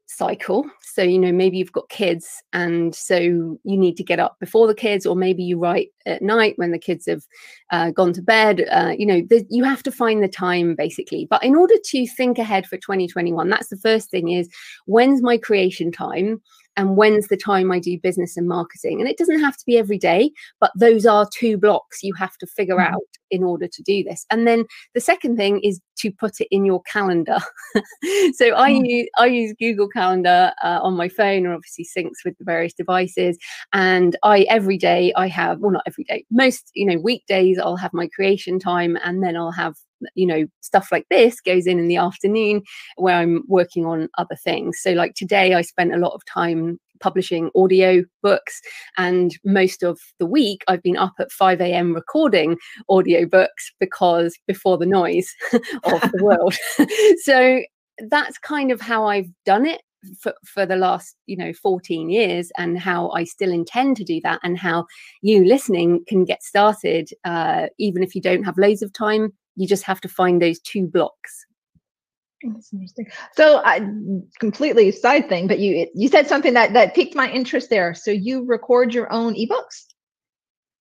cycle. 0.09 0.64
So, 0.83 1.03
you 1.03 1.18
know, 1.18 1.33
maybe 1.33 1.59
you've 1.59 1.73
got 1.73 1.88
kids 1.90 2.42
and 2.53 2.94
so 2.94 3.16
you 3.16 3.59
need 3.64 3.97
to 3.99 4.03
get 4.03 4.18
up 4.18 4.37
before 4.40 4.66
the 4.66 4.75
kids, 4.75 5.07
or 5.07 5.14
maybe 5.14 5.42
you 5.44 5.59
write 5.59 5.90
at 6.07 6.23
night 6.23 6.55
when 6.57 6.73
the 6.73 6.79
kids 6.79 7.07
have 7.07 7.23
uh, 7.71 7.90
gone 7.90 8.12
to 8.14 8.23
bed. 8.23 8.66
Uh, 8.71 8.94
you 8.99 9.07
know, 9.07 9.21
the, 9.29 9.47
you 9.51 9.64
have 9.64 9.83
to 9.85 9.92
find 9.92 10.23
the 10.23 10.29
time 10.29 10.75
basically. 10.75 11.27
But 11.29 11.44
in 11.44 11.55
order 11.55 11.75
to 11.83 12.07
think 12.07 12.38
ahead 12.38 12.66
for 12.66 12.79
2021, 12.79 13.49
that's 13.49 13.68
the 13.68 13.77
first 13.77 14.11
thing 14.11 14.31
is 14.31 14.49
when's 14.87 15.23
my 15.23 15.37
creation 15.37 15.92
time? 15.92 16.42
And 16.79 16.97
when's 16.97 17.29
the 17.29 17.37
time 17.37 17.71
I 17.71 17.79
do 17.81 17.99
business 18.03 18.37
and 18.38 18.49
marketing. 18.49 19.01
And 19.01 19.09
it 19.11 19.19
doesn't 19.19 19.41
have 19.41 19.57
to 19.59 19.64
be 19.67 19.77
every 19.77 19.99
day, 19.99 20.31
but 20.61 20.71
those 20.79 21.05
are 21.05 21.29
two 21.38 21.59
blocks 21.59 22.03
you 22.03 22.14
have 22.14 22.37
to 22.38 22.47
figure 22.47 22.77
Mhm. 22.77 22.95
out 22.95 23.03
in 23.31 23.43
order 23.45 23.69
to 23.69 23.83
do 23.83 24.03
this. 24.05 24.25
And 24.31 24.47
then 24.47 24.64
the 24.95 25.01
second 25.01 25.37
thing 25.37 25.61
is 25.61 25.81
to 25.99 26.11
put 26.12 26.41
it 26.41 26.49
in 26.51 26.64
your 26.64 26.81
calendar. 26.83 27.38
so 28.35 28.55
I 28.55 28.71
Mm. 28.73 28.88
use 28.88 29.09
I 29.19 29.27
use 29.27 29.55
Google 29.59 29.88
Calendar 29.88 30.53
uh, 30.62 30.79
on 30.83 30.95
my 30.95 31.09
phone, 31.09 31.45
or 31.45 31.53
obviously 31.55 31.85
syncs 31.85 32.25
with 32.25 32.38
the 32.38 32.45
various 32.45 32.73
devices. 32.73 33.37
And 33.73 34.17
I 34.23 34.43
every 34.49 34.79
day 34.79 35.12
I 35.17 35.27
have 35.29 35.59
well 35.61 35.73
not 35.73 35.83
every 35.87 36.05
day 36.05 36.25
most 36.31 36.71
you 36.75 36.87
know 36.87 36.99
weekdays 36.99 37.59
I'll 37.59 37.77
have 37.77 37.93
my 37.93 38.09
creation 38.09 38.59
time, 38.61 38.97
and 39.05 39.23
then 39.23 39.37
I'll 39.37 39.53
have 39.53 39.75
you 40.14 40.26
know 40.26 40.46
stuff 40.61 40.88
like 40.92 41.06
this 41.11 41.40
goes 41.40 41.66
in 41.66 41.78
in 41.78 41.88
the 41.88 41.96
afternoon 41.96 42.62
where 42.96 43.16
I'm 43.16 43.42
working 43.48 43.87
on 43.87 44.08
other 44.18 44.37
things. 44.37 44.78
So, 44.80 44.92
like 44.92 45.14
today, 45.14 45.54
I 45.54 45.62
spent 45.62 45.94
a 45.94 45.98
lot 45.98 46.14
of 46.14 46.22
time 46.26 46.78
publishing 47.00 47.50
audio 47.54 48.04
books, 48.22 48.61
and 48.96 49.32
most 49.44 49.82
of 49.82 49.98
the 50.18 50.26
week, 50.26 50.62
I've 50.68 50.82
been 50.82 50.96
up 50.96 51.14
at 51.18 51.32
5 51.32 51.61
a.m. 51.61 51.94
recording 51.94 52.56
audio 52.88 53.26
books 53.26 53.72
because 53.80 54.34
before 54.46 54.78
the 54.78 54.87
noise 54.87 55.34
of 55.52 56.00
the 56.12 56.20
world. 56.22 56.54
so, 57.22 57.62
that's 58.08 58.38
kind 58.38 58.70
of 58.70 58.80
how 58.80 59.06
I've 59.06 59.30
done 59.44 59.66
it. 59.66 59.82
For, 60.20 60.32
for 60.44 60.64
the 60.64 60.76
last 60.76 61.16
you 61.26 61.37
know 61.37 61.52
14 61.52 62.08
years 62.08 62.52
and 62.56 62.78
how 62.78 63.11
i 63.11 63.24
still 63.24 63.50
intend 63.50 63.96
to 63.96 64.04
do 64.04 64.20
that 64.22 64.38
and 64.44 64.56
how 64.56 64.87
you 65.22 65.44
listening 65.44 66.04
can 66.06 66.24
get 66.24 66.40
started 66.40 67.11
uh, 67.24 67.66
even 67.80 68.04
if 68.04 68.14
you 68.14 68.20
don't 68.20 68.44
have 68.44 68.56
loads 68.58 68.80
of 68.80 68.92
time 68.92 69.32
you 69.59 69.66
just 69.66 69.85
have 69.85 70.01
to 70.01 70.09
find 70.09 70.40
those 70.40 70.59
two 70.61 70.87
blocks 70.87 71.44
That's 72.42 72.73
interesting. 72.73 73.07
So, 73.37 73.61
I 73.64 73.81
completely 74.38 74.92
side 74.92 75.29
thing, 75.29 75.49
but 75.49 75.59
you 75.59 75.88
you 75.94 76.09
said 76.09 76.29
something 76.29 76.55
that 76.55 76.73
that 76.73 76.94
piqued 76.94 77.16
my 77.16 77.29
interest 77.31 77.68
there. 77.68 77.94
So, 77.94 78.11
you 78.12 78.44
record 78.44 78.94
your 78.94 79.12
own 79.12 79.35
ebooks, 79.35 79.87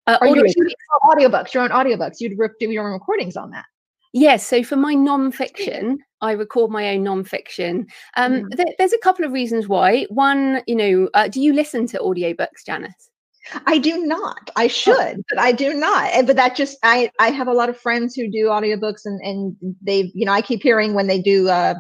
uh, 0.06 0.18
or 0.22 0.28
you 0.28 0.42
audio- 0.44 0.54
you- 0.56 0.76
oh, 1.04 1.10
audiobooks, 1.10 1.54
your 1.56 1.64
own 1.64 1.72
audiobooks. 1.72 2.20
You'd 2.20 2.38
re- 2.38 2.50
do 2.60 2.70
your 2.72 2.86
own 2.86 2.94
recordings 2.94 3.36
on 3.36 3.50
that. 3.52 3.66
Yes, 4.14 4.46
so 4.48 4.64
for 4.64 4.76
my 4.78 4.94
non-fiction, 4.94 6.00
I 6.22 6.32
record 6.32 6.70
my 6.72 6.90
own 6.94 7.04
non-fiction. 7.04 7.88
Um, 8.16 8.34
Mhm. 8.34 8.56
there- 8.56 8.76
there's 8.78 8.94
a 8.94 8.98
couple 9.00 9.26
of 9.26 9.32
reasons 9.32 9.68
why. 9.68 10.06
One, 10.10 10.62
you 10.68 10.76
know, 10.76 11.10
uh, 11.16 11.28
do 11.28 11.42
you 11.42 11.54
listen 11.54 11.88
to 11.88 11.98
audiobooks, 12.00 12.66
Janice? 12.66 13.10
I 13.66 13.78
do 13.78 14.06
not. 14.06 14.50
I 14.56 14.68
should, 14.68 15.24
but 15.30 15.40
I 15.40 15.52
do 15.52 15.74
not. 15.74 16.12
And- 16.14 16.28
But 16.28 16.36
that 16.38 16.56
just 16.56 16.78
I 16.84 17.12
I 17.20 17.30
have 17.32 17.48
a 17.48 17.54
lot 17.54 17.70
of 17.70 17.78
friends 17.80 18.16
who 18.16 18.30
do 18.30 18.46
audiobooks 18.48 19.02
and 19.06 19.20
and 19.22 19.56
they 19.82 20.12
you 20.14 20.26
know 20.26 20.32
I 20.34 20.42
keep 20.42 20.62
hearing 20.64 20.94
when 20.94 21.08
they 21.08 21.22
do 21.22 21.50
uh 21.50 21.76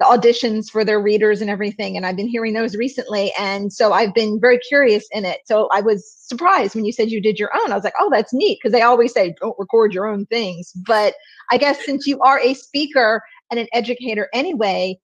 the 0.00 0.06
auditions 0.06 0.70
for 0.70 0.84
their 0.84 1.00
readers 1.00 1.40
and 1.40 1.50
everything 1.50 1.96
and 1.96 2.04
I've 2.06 2.16
been 2.16 2.26
hearing 2.28 2.54
those 2.54 2.74
recently 2.76 3.32
and 3.38 3.72
so 3.72 3.92
I've 3.92 4.14
been 4.14 4.40
very 4.40 4.58
curious 4.58 5.06
in 5.12 5.24
it. 5.24 5.40
So 5.44 5.68
I 5.72 5.80
was 5.80 6.10
surprised 6.26 6.74
when 6.74 6.84
you 6.84 6.92
said 6.92 7.10
you 7.10 7.20
did 7.20 7.38
your 7.38 7.50
own. 7.56 7.70
I 7.72 7.74
was 7.74 7.84
like, 7.84 7.94
"Oh, 8.00 8.10
that's 8.10 8.32
neat" 8.32 8.58
because 8.60 8.72
they 8.72 8.82
always 8.82 9.12
say 9.12 9.34
don't 9.40 9.58
record 9.58 9.92
your 9.94 10.06
own 10.06 10.26
things. 10.26 10.72
But 10.86 11.14
I 11.50 11.58
guess 11.58 11.84
since 11.84 12.06
you 12.06 12.20
are 12.20 12.40
a 12.40 12.54
speaker 12.54 13.22
and 13.50 13.60
an 13.60 13.68
educator 13.72 14.28
anyway, 14.32 14.98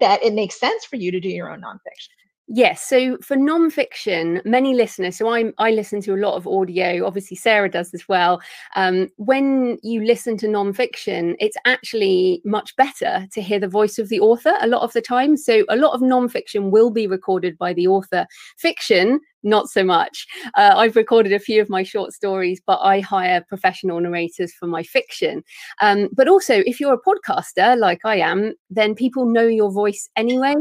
that 0.00 0.22
it 0.22 0.32
makes 0.34 0.58
sense 0.58 0.84
for 0.84 0.96
you 0.96 1.10
to 1.12 1.20
do 1.20 1.28
your 1.28 1.50
own 1.50 1.60
nonfiction. 1.62 2.21
Yes. 2.48 2.82
So 2.82 3.18
for 3.18 3.36
non-fiction, 3.36 4.42
many 4.44 4.74
listeners. 4.74 5.16
So 5.16 5.28
I 5.28 5.52
I 5.58 5.70
listen 5.70 6.00
to 6.02 6.14
a 6.14 6.16
lot 6.16 6.34
of 6.34 6.46
audio. 6.46 7.06
Obviously, 7.06 7.36
Sarah 7.36 7.70
does 7.70 7.94
as 7.94 8.08
well. 8.08 8.42
Um, 8.74 9.08
when 9.16 9.78
you 9.82 10.02
listen 10.04 10.36
to 10.38 10.48
non-fiction, 10.48 11.36
it's 11.38 11.56
actually 11.64 12.42
much 12.44 12.74
better 12.76 13.26
to 13.32 13.40
hear 13.40 13.60
the 13.60 13.68
voice 13.68 13.98
of 13.98 14.08
the 14.08 14.20
author 14.20 14.54
a 14.60 14.66
lot 14.66 14.82
of 14.82 14.92
the 14.92 15.00
time. 15.00 15.36
So 15.36 15.64
a 15.68 15.76
lot 15.76 15.94
of 15.94 16.02
non-fiction 16.02 16.70
will 16.70 16.90
be 16.90 17.06
recorded 17.06 17.56
by 17.56 17.72
the 17.72 17.86
author. 17.86 18.26
Fiction, 18.58 19.20
not 19.42 19.68
so 19.68 19.84
much. 19.84 20.26
Uh, 20.54 20.74
I've 20.76 20.96
recorded 20.96 21.32
a 21.32 21.38
few 21.38 21.60
of 21.60 21.68
my 21.68 21.82
short 21.82 22.12
stories, 22.12 22.60
but 22.66 22.78
I 22.80 23.00
hire 23.00 23.44
professional 23.48 24.00
narrators 24.00 24.52
for 24.52 24.66
my 24.66 24.82
fiction. 24.82 25.42
Um, 25.80 26.08
but 26.12 26.28
also, 26.28 26.62
if 26.66 26.80
you're 26.80 26.94
a 26.94 26.98
podcaster 26.98 27.78
like 27.78 28.00
I 28.04 28.16
am, 28.16 28.54
then 28.70 28.94
people 28.94 29.26
know 29.26 29.46
your 29.46 29.70
voice 29.70 30.08
anyway. 30.16 30.54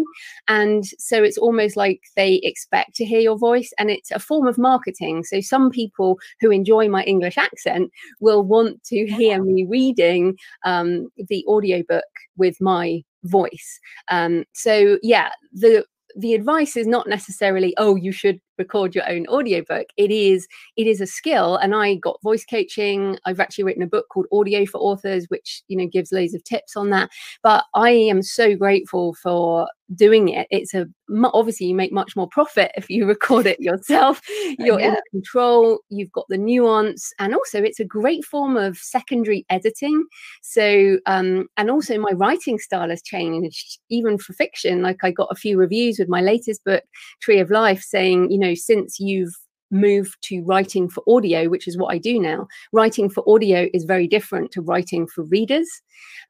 And 0.47 0.85
so 0.97 1.23
it's 1.23 1.37
almost 1.37 1.75
like 1.75 2.01
they 2.15 2.35
expect 2.43 2.95
to 2.95 3.05
hear 3.05 3.19
your 3.19 3.37
voice, 3.37 3.71
and 3.77 3.89
it's 3.89 4.11
a 4.11 4.19
form 4.19 4.47
of 4.47 4.57
marketing. 4.57 5.23
So 5.23 5.41
some 5.41 5.69
people 5.69 6.19
who 6.39 6.51
enjoy 6.51 6.89
my 6.89 7.03
English 7.03 7.37
accent 7.37 7.91
will 8.19 8.43
want 8.43 8.83
to 8.85 9.05
hear 9.05 9.43
me 9.43 9.65
reading 9.65 10.37
um, 10.65 11.09
the 11.27 11.45
audiobook 11.47 12.03
with 12.37 12.59
my 12.59 13.03
voice. 13.23 13.79
Um, 14.09 14.45
so, 14.53 14.97
yeah, 15.01 15.29
the 15.53 15.85
the 16.17 16.33
advice 16.33 16.75
is 16.75 16.87
not 16.87 17.07
necessarily 17.07 17.73
oh 17.77 17.95
you 17.95 18.11
should 18.11 18.39
record 18.61 18.95
your 18.95 19.09
own 19.09 19.25
audiobook 19.27 19.87
it 19.97 20.11
is 20.11 20.47
it 20.77 20.87
is 20.87 21.01
a 21.01 21.07
skill 21.07 21.57
and 21.57 21.73
i 21.75 21.95
got 21.95 22.21
voice 22.21 22.45
coaching. 22.45 23.17
I've 23.25 23.39
actually 23.39 23.63
written 23.63 23.83
a 23.83 23.87
book 23.87 24.07
called 24.09 24.27
audio 24.31 24.65
for 24.65 24.77
authors 24.79 25.25
which 25.29 25.63
you 25.67 25.77
know 25.77 25.87
gives 25.87 26.11
loads 26.11 26.33
of 26.33 26.43
tips 26.43 26.75
on 26.75 26.89
that. 26.91 27.09
But 27.43 27.65
i 27.75 27.89
am 27.89 28.21
so 28.21 28.55
grateful 28.55 29.15
for 29.15 29.67
doing 29.95 30.29
it 30.29 30.47
it's 30.51 30.73
a 30.73 30.87
obviously 31.33 31.67
you 31.67 31.75
make 31.75 31.91
much 31.91 32.15
more 32.15 32.27
profit 32.27 32.71
if 32.75 32.89
you 32.89 33.05
record 33.07 33.45
it 33.45 33.59
yourself. 33.59 34.21
You're 34.57 34.79
in 34.79 34.95
control 35.11 35.79
you've 35.89 36.11
got 36.11 36.25
the 36.29 36.37
nuance 36.37 37.11
and 37.19 37.33
also 37.33 37.61
it's 37.61 37.79
a 37.79 37.85
great 37.85 38.23
form 38.25 38.57
of 38.57 38.77
secondary 38.77 39.45
editing. 39.49 40.05
So 40.41 40.97
um 41.05 41.47
and 41.57 41.69
also 41.69 41.97
my 41.97 42.11
writing 42.11 42.59
style 42.59 42.89
has 42.89 43.01
changed 43.01 43.79
even 43.89 44.17
for 44.17 44.33
fiction. 44.33 44.81
Like 44.81 45.03
i 45.03 45.11
got 45.11 45.29
a 45.31 45.35
few 45.35 45.57
reviews 45.57 45.99
with 45.99 46.09
my 46.09 46.21
latest 46.21 46.63
book 46.63 46.83
tree 47.21 47.39
of 47.39 47.51
life 47.51 47.81
saying 47.81 48.31
you 48.31 48.37
know 48.37 48.53
since 48.53 48.99
you've 48.99 49.33
moved 49.71 50.17
to 50.21 50.41
writing 50.43 50.89
for 50.89 51.03
audio 51.07 51.49
which 51.49 51.67
is 51.67 51.77
what 51.77 51.93
i 51.93 51.97
do 51.97 52.19
now. 52.19 52.47
Writing 52.73 53.09
for 53.09 53.23
audio 53.27 53.67
is 53.73 53.83
very 53.83 54.07
different 54.07 54.51
to 54.51 54.61
writing 54.61 55.07
for 55.07 55.23
readers. 55.23 55.69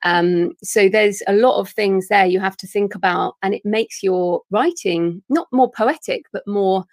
Um, 0.03 0.51
so 0.63 0.89
there's 0.89 1.21
a 1.27 1.33
lot 1.33 1.59
of 1.59 1.69
things 1.69 2.07
there 2.07 2.25
you 2.25 2.39
have 2.39 2.57
to 2.57 2.67
think 2.67 2.95
about 2.95 3.35
and 3.41 3.53
it 3.53 3.61
makes 3.65 4.03
your 4.03 4.41
writing 4.49 5.21
not 5.29 5.47
more 5.51 5.71
poetic 5.71 6.23
but 6.33 6.47
more 6.47 6.85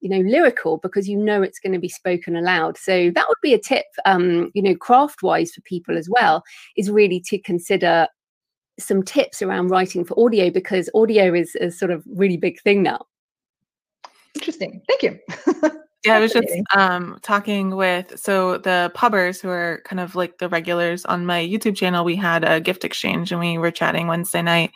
you 0.00 0.08
know 0.08 0.28
lyrical 0.28 0.78
because 0.78 1.08
you 1.08 1.16
know 1.16 1.42
it's 1.42 1.60
going 1.60 1.72
to 1.72 1.78
be 1.78 1.88
spoken 1.88 2.36
aloud. 2.36 2.76
So 2.76 3.10
that 3.14 3.28
would 3.28 3.42
be 3.42 3.54
a 3.54 3.58
tip 3.58 3.86
um 4.04 4.50
you 4.54 4.62
know 4.62 4.74
craft 4.74 5.22
wise 5.22 5.52
for 5.52 5.60
people 5.62 5.96
as 5.96 6.08
well 6.10 6.42
is 6.76 6.90
really 6.90 7.20
to 7.26 7.38
consider 7.38 8.06
some 8.78 9.02
tips 9.02 9.42
around 9.42 9.68
writing 9.68 10.04
for 10.04 10.18
audio 10.24 10.50
because 10.50 10.90
audio 10.94 11.32
is 11.34 11.54
a 11.60 11.70
sort 11.70 11.90
of 11.90 12.02
really 12.06 12.36
big 12.36 12.60
thing 12.60 12.82
now. 12.82 13.06
Interesting. 14.34 14.82
Thank 14.88 15.02
you 15.02 15.70
yeah 16.04 16.16
i 16.16 16.20
was 16.20 16.32
just 16.32 16.48
um 16.74 17.18
talking 17.22 17.76
with 17.76 18.18
so 18.18 18.58
the 18.58 18.90
pubbers 18.94 19.40
who 19.40 19.48
are 19.48 19.82
kind 19.84 20.00
of 20.00 20.14
like 20.14 20.38
the 20.38 20.48
regulars 20.48 21.04
on 21.04 21.26
my 21.26 21.40
youtube 21.40 21.76
channel 21.76 22.04
we 22.04 22.16
had 22.16 22.44
a 22.44 22.60
gift 22.60 22.84
exchange 22.84 23.30
and 23.30 23.40
we 23.40 23.58
were 23.58 23.70
chatting 23.70 24.06
wednesday 24.06 24.42
night 24.42 24.70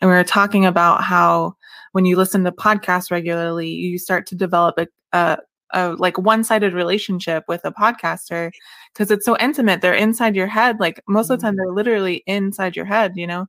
and 0.00 0.10
we 0.10 0.16
were 0.16 0.24
talking 0.24 0.66
about 0.66 1.02
how 1.02 1.54
when 1.94 2.04
you 2.04 2.16
listen 2.16 2.42
to 2.42 2.50
podcasts 2.50 3.12
regularly, 3.12 3.68
you 3.68 3.98
start 3.98 4.26
to 4.26 4.34
develop 4.34 4.76
a, 4.78 4.88
a, 5.12 5.38
a 5.74 5.90
like 5.92 6.18
one-sided 6.18 6.72
relationship 6.72 7.44
with 7.46 7.60
a 7.64 7.70
podcaster 7.70 8.50
because 8.92 9.12
it's 9.12 9.24
so 9.24 9.36
intimate. 9.38 9.80
They're 9.80 9.94
inside 9.94 10.34
your 10.34 10.48
head. 10.48 10.80
Like 10.80 11.00
most 11.06 11.30
of 11.30 11.38
the 11.38 11.42
time, 11.42 11.52
mm-hmm. 11.52 11.58
they're 11.58 11.72
literally 11.72 12.24
inside 12.26 12.74
your 12.74 12.84
head. 12.84 13.12
You 13.14 13.28
know, 13.28 13.46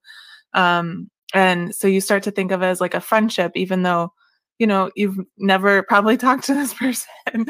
um, 0.53 1.09
and 1.33 1.73
so 1.73 1.87
you 1.87 1.99
start 1.99 2.21
to 2.23 2.31
think 2.31 2.51
of 2.51 2.61
it 2.61 2.67
as 2.67 2.79
like 2.79 2.93
a 2.93 3.01
friendship, 3.01 3.51
even 3.55 3.81
though 3.81 4.13
you 4.59 4.67
know 4.67 4.91
you've 4.95 5.17
never 5.37 5.83
probably 5.83 6.17
talked 6.17 6.45
to 6.45 6.53
this 6.53 6.73
person. 6.75 7.45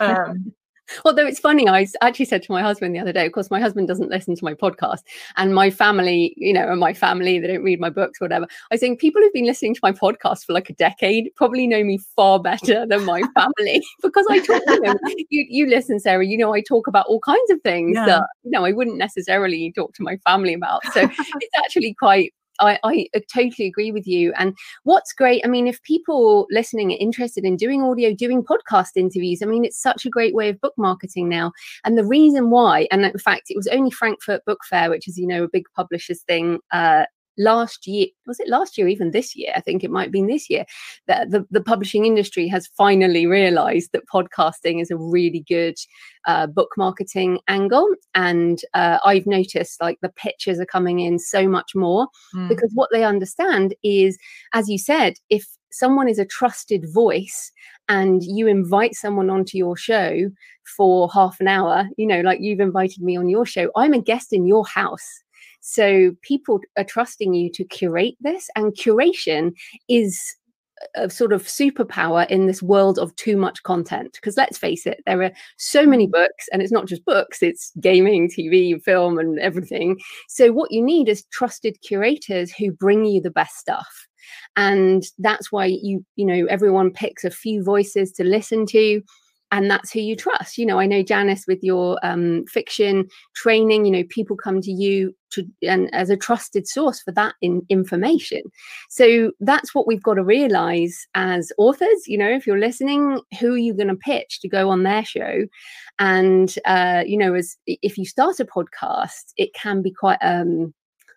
um, 0.00 0.52
Although 1.04 1.26
it's 1.26 1.40
funny, 1.40 1.68
I 1.68 1.86
actually 2.00 2.24
said 2.24 2.42
to 2.44 2.52
my 2.52 2.62
husband 2.62 2.94
the 2.94 2.98
other 2.98 3.12
day, 3.12 3.26
of 3.26 3.32
course, 3.32 3.50
my 3.50 3.60
husband 3.60 3.88
doesn't 3.88 4.10
listen 4.10 4.34
to 4.36 4.44
my 4.44 4.54
podcast, 4.54 5.02
and 5.36 5.54
my 5.54 5.70
family, 5.70 6.34
you 6.36 6.52
know, 6.52 6.68
and 6.70 6.80
my 6.80 6.94
family, 6.94 7.38
they 7.38 7.46
don't 7.46 7.62
read 7.62 7.80
my 7.80 7.90
books, 7.90 8.20
whatever. 8.20 8.46
I 8.70 8.76
think 8.76 9.00
people 9.00 9.20
who've 9.20 9.32
been 9.32 9.46
listening 9.46 9.74
to 9.74 9.80
my 9.82 9.92
podcast 9.92 10.44
for 10.44 10.52
like 10.52 10.70
a 10.70 10.74
decade 10.74 11.30
probably 11.36 11.66
know 11.66 11.84
me 11.84 11.98
far 12.16 12.40
better 12.40 12.86
than 12.86 13.04
my 13.04 13.22
family 13.38 13.82
because 14.02 14.26
I 14.30 14.38
talk, 14.40 14.62
you 14.66 14.80
know, 14.80 14.94
you, 15.30 15.46
you 15.48 15.66
listen, 15.66 16.00
Sarah, 16.00 16.26
you 16.26 16.38
know, 16.38 16.54
I 16.54 16.62
talk 16.62 16.86
about 16.86 17.06
all 17.06 17.20
kinds 17.20 17.50
of 17.50 17.60
things 17.62 17.94
yeah. 17.94 18.06
that, 18.06 18.22
you 18.44 18.50
know, 18.50 18.64
I 18.64 18.72
wouldn't 18.72 18.98
necessarily 18.98 19.72
talk 19.72 19.94
to 19.94 20.02
my 20.02 20.16
family 20.18 20.54
about. 20.54 20.84
So 20.92 21.02
it's 21.02 21.58
actually 21.58 21.94
quite 21.94 22.32
I, 22.60 22.78
I 22.84 23.08
totally 23.32 23.68
agree 23.68 23.92
with 23.92 24.06
you. 24.06 24.32
And 24.36 24.56
what's 24.84 25.12
great, 25.12 25.42
I 25.44 25.48
mean, 25.48 25.66
if 25.66 25.82
people 25.82 26.46
listening 26.50 26.92
are 26.92 26.96
interested 26.98 27.44
in 27.44 27.56
doing 27.56 27.82
audio, 27.82 28.14
doing 28.14 28.42
podcast 28.42 28.90
interviews, 28.96 29.42
I 29.42 29.46
mean, 29.46 29.64
it's 29.64 29.80
such 29.80 30.04
a 30.04 30.10
great 30.10 30.34
way 30.34 30.48
of 30.48 30.60
book 30.60 30.74
marketing 30.76 31.28
now. 31.28 31.52
And 31.84 31.96
the 31.96 32.04
reason 32.04 32.50
why, 32.50 32.88
and 32.90 33.04
in 33.04 33.18
fact, 33.18 33.50
it 33.50 33.56
was 33.56 33.68
only 33.68 33.90
Frankfurt 33.90 34.44
Book 34.44 34.60
Fair, 34.68 34.90
which 34.90 35.08
is, 35.08 35.18
you 35.18 35.26
know, 35.26 35.44
a 35.44 35.48
big 35.48 35.64
publishers 35.74 36.22
thing 36.22 36.58
uh, 36.72 37.04
last 37.38 37.86
year 37.86 38.06
was 38.26 38.40
it 38.40 38.48
last 38.48 38.76
year 38.76 38.88
even 38.88 39.10
this 39.10 39.34
year? 39.34 39.52
I 39.56 39.60
think 39.60 39.82
it 39.82 39.90
might 39.90 40.04
have 40.04 40.12
been 40.12 40.26
this 40.26 40.50
year 40.50 40.64
that 41.06 41.30
the, 41.30 41.46
the 41.50 41.62
publishing 41.62 42.04
industry 42.04 42.48
has 42.48 42.66
finally 42.66 43.26
realized 43.26 43.92
that 43.92 44.08
podcasting 44.12 44.82
is 44.82 44.90
a 44.90 44.96
really 44.96 45.44
good 45.48 45.76
uh, 46.26 46.46
book 46.46 46.70
marketing 46.76 47.40
angle. 47.48 47.88
And 48.14 48.60
uh, 48.74 48.98
i've 49.04 49.26
noticed 49.26 49.80
like 49.80 49.98
the 50.00 50.08
pitches 50.10 50.60
are 50.60 50.66
coming 50.66 51.00
in 51.00 51.18
so 51.18 51.48
much 51.48 51.72
more 51.74 52.08
mm. 52.34 52.48
because 52.48 52.70
what 52.74 52.88
they 52.92 53.04
understand 53.04 53.74
is 53.82 54.18
as 54.52 54.68
you 54.68 54.78
said 54.78 55.14
if 55.30 55.46
someone 55.70 56.08
is 56.08 56.18
a 56.18 56.24
trusted 56.24 56.86
voice 56.92 57.52
and 57.88 58.22
you 58.22 58.46
invite 58.46 58.94
someone 58.94 59.30
onto 59.30 59.58
your 59.58 59.76
show 59.76 60.30
for 60.76 61.10
half 61.12 61.40
an 61.40 61.48
hour 61.48 61.88
you 61.96 62.06
know 62.06 62.20
like 62.20 62.40
you've 62.40 62.60
invited 62.60 63.02
me 63.02 63.16
on 63.16 63.28
your 63.28 63.46
show 63.46 63.70
i'm 63.76 63.92
a 63.92 64.00
guest 64.00 64.32
in 64.32 64.46
your 64.46 64.66
house 64.66 65.22
so 65.70 66.12
people 66.22 66.60
are 66.78 66.84
trusting 66.84 67.34
you 67.34 67.50
to 67.52 67.62
curate 67.62 68.16
this, 68.22 68.48
and 68.56 68.72
curation 68.72 69.52
is 69.86 70.18
a 70.94 71.10
sort 71.10 71.34
of 71.34 71.42
superpower 71.42 72.26
in 72.30 72.46
this 72.46 72.62
world 72.62 72.98
of 72.98 73.14
too 73.16 73.36
much 73.36 73.62
content. 73.64 74.14
Because 74.14 74.38
let's 74.38 74.56
face 74.56 74.86
it, 74.86 75.02
there 75.04 75.22
are 75.22 75.32
so 75.58 75.84
many 75.84 76.06
mm. 76.06 76.12
books, 76.12 76.48
and 76.50 76.62
it's 76.62 76.72
not 76.72 76.86
just 76.86 77.04
books, 77.04 77.42
it's 77.42 77.70
gaming, 77.80 78.30
TV, 78.30 78.82
film, 78.82 79.18
and 79.18 79.38
everything. 79.40 79.98
So, 80.26 80.52
what 80.52 80.72
you 80.72 80.82
need 80.82 81.06
is 81.06 81.26
trusted 81.32 81.76
curators 81.82 82.50
who 82.50 82.72
bring 82.72 83.04
you 83.04 83.20
the 83.20 83.30
best 83.30 83.58
stuff. 83.58 84.06
And 84.56 85.04
that's 85.18 85.52
why 85.52 85.66
you, 85.66 86.02
you 86.16 86.24
know, 86.24 86.46
everyone 86.46 86.92
picks 86.92 87.24
a 87.24 87.30
few 87.30 87.62
voices 87.62 88.10
to 88.12 88.24
listen 88.24 88.64
to 88.66 89.02
and 89.50 89.70
that's 89.70 89.92
who 89.92 90.00
you 90.00 90.16
trust. 90.16 90.58
You 90.58 90.66
know 90.66 90.78
i 90.78 90.86
know 90.86 91.02
janice 91.02 91.44
with 91.46 91.62
your 91.62 91.98
um, 92.02 92.44
fiction 92.46 93.08
training 93.34 93.84
you 93.84 93.92
know 93.92 94.04
people 94.08 94.36
come 94.36 94.60
to 94.60 94.70
you 94.70 95.14
to 95.30 95.44
and 95.62 95.92
as 95.94 96.10
a 96.10 96.16
trusted 96.16 96.66
source 96.66 97.02
for 97.02 97.12
that 97.12 97.34
in 97.42 97.62
information. 97.68 98.42
So 98.88 99.32
that's 99.40 99.74
what 99.74 99.86
we've 99.86 100.02
got 100.02 100.14
to 100.14 100.24
realize 100.24 101.06
as 101.14 101.52
authors 101.58 102.06
you 102.06 102.18
know 102.18 102.30
if 102.30 102.46
you're 102.46 102.58
listening 102.58 103.20
who 103.38 103.54
are 103.54 103.58
you 103.58 103.74
going 103.74 103.88
to 103.88 103.96
pitch 103.96 104.40
to 104.40 104.48
go 104.48 104.70
on 104.70 104.82
their 104.82 105.04
show? 105.04 105.46
And 105.98 106.54
uh, 106.64 107.04
you 107.06 107.16
know 107.16 107.34
as 107.34 107.56
if 107.66 107.98
you 107.98 108.06
start 108.06 108.40
a 108.40 108.44
podcast 108.44 109.32
it 109.36 109.54
can 109.54 109.82
be 109.82 109.90
quite 109.90 110.18
um 110.22 110.74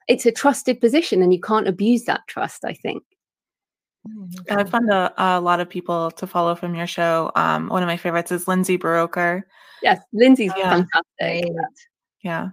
it's 0.07 0.25
a 0.25 0.31
trusted 0.31 0.81
position 0.81 1.21
and 1.21 1.33
you 1.33 1.39
can't 1.39 1.67
abuse 1.67 2.03
that 2.05 2.21
trust 2.27 2.65
i 2.65 2.73
think 2.73 3.03
I've 4.49 4.69
found 4.69 4.89
a, 4.89 5.13
a, 5.17 5.39
lot 5.39 5.59
of 5.59 5.69
people 5.69 6.11
to 6.11 6.25
follow 6.25 6.55
from 6.55 6.75
your 6.75 6.87
show. 6.87 7.31
Um, 7.35 7.69
one 7.69 7.83
of 7.83 7.87
my 7.87 7.97
favorites 7.97 8.31
is 8.31 8.47
Lindsay 8.47 8.77
Buroker. 8.77 9.43
Yes, 9.83 10.01
Lindsay's 10.13 10.51
yeah. 10.57 10.83
fantastic. 11.19 11.51
Yeah. 12.23 12.49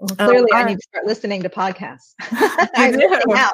Well, 0.00 0.16
oh, 0.18 0.26
clearly, 0.28 0.52
I 0.54 0.64
need 0.64 0.76
to 0.76 0.82
start 0.82 1.06
listening 1.06 1.42
to 1.42 1.50
podcasts. 1.50 2.14
I'm 2.74 2.96
missing 2.96 3.32
out. 3.34 3.52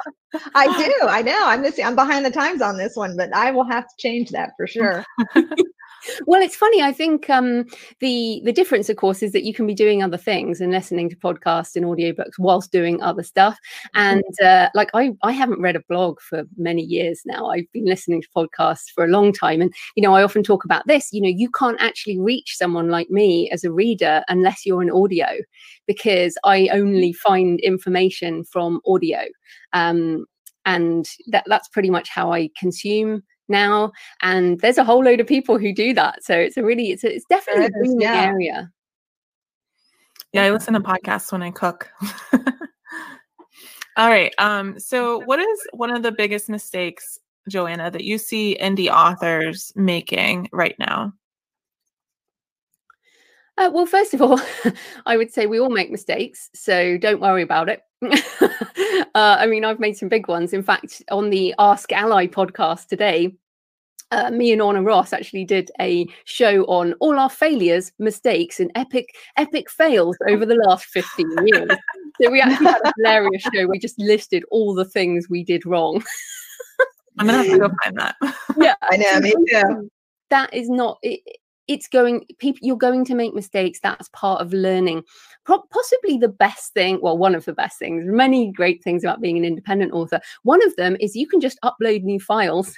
I 0.55 0.85
do. 1.01 1.07
I 1.07 1.21
know. 1.21 1.45
I'm 1.45 1.61
missing. 1.61 1.85
I'm 1.85 1.95
behind 1.95 2.25
the 2.25 2.31
times 2.31 2.61
on 2.61 2.77
this 2.77 2.95
one, 2.95 3.17
but 3.17 3.33
I 3.35 3.51
will 3.51 3.65
have 3.65 3.83
to 3.83 3.93
change 3.99 4.29
that 4.31 4.51
for 4.55 4.65
sure. 4.65 5.05
Well 6.25 6.41
it's 6.41 6.55
funny 6.55 6.81
i 6.81 6.91
think 6.91 7.29
um, 7.29 7.65
the 7.99 8.41
the 8.45 8.53
difference 8.53 8.89
of 8.89 8.97
course 8.97 9.21
is 9.21 9.31
that 9.31 9.43
you 9.43 9.53
can 9.53 9.67
be 9.67 9.73
doing 9.73 10.03
other 10.03 10.17
things 10.17 10.61
and 10.61 10.71
listening 10.71 11.09
to 11.09 11.15
podcasts 11.15 11.75
and 11.75 11.85
audiobooks 11.85 12.37
whilst 12.39 12.71
doing 12.71 13.01
other 13.01 13.23
stuff. 13.23 13.57
Mm-hmm. 13.95 14.17
and 14.17 14.41
uh, 14.43 14.69
like 14.73 14.89
i 14.93 15.11
i 15.23 15.31
haven't 15.31 15.61
read 15.61 15.75
a 15.75 15.83
blog 15.89 16.19
for 16.21 16.43
many 16.57 16.81
years 16.83 17.21
now. 17.25 17.47
I've 17.47 17.71
been 17.73 17.85
listening 17.85 18.21
to 18.21 18.27
podcasts 18.35 18.89
for 18.93 19.03
a 19.03 19.09
long 19.09 19.33
time. 19.33 19.61
And 19.61 19.73
you 19.95 20.03
know 20.03 20.13
i 20.13 20.23
often 20.23 20.43
talk 20.43 20.65
about 20.65 20.85
this 20.87 21.09
you 21.11 21.21
know 21.21 21.29
you 21.29 21.49
can't 21.49 21.81
actually 21.81 22.19
reach 22.19 22.55
someone 22.57 22.89
like 22.89 23.09
me 23.09 23.49
as 23.51 23.63
a 23.63 23.71
reader 23.71 24.23
unless 24.27 24.65
you're 24.65 24.81
an 24.81 24.91
audio 24.91 25.27
because 25.85 26.37
i 26.43 26.67
only 26.71 27.13
find 27.13 27.59
information 27.61 28.43
from 28.43 28.81
audio. 28.85 29.19
Um, 29.73 30.25
and 30.65 31.07
that, 31.27 31.45
that's 31.47 31.69
pretty 31.69 31.89
much 31.89 32.09
how 32.09 32.31
i 32.31 32.49
consume 32.59 33.23
now 33.49 33.91
and 34.21 34.59
there's 34.59 34.77
a 34.77 34.83
whole 34.83 35.03
load 35.03 35.19
of 35.19 35.27
people 35.27 35.57
who 35.57 35.73
do 35.73 35.93
that 35.93 36.23
so 36.23 36.37
it's 36.37 36.57
a 36.57 36.63
really 36.63 36.91
it's, 36.91 37.03
a, 37.03 37.15
it's 37.15 37.25
definitely 37.25 37.65
a 37.65 37.69
booming 37.69 38.01
yeah. 38.01 38.23
area. 38.23 38.71
Yeah 40.33 40.43
i 40.43 40.51
listen 40.51 40.73
to 40.73 40.79
podcasts 40.79 41.31
when 41.31 41.41
i 41.43 41.51
cook. 41.51 41.89
All 43.97 44.09
right 44.09 44.33
um 44.37 44.79
so 44.79 45.19
what 45.25 45.39
is 45.39 45.59
one 45.73 45.89
of 45.89 46.03
the 46.03 46.11
biggest 46.11 46.49
mistakes 46.49 47.17
joanna 47.49 47.89
that 47.89 48.03
you 48.03 48.17
see 48.17 48.57
indie 48.61 48.89
authors 48.89 49.71
making 49.75 50.49
right 50.51 50.75
now 50.77 51.13
uh, 53.57 53.69
well, 53.73 53.85
first 53.85 54.13
of 54.13 54.21
all, 54.21 54.39
I 55.05 55.17
would 55.17 55.31
say 55.31 55.45
we 55.45 55.59
all 55.59 55.69
make 55.69 55.91
mistakes, 55.91 56.49
so 56.53 56.97
don't 56.97 57.21
worry 57.21 57.41
about 57.41 57.69
it. 57.69 57.81
uh, 58.03 59.05
I 59.15 59.47
mean, 59.47 59.65
I've 59.65 59.79
made 59.79 59.97
some 59.97 60.09
big 60.09 60.27
ones. 60.27 60.53
In 60.53 60.63
fact, 60.63 61.01
on 61.09 61.29
the 61.29 61.55
Ask 61.57 61.91
ALLi 61.91 62.27
podcast 62.27 62.87
today, 62.87 63.35
uh, 64.11 64.29
me 64.29 64.51
and 64.51 64.61
Orna 64.61 64.81
Ross 64.83 65.11
actually 65.11 65.43
did 65.43 65.71
a 65.81 66.07
show 66.25 66.63
on 66.65 66.93
all 66.99 67.19
our 67.19 67.29
failures, 67.29 67.91
mistakes, 67.99 68.59
and 68.59 68.71
epic 68.75 69.15
epic 69.35 69.69
fails 69.69 70.15
over 70.29 70.45
the 70.45 70.55
last 70.67 70.85
15 70.85 71.27
years. 71.45 71.69
so 72.21 72.31
we 72.31 72.39
actually 72.39 72.67
had 72.67 72.81
a 72.85 72.93
hilarious 72.97 73.43
show. 73.53 73.67
We 73.67 73.79
just 73.79 73.99
listed 73.99 74.43
all 74.51 74.73
the 74.73 74.85
things 74.85 75.27
we 75.29 75.43
did 75.43 75.65
wrong. 75.65 76.03
I'm 77.19 77.25
gonna 77.25 77.39
have 77.39 77.51
to 77.51 77.59
go 77.59 77.69
find 77.83 77.97
that. 77.97 78.15
yeah, 78.57 78.75
I 78.83 78.97
know, 78.97 79.19
me 79.19 79.33
too. 79.49 79.89
That 80.29 80.53
is 80.53 80.69
not 80.69 80.99
it, 81.01 81.21
it's 81.67 81.87
going 81.87 82.25
people 82.39 82.59
you're 82.61 82.77
going 82.77 83.05
to 83.05 83.15
make 83.15 83.33
mistakes 83.33 83.79
that's 83.81 84.09
part 84.09 84.41
of 84.41 84.53
learning 84.53 85.03
Pro- 85.45 85.63
possibly 85.71 86.17
the 86.17 86.27
best 86.27 86.73
thing 86.73 86.99
well 87.01 87.17
one 87.17 87.35
of 87.35 87.45
the 87.45 87.53
best 87.53 87.79
things 87.79 88.03
many 88.07 88.51
great 88.51 88.83
things 88.83 89.03
about 89.03 89.21
being 89.21 89.37
an 89.37 89.45
independent 89.45 89.93
author 89.93 90.19
one 90.43 90.65
of 90.65 90.75
them 90.75 90.97
is 90.99 91.15
you 91.15 91.27
can 91.27 91.39
just 91.39 91.59
upload 91.63 92.03
new 92.03 92.19
files 92.19 92.73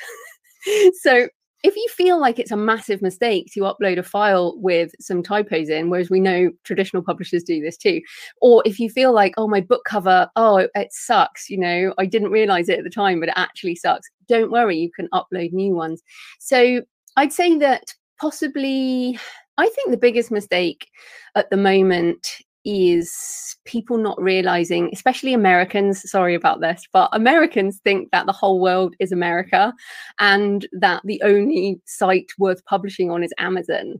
so 1.01 1.27
if 1.63 1.75
you 1.75 1.87
feel 1.89 2.19
like 2.19 2.39
it's 2.39 2.51
a 2.51 2.57
massive 2.57 3.01
mistake 3.01 3.51
to 3.53 3.61
upload 3.61 3.97
a 3.97 4.03
file 4.03 4.57
with 4.59 4.91
some 4.99 5.21
typos 5.21 5.67
in, 5.67 5.89
whereas 5.89 6.09
we 6.09 6.19
know 6.19 6.51
traditional 6.63 7.03
publishers 7.03 7.43
do 7.43 7.59
this 7.61 7.75
too, 7.75 8.01
or 8.41 8.63
if 8.65 8.79
you 8.79 8.89
feel 8.89 9.13
like, 9.13 9.33
oh, 9.35 9.47
my 9.47 9.59
book 9.59 9.83
cover, 9.85 10.29
oh, 10.37 10.67
it 10.73 10.93
sucks, 10.93 11.49
you 11.49 11.57
know, 11.57 11.93
I 11.97 12.05
didn't 12.05 12.31
realize 12.31 12.69
it 12.69 12.77
at 12.77 12.85
the 12.85 12.89
time, 12.89 13.19
but 13.19 13.29
it 13.29 13.35
actually 13.35 13.75
sucks, 13.75 14.07
don't 14.29 14.51
worry, 14.51 14.77
you 14.77 14.89
can 14.89 15.09
upload 15.13 15.51
new 15.51 15.75
ones. 15.75 16.01
So 16.39 16.81
I'd 17.17 17.33
say 17.33 17.57
that 17.57 17.93
possibly, 18.19 19.17
I 19.57 19.67
think 19.67 19.91
the 19.91 19.97
biggest 19.97 20.31
mistake 20.31 20.89
at 21.35 21.49
the 21.49 21.57
moment 21.57 22.27
is 22.65 23.55
people 23.65 23.97
not 23.97 24.21
realizing, 24.21 24.89
especially 24.91 25.33
Americans, 25.33 26.09
sorry 26.09 26.35
about 26.35 26.59
this, 26.59 26.83
but 26.91 27.09
Americans 27.13 27.79
think 27.83 28.11
that 28.11 28.25
the 28.25 28.33
whole 28.33 28.59
world 28.59 28.95
is 28.99 29.11
America 29.11 29.73
and 30.19 30.67
that 30.73 31.01
the 31.05 31.21
only 31.23 31.79
site 31.85 32.29
worth 32.37 32.63
publishing 32.65 33.09
on 33.09 33.23
is 33.23 33.33
Amazon. 33.39 33.95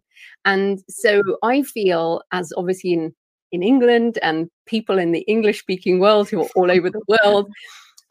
And 0.46 0.84
so 0.90 1.22
I 1.42 1.64
feel, 1.64 2.22
as 2.32 2.52
obviously 2.58 2.94
in, 2.94 3.16
in 3.52 3.64
England 3.64 4.20
and 4.22 4.50
people 4.66 5.00
in 5.00 5.14
the 5.14 5.22
English 5.22 5.60
speaking 5.60 6.00
world 6.00 6.30
who 6.30 6.42
are 6.42 6.50
all 6.56 6.70
over 6.70 6.90
the 6.90 7.02
world, 7.08 7.50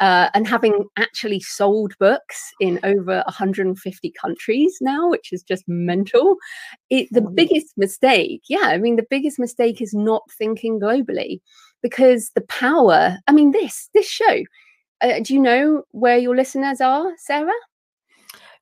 uh, 0.01 0.31
and 0.35 0.47
having 0.47 0.85
actually 0.97 1.41
sold 1.41 1.97
books 1.99 2.53
in 2.61 2.79
over 2.85 3.23
150 3.27 4.13
countries 4.21 4.79
now, 4.81 5.09
which 5.09 5.33
is 5.33 5.43
just 5.43 5.65
mental. 5.67 6.37
It, 6.91 7.09
the 7.11 7.21
biggest 7.21 7.77
mistake, 7.77 8.43
yeah, 8.49 8.65
I 8.65 8.79
mean, 8.79 8.97
the 8.97 9.07
biggest 9.09 9.39
mistake 9.39 9.81
is 9.81 9.95
not 9.95 10.23
thinking 10.39 10.81
globally 10.81 11.41
because 11.83 12.31
the 12.35 12.43
power, 12.43 13.19
I 13.27 13.33
mean, 13.33 13.51
this, 13.51 13.89
this 13.95 14.09
show, 14.09 14.43
uh, 15.01 15.21
do 15.23 15.35
you 15.35 15.41
know 15.41 15.83
where 15.91 16.19
your 16.19 16.37
listeners 16.37 16.81
are, 16.81 17.13
Sarah? 17.19 17.53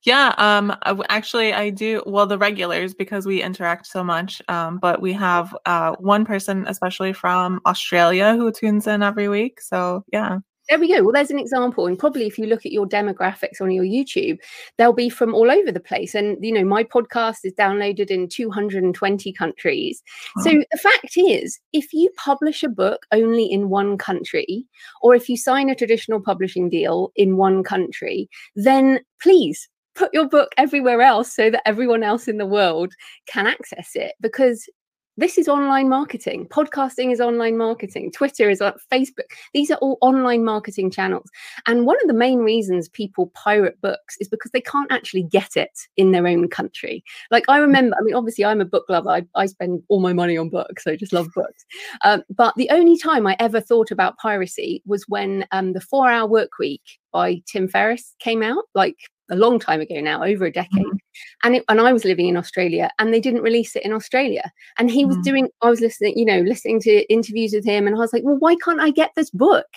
Yeah, 0.03 0.33
um, 0.37 0.75
actually, 1.09 1.53
I 1.53 1.71
do. 1.71 2.03
Well, 2.05 2.27
the 2.27 2.37
regulars 2.37 2.93
because 2.93 3.25
we 3.25 3.41
interact 3.41 3.87
so 3.87 4.03
much. 4.03 4.41
Um, 4.47 4.77
but 4.77 5.01
we 5.01 5.11
have 5.13 5.55
uh, 5.65 5.95
one 5.99 6.23
person, 6.23 6.65
especially 6.67 7.13
from 7.13 7.59
Australia, 7.65 8.35
who 8.35 8.51
tunes 8.51 8.87
in 8.87 9.01
every 9.01 9.27
week. 9.27 9.59
So 9.59 10.05
yeah. 10.13 10.37
There 10.69 10.79
we 10.79 10.93
go. 10.93 11.01
Well, 11.01 11.13
there's 11.13 11.31
an 11.31 11.39
example. 11.39 11.87
And 11.87 11.97
probably 11.97 12.27
if 12.27 12.37
you 12.37 12.45
look 12.45 12.65
at 12.65 12.73
your 12.73 12.85
demographics 12.85 13.61
on 13.61 13.71
your 13.71 13.85
YouTube, 13.85 14.39
they'll 14.77 14.91
be 14.91 15.09
from 15.09 15.33
all 15.33 15.49
over 15.49 15.71
the 15.71 15.79
place. 15.79 16.13
And, 16.13 16.43
you 16.43 16.51
know, 16.51 16.65
my 16.65 16.83
podcast 16.83 17.37
is 17.43 17.53
downloaded 17.53 18.09
in 18.09 18.27
220 18.27 19.31
countries. 19.31 20.03
Oh. 20.37 20.43
So 20.43 20.49
the 20.51 20.77
fact 20.77 21.13
is, 21.15 21.59
if 21.71 21.93
you 21.93 22.09
publish 22.17 22.63
a 22.63 22.69
book 22.69 23.05
only 23.13 23.45
in 23.45 23.69
one 23.69 23.97
country, 23.97 24.65
or 25.01 25.15
if 25.15 25.29
you 25.29 25.37
sign 25.37 25.69
a 25.69 25.75
traditional 25.75 26.19
publishing 26.19 26.69
deal 26.69 27.11
in 27.15 27.37
one 27.37 27.63
country, 27.63 28.29
then 28.55 28.99
please 29.21 29.69
put 29.95 30.13
your 30.13 30.27
book 30.27 30.53
everywhere 30.57 31.01
else 31.01 31.33
so 31.33 31.49
that 31.49 31.63
everyone 31.65 32.03
else 32.03 32.27
in 32.27 32.37
the 32.37 32.45
world 32.45 32.93
can 33.25 33.47
access 33.47 33.91
it 33.95 34.13
because 34.21 34.69
this 35.17 35.37
is 35.37 35.47
online 35.47 35.89
marketing. 35.89 36.47
Podcasting 36.47 37.11
is 37.11 37.19
online 37.19 37.57
marketing. 37.57 38.11
Twitter 38.11 38.49
is 38.49 38.61
like 38.61 38.75
Facebook. 38.91 39.31
These 39.53 39.71
are 39.71 39.77
all 39.77 39.97
online 40.01 40.45
marketing 40.45 40.91
channels. 40.91 41.29
And 41.65 41.87
one 41.87 41.97
of 42.01 42.07
the 42.07 42.13
main 42.13 42.39
reasons 42.39 42.87
people 42.87 43.31
pirate 43.33 43.81
books 43.81 44.15
is 44.19 44.27
because 44.27 44.51
they 44.51 44.61
can't 44.61 44.91
actually 44.91 45.23
get 45.23 45.57
it 45.57 45.71
in 45.97 46.11
their 46.11 46.27
own 46.27 46.47
country. 46.47 47.03
Like 47.31 47.45
I 47.47 47.57
remember, 47.57 47.95
I 47.99 48.03
mean, 48.03 48.13
obviously 48.13 48.45
I'm 48.45 48.61
a 48.61 48.65
book 48.65 48.85
lover. 48.89 49.09
I, 49.09 49.25
I 49.35 49.47
spend 49.47 49.81
all 49.89 49.99
my 49.99 50.13
money 50.13 50.37
on 50.37 50.49
books. 50.49 50.85
I 50.85 50.95
just 50.95 51.13
love 51.13 51.29
books. 51.33 51.65
Um, 52.03 52.23
but 52.29 52.53
the 52.55 52.69
only 52.69 52.97
time 52.97 53.25
I 53.25 53.35
ever 53.39 53.59
thought 53.59 53.89
about 53.89 54.17
piracy 54.17 54.83
was 54.85 55.03
when 55.07 55.45
um, 55.51 55.73
the 55.73 55.81
Four 55.81 56.09
Hour 56.09 56.27
Work 56.27 56.51
Week 56.59 56.83
by 57.11 57.41
Tim 57.47 57.67
Ferriss 57.67 58.13
came 58.19 58.43
out, 58.43 58.65
like 58.75 58.97
a 59.29 59.35
long 59.35 59.59
time 59.59 59.81
ago 59.81 59.99
now, 59.99 60.23
over 60.23 60.45
a 60.45 60.51
decade. 60.51 60.85
Mm-hmm. 60.85 60.97
And 61.43 61.55
it, 61.57 61.63
and 61.67 61.81
I 61.81 61.93
was 61.93 62.05
living 62.05 62.27
in 62.27 62.37
Australia 62.37 62.89
and 62.99 63.13
they 63.13 63.19
didn't 63.19 63.41
release 63.41 63.75
it 63.75 63.83
in 63.83 63.93
Australia. 63.93 64.51
And 64.77 64.89
he 64.89 65.05
was 65.05 65.15
mm-hmm. 65.15 65.23
doing, 65.23 65.49
I 65.61 65.69
was 65.69 65.81
listening, 65.81 66.17
you 66.17 66.25
know, 66.25 66.41
listening 66.41 66.79
to 66.81 67.11
interviews 67.11 67.53
with 67.53 67.65
him 67.65 67.87
and 67.87 67.95
I 67.95 67.99
was 67.99 68.13
like, 68.13 68.23
well, 68.23 68.37
why 68.39 68.55
can't 68.63 68.81
I 68.81 68.91
get 68.91 69.11
this 69.15 69.29
book? 69.29 69.67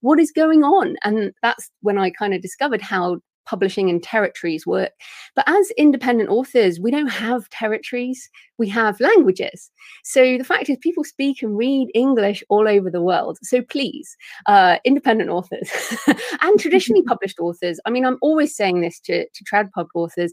What 0.00 0.20
is 0.20 0.32
going 0.32 0.64
on? 0.64 0.96
And 1.04 1.32
that's 1.42 1.70
when 1.80 1.98
I 1.98 2.10
kind 2.10 2.34
of 2.34 2.42
discovered 2.42 2.82
how 2.82 3.20
publishing 3.46 3.90
and 3.90 4.02
territories 4.02 4.66
work. 4.66 4.92
But 5.34 5.44
as 5.48 5.70
independent 5.72 6.30
authors, 6.30 6.80
we 6.80 6.90
don't 6.90 7.08
have 7.08 7.48
territories, 7.50 8.28
we 8.58 8.68
have 8.68 9.00
languages. 9.00 9.70
So 10.04 10.38
the 10.38 10.44
fact 10.44 10.68
is, 10.68 10.78
people 10.80 11.04
speak 11.04 11.42
and 11.42 11.56
read 11.56 11.88
English 11.94 12.42
all 12.48 12.68
over 12.68 12.90
the 12.90 13.02
world. 13.02 13.38
So 13.42 13.62
please, 13.62 14.16
uh, 14.46 14.78
independent 14.84 15.30
authors 15.30 15.70
and 16.40 16.58
traditionally 16.58 17.02
published 17.06 17.38
authors, 17.38 17.80
I 17.84 17.90
mean, 17.90 18.04
I'm 18.04 18.18
always 18.22 18.56
saying 18.56 18.80
this 18.80 19.00
to, 19.00 19.24
to 19.24 19.44
TradPub 19.44 19.88
authors 19.94 20.32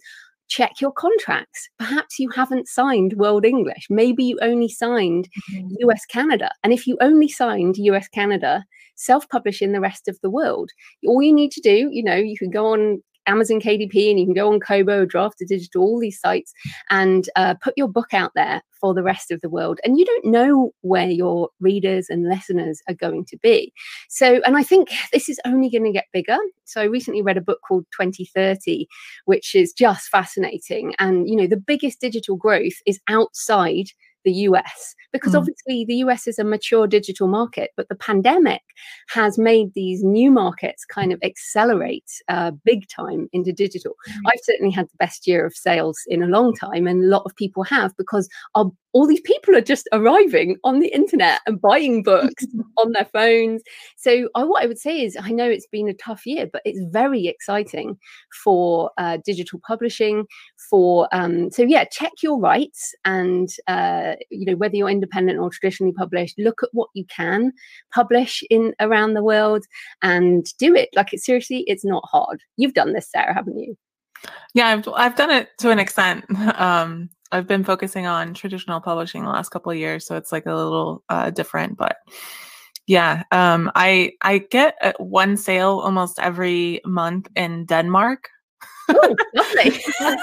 check 0.52 0.82
your 0.82 0.92
contracts. 0.92 1.70
Perhaps 1.80 2.20
you 2.20 2.30
haven't 2.30 2.68
signed 2.68 3.14
World 3.14 3.46
English. 3.46 3.88
Maybe 3.90 4.26
you 4.26 4.38
only 4.42 4.68
signed 4.68 5.30
mm-hmm. 5.54 5.88
US 5.88 6.06
Canada. 6.06 6.52
And 6.62 6.74
if 6.74 6.86
you 6.86 6.98
only 7.00 7.30
signed 7.30 7.78
US 7.78 8.10
Canada, 8.10 8.66
self 8.96 9.28
publish 9.30 9.62
in 9.62 9.72
the 9.72 9.82
rest 9.82 10.08
of 10.08 10.20
the 10.22 10.30
world. 10.30 10.70
All 11.08 11.22
you 11.22 11.34
need 11.34 11.52
to 11.52 11.62
do, 11.62 11.90
you 11.92 12.04
know, 12.04 12.16
you 12.16 12.38
can 12.38 12.50
go 12.50 12.68
on 12.68 13.02
Amazon 13.28 13.60
KDP 13.60 14.10
and 14.10 14.20
you 14.20 14.26
can 14.26 14.34
go 14.34 14.52
on 14.52 14.60
Kobo, 14.60 15.06
Draft2Digital, 15.06 15.80
all 15.80 16.00
these 16.00 16.20
sites 16.20 16.54
and 16.90 17.30
uh, 17.36 17.56
put 17.62 17.74
your 17.78 17.88
book 17.88 18.14
out 18.14 18.32
there 18.36 18.62
for 18.80 18.94
the 18.94 19.04
rest 19.04 19.32
of 19.32 19.42
the 19.42 19.50
world. 19.50 19.80
And 19.84 19.98
you 19.98 20.06
don't 20.06 20.26
know 20.26 20.72
where 20.82 21.10
your 21.10 21.50
readers 21.60 22.08
and 22.10 22.28
listeners 22.28 22.82
are 22.88 22.96
going 22.96 23.26
to 23.26 23.38
be. 23.38 23.72
So, 24.10 24.42
and 24.46 24.58
I 24.58 24.64
think 24.64 24.92
this 25.14 25.30
is 25.30 25.40
only 25.46 25.70
going 25.70 25.84
to 25.84 25.92
get 25.92 26.06
bigger. 26.12 26.38
So 26.66 26.82
I 26.82 26.86
recently 26.86 27.22
read 27.22 27.38
a 27.38 27.42
book 27.42 27.60
called 27.68 27.86
2030, 28.00 28.88
which 29.26 29.54
is 29.56 29.72
just 29.72 30.10
fascinating. 30.10 30.96
And, 30.98 31.30
you 31.30 31.36
know, 31.36 31.48
the 31.48 31.58
biggest 31.58 32.02
digital 32.02 32.36
growth 32.36 32.74
is 32.88 33.00
outside 33.08 33.88
the 34.24 34.32
US 34.32 34.96
because 35.12 35.34
mm. 35.34 35.40
obviously 35.40 35.86
the 35.86 35.96
US 35.96 36.28
is 36.28 36.40
a 36.40 36.44
mature 36.44 36.88
digital 36.88 37.28
market, 37.28 37.72
but 37.76 37.90
the 37.90 37.96
pandemic 37.96 38.62
has 39.10 39.38
made 39.38 39.74
these 39.74 40.04
new 40.04 40.32
markets 40.32 40.86
kind 40.86 41.12
of 41.12 41.20
accelerate 41.24 42.10
uh, 42.28 42.52
big 42.64 42.88
time 42.88 43.28
into 43.34 43.52
digital. 43.52 43.94
Mm. 44.10 44.20
I've 44.28 44.40
certainly 44.44 44.72
had 44.72 44.88
the 44.88 44.98
best 44.98 45.28
year 45.28 45.46
of 45.46 45.54
sales 45.54 46.00
in 46.08 46.24
a 46.24 46.28
long 46.28 46.56
time, 46.56 46.88
and 46.88 47.04
a 47.04 47.08
lot 47.08 47.24
of 47.26 47.36
people 47.36 47.64
have 47.64 47.96
because 47.98 48.30
our 48.56 48.72
all 48.94 49.08
these 49.08 49.22
people 49.22 49.56
are 49.56 49.62
just 49.62 49.88
arriving 49.94 50.58
on 50.64 50.80
the 50.80 50.90
internet 50.90 51.42
and 51.46 51.62
buying 51.62 52.04
books 52.04 52.46
on 52.78 52.92
their 52.92 53.06
phones. 53.06 53.62
So, 53.98 54.30
I, 54.36 54.44
what 54.44 54.64
I 54.64 54.68
would 54.68 54.80
say 54.80 55.02
is, 55.02 55.18
I 55.20 55.32
know 55.32 55.50
it's 55.50 55.68
been 55.68 55.88
a 55.88 55.94
tough 55.94 56.26
year, 56.26 56.48
but 56.52 56.62
it's 56.66 56.80
very 56.92 57.28
exciting 57.28 57.98
for 58.44 58.92
uh, 58.98 59.18
digital 59.26 59.60
publishing. 59.66 60.26
For 60.70 61.08
um, 61.12 61.52
so, 61.52 61.64
yeah, 61.64 61.86
check 61.86 62.12
your 62.22 62.40
rights, 62.40 62.94
and 63.06 63.50
uh, 63.68 64.16
you 64.30 64.46
know 64.46 64.56
whether 64.56 64.76
you're 64.76 64.90
independent 64.90 65.40
or 65.40 65.50
traditionally 65.50 65.94
published. 65.94 66.38
Look 66.38 66.64
at 66.64 66.70
what 66.74 66.90
you 66.94 67.06
can 67.06 67.54
publish 67.94 68.44
in 68.50 68.74
around 68.80 69.14
the 69.14 69.24
world 69.24 69.66
and 70.02 70.46
do 70.58 70.76
it. 70.76 70.90
Like 70.96 71.14
it 71.14 71.22
seriously, 71.22 71.64
it's 71.68 71.86
not 71.86 72.04
hard. 72.06 72.42
You've 72.58 72.74
done 72.74 72.94
this, 72.94 73.10
Sarah, 73.10 73.34
haven't 73.34 73.58
you? 73.58 73.78
Yeah, 74.54 74.68
I've 74.68 74.88
I've 74.96 75.16
done 75.16 75.32
it 75.32 75.50
to 75.60 75.72
an 75.72 75.80
extent. 75.80 76.26
Um, 76.62 77.10
I've 77.32 77.48
been 77.48 77.64
focusing 77.64 78.06
on 78.08 78.34
traditional 78.34 78.82
publishing 78.82 79.24
the 79.24 79.30
last 79.30 79.50
couple 79.50 79.72
of 79.72 79.78
years, 79.78 80.06
so 80.06 80.16
it's 80.18 80.32
like 80.32 80.46
a 80.46 80.56
little 80.56 81.04
uh, 81.10 81.30
different. 81.32 81.78
But 81.78 81.98
yeah, 82.88 83.24
um, 83.32 83.72
I 83.76 84.14
I 84.22 84.40
get 84.40 84.76
one 85.00 85.38
sale 85.38 85.80
almost 85.84 86.20
every 86.20 86.82
month 86.86 87.28
in 87.36 87.66
Denmark. 87.66 88.30
Ooh, 88.92 89.16
lovely. 89.36 89.80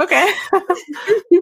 okay. 0.00 0.32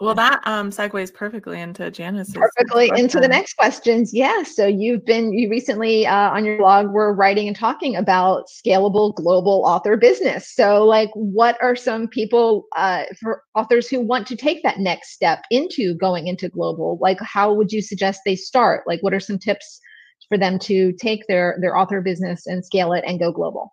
Well, 0.00 0.14
that 0.14 0.40
um, 0.44 0.70
segues 0.70 1.12
perfectly 1.12 1.60
into 1.60 1.90
Janice's. 1.90 2.34
Perfectly 2.34 2.88
question. 2.88 3.04
into 3.04 3.20
the 3.20 3.28
next 3.28 3.54
questions. 3.54 4.12
Yeah. 4.12 4.42
So 4.42 4.66
you've 4.66 5.04
been, 5.04 5.32
you 5.32 5.48
recently 5.48 6.06
uh, 6.06 6.30
on 6.30 6.44
your 6.44 6.58
blog 6.58 6.90
were 6.90 7.14
writing 7.14 7.46
and 7.48 7.56
talking 7.56 7.96
about 7.96 8.44
scalable 8.48 9.14
global 9.14 9.64
author 9.66 9.96
business. 9.96 10.54
So, 10.54 10.84
like, 10.84 11.10
what 11.14 11.56
are 11.62 11.76
some 11.76 12.08
people 12.08 12.66
uh, 12.76 13.04
for 13.20 13.42
authors 13.54 13.88
who 13.88 14.00
want 14.00 14.26
to 14.28 14.36
take 14.36 14.62
that 14.62 14.78
next 14.78 15.12
step 15.12 15.42
into 15.50 15.94
going 15.94 16.26
into 16.26 16.48
global? 16.48 16.98
Like, 17.00 17.20
how 17.20 17.52
would 17.52 17.72
you 17.72 17.82
suggest 17.82 18.22
they 18.24 18.36
start? 18.36 18.84
Like, 18.86 19.02
what 19.02 19.14
are 19.14 19.20
some 19.20 19.38
tips 19.38 19.80
for 20.28 20.38
them 20.38 20.58
to 20.60 20.92
take 20.94 21.26
their 21.26 21.58
their 21.60 21.76
author 21.76 22.00
business 22.00 22.46
and 22.46 22.64
scale 22.64 22.92
it 22.92 23.04
and 23.06 23.18
go 23.18 23.32
global? 23.32 23.72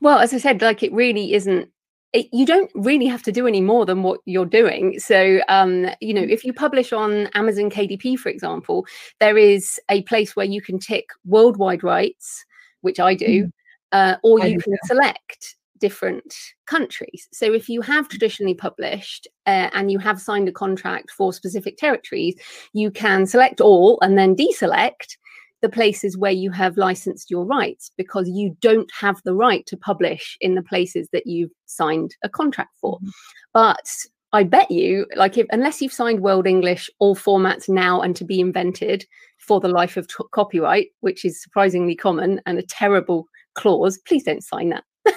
Well, 0.00 0.18
as 0.18 0.34
I 0.34 0.38
said, 0.38 0.62
like 0.62 0.82
it 0.82 0.92
really 0.92 1.34
isn't 1.34 1.68
it, 2.14 2.28
you 2.32 2.46
don't 2.46 2.70
really 2.74 3.06
have 3.06 3.22
to 3.24 3.32
do 3.32 3.46
any 3.46 3.60
more 3.60 3.84
than 3.84 4.04
what 4.04 4.20
you're 4.24 4.46
doing. 4.46 4.98
So, 5.00 5.40
um, 5.48 5.88
you 6.00 6.14
know, 6.14 6.22
if 6.22 6.44
you 6.44 6.52
publish 6.52 6.92
on 6.92 7.26
Amazon 7.34 7.68
KDP, 7.68 8.16
for 8.16 8.28
example, 8.28 8.86
there 9.18 9.36
is 9.36 9.80
a 9.90 10.02
place 10.02 10.36
where 10.36 10.46
you 10.46 10.62
can 10.62 10.78
tick 10.78 11.08
worldwide 11.26 11.82
rights, 11.82 12.44
which 12.82 13.00
I 13.00 13.14
do, 13.14 13.44
mm. 13.46 13.52
uh, 13.90 14.16
or 14.22 14.46
you 14.46 14.60
can 14.60 14.76
select 14.84 15.56
different 15.80 16.34
countries. 16.66 17.28
So, 17.32 17.52
if 17.52 17.68
you 17.68 17.82
have 17.82 18.08
traditionally 18.08 18.54
published 18.54 19.26
uh, 19.46 19.70
and 19.72 19.90
you 19.90 19.98
have 19.98 20.20
signed 20.20 20.48
a 20.48 20.52
contract 20.52 21.10
for 21.10 21.32
specific 21.32 21.76
territories, 21.78 22.36
you 22.74 22.92
can 22.92 23.26
select 23.26 23.60
all 23.60 23.98
and 24.02 24.16
then 24.16 24.36
deselect 24.36 25.16
the 25.64 25.68
places 25.70 26.18
where 26.18 26.30
you 26.30 26.50
have 26.50 26.76
licensed 26.76 27.30
your 27.30 27.46
rights 27.46 27.90
because 27.96 28.28
you 28.28 28.54
don't 28.60 28.90
have 29.00 29.18
the 29.24 29.34
right 29.34 29.64
to 29.64 29.78
publish 29.78 30.36
in 30.42 30.56
the 30.56 30.62
places 30.62 31.08
that 31.10 31.26
you've 31.26 31.52
signed 31.64 32.14
a 32.22 32.28
contract 32.28 32.76
for. 32.78 32.98
Mm-hmm. 32.98 33.08
But 33.54 33.88
I 34.34 34.42
bet 34.42 34.70
you, 34.70 35.06
like, 35.16 35.38
if 35.38 35.46
unless 35.48 35.80
you've 35.80 35.90
signed 35.90 36.20
World 36.20 36.46
English, 36.46 36.90
all 36.98 37.16
formats 37.16 37.66
now 37.66 38.02
and 38.02 38.14
to 38.14 38.26
be 38.26 38.40
invented 38.40 39.06
for 39.38 39.58
the 39.58 39.68
life 39.68 39.96
of 39.96 40.06
t- 40.06 40.16
copyright, 40.32 40.88
which 41.00 41.24
is 41.24 41.42
surprisingly 41.42 41.96
common 41.96 42.42
and 42.44 42.58
a 42.58 42.62
terrible 42.62 43.24
clause, 43.54 43.98
please 44.06 44.24
don't 44.24 44.44
sign 44.44 44.68
that. 44.68 44.84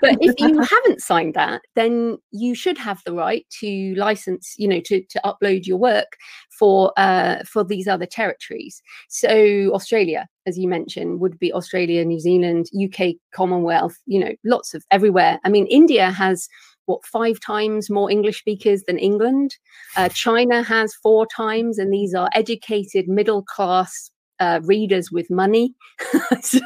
but 0.00 0.16
if 0.20 0.34
you 0.38 0.58
haven't 0.60 1.02
signed 1.02 1.34
that, 1.34 1.60
then 1.74 2.16
you 2.30 2.54
should 2.54 2.78
have 2.78 3.02
the 3.04 3.12
right 3.12 3.44
to 3.60 3.94
license, 3.94 4.54
you 4.56 4.66
know, 4.66 4.80
to, 4.80 5.02
to 5.02 5.20
upload 5.24 5.66
your 5.66 5.76
work 5.76 6.16
for 6.58 6.92
uh, 6.96 7.44
for 7.44 7.62
these 7.62 7.86
other 7.86 8.06
territories. 8.06 8.82
So 9.08 9.70
Australia, 9.74 10.26
as 10.46 10.58
you 10.58 10.66
mentioned, 10.66 11.20
would 11.20 11.38
be 11.38 11.52
Australia, 11.52 12.04
New 12.04 12.20
Zealand, 12.20 12.66
UK, 12.82 13.16
Commonwealth, 13.34 13.96
you 14.06 14.18
know, 14.18 14.32
lots 14.44 14.72
of 14.72 14.82
everywhere. 14.90 15.38
I 15.44 15.50
mean, 15.50 15.66
India 15.66 16.10
has 16.10 16.48
what 16.86 17.04
five 17.04 17.38
times 17.38 17.90
more 17.90 18.10
English 18.10 18.38
speakers 18.38 18.82
than 18.86 18.98
England. 18.98 19.56
Uh, 19.96 20.08
China 20.08 20.62
has 20.62 20.94
four 21.02 21.26
times, 21.26 21.78
and 21.78 21.92
these 21.92 22.14
are 22.14 22.30
educated 22.32 23.08
middle 23.08 23.42
class 23.42 24.10
uh, 24.40 24.60
readers 24.64 25.10
with 25.10 25.30
money. 25.30 25.74
so, 26.42 26.60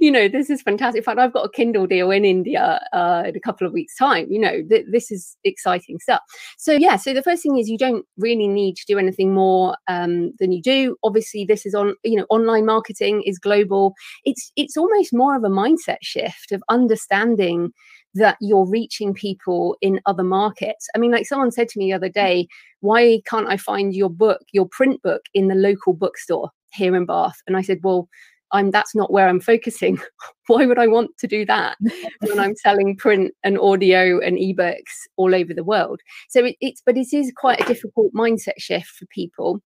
you 0.00 0.10
know, 0.10 0.28
this 0.28 0.50
is 0.50 0.62
fantastic. 0.62 1.00
In 1.00 1.04
fact, 1.04 1.18
I've 1.18 1.32
got 1.32 1.44
a 1.44 1.50
Kindle 1.50 1.86
deal 1.86 2.10
in 2.10 2.24
India 2.24 2.80
uh, 2.92 3.24
in 3.26 3.36
a 3.36 3.40
couple 3.40 3.66
of 3.66 3.72
weeks' 3.72 3.96
time. 3.96 4.26
You 4.30 4.40
know, 4.40 4.62
th- 4.68 4.86
this 4.90 5.10
is 5.10 5.36
exciting 5.44 5.98
stuff. 5.98 6.22
So, 6.58 6.72
yeah, 6.72 6.96
so 6.96 7.12
the 7.12 7.22
first 7.22 7.42
thing 7.42 7.58
is 7.58 7.68
you 7.68 7.78
don't 7.78 8.06
really 8.16 8.48
need 8.48 8.76
to 8.76 8.84
do 8.86 8.98
anything 8.98 9.34
more 9.34 9.76
um, 9.88 10.32
than 10.38 10.52
you 10.52 10.62
do. 10.62 10.96
Obviously, 11.02 11.44
this 11.44 11.66
is 11.66 11.74
on, 11.74 11.94
you 12.04 12.16
know, 12.16 12.26
online 12.30 12.66
marketing 12.66 13.22
is 13.24 13.38
global. 13.38 13.94
It's 14.24 14.52
it's 14.56 14.76
almost 14.76 15.12
more 15.12 15.36
of 15.36 15.44
a 15.44 15.48
mindset 15.48 15.98
shift 16.02 16.52
of 16.52 16.62
understanding 16.68 17.72
that 18.14 18.36
you're 18.40 18.66
reaching 18.66 19.14
people 19.14 19.76
in 19.80 20.00
other 20.06 20.24
markets. 20.24 20.88
I 20.94 20.98
mean, 20.98 21.12
like 21.12 21.26
someone 21.26 21.52
said 21.52 21.68
to 21.68 21.78
me 21.78 21.86
the 21.86 21.96
other 21.96 22.08
day, 22.08 22.48
why 22.80 23.20
can't 23.26 23.48
I 23.48 23.56
find 23.56 23.94
your 23.94 24.10
book, 24.10 24.40
your 24.52 24.66
print 24.68 25.02
book, 25.02 25.22
in 25.34 25.48
the 25.48 25.54
local 25.54 25.92
bookstore? 25.92 26.50
here 26.72 26.94
in 26.96 27.06
Bath. 27.06 27.42
And 27.46 27.56
I 27.56 27.62
said, 27.62 27.80
well, 27.82 28.08
I'm 28.52 28.70
that's 28.72 28.94
not 28.94 29.12
where 29.12 29.28
I'm 29.28 29.40
focusing. 29.40 30.00
Why 30.48 30.66
would 30.66 30.78
I 30.78 30.88
want 30.88 31.16
to 31.18 31.28
do 31.28 31.46
that 31.46 31.76
when 32.20 32.40
I'm 32.40 32.56
selling 32.56 32.96
print 32.96 33.32
and 33.44 33.56
audio 33.58 34.18
and 34.18 34.36
ebooks 34.36 35.06
all 35.16 35.34
over 35.34 35.54
the 35.54 35.62
world? 35.62 36.00
So 36.28 36.44
it, 36.44 36.56
it's 36.60 36.82
but 36.84 36.96
it 36.96 37.12
is 37.12 37.32
quite 37.36 37.60
a 37.60 37.66
difficult 37.66 38.12
mindset 38.12 38.58
shift 38.58 38.88
for 38.88 39.06
people 39.06 39.60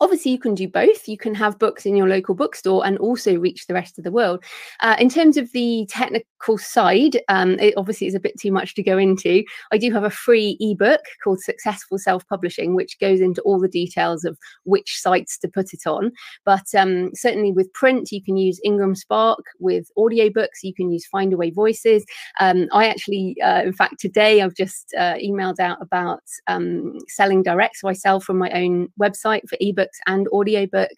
obviously 0.00 0.32
you 0.32 0.38
can 0.38 0.54
do 0.54 0.68
both. 0.68 1.08
You 1.08 1.16
can 1.16 1.34
have 1.34 1.58
books 1.58 1.86
in 1.86 1.96
your 1.96 2.08
local 2.08 2.34
bookstore 2.34 2.84
and 2.86 2.98
also 2.98 3.36
reach 3.38 3.66
the 3.66 3.74
rest 3.74 3.98
of 3.98 4.04
the 4.04 4.10
world. 4.10 4.42
Uh, 4.80 4.96
in 4.98 5.08
terms 5.08 5.36
of 5.36 5.50
the 5.52 5.86
technical 5.88 6.58
side 6.58 7.20
um, 7.28 7.58
it 7.60 7.74
obviously 7.76 8.06
is 8.06 8.14
a 8.14 8.20
bit 8.20 8.38
too 8.38 8.52
much 8.52 8.74
to 8.74 8.82
go 8.82 8.98
into. 8.98 9.44
I 9.72 9.78
do 9.78 9.92
have 9.92 10.04
a 10.04 10.10
free 10.10 10.56
ebook 10.60 11.00
called 11.22 11.40
successful 11.40 11.98
self-publishing 11.98 12.74
which 12.74 12.98
goes 12.98 13.20
into 13.20 13.40
all 13.42 13.58
the 13.58 13.68
details 13.68 14.24
of 14.24 14.38
which 14.64 15.00
sites 15.00 15.38
to 15.38 15.48
put 15.48 15.72
it 15.72 15.86
on. 15.86 16.12
But 16.44 16.66
um, 16.76 17.10
certainly 17.14 17.52
with 17.52 17.72
print 17.72 18.12
you 18.12 18.22
can 18.22 18.36
use 18.36 18.60
IngramSpark. 18.66 19.42
With 19.58 19.90
audiobooks 19.96 20.62
you 20.62 20.74
can 20.74 20.90
use 20.90 21.08
findaway 21.12 21.54
voices. 21.54 22.04
Um, 22.40 22.68
i 22.72 22.86
actually 22.86 23.36
uh, 23.42 23.62
in 23.62 23.72
fact 23.72 24.00
today 24.00 24.42
i've 24.42 24.54
just 24.54 24.94
uh, 24.98 25.14
emailed 25.14 25.60
out 25.60 25.78
about 25.80 26.22
um, 26.46 26.98
selling 27.08 27.42
direct. 27.42 27.76
So 27.76 27.88
i 27.88 27.92
sell 27.92 28.20
from 28.20 28.38
my 28.38 28.50
own 28.50 28.88
website 29.00 29.48
for 29.48 29.56
ebook 29.60 29.83
ebooks 29.84 29.98
and 30.06 30.26
audiobooks. 30.32 30.88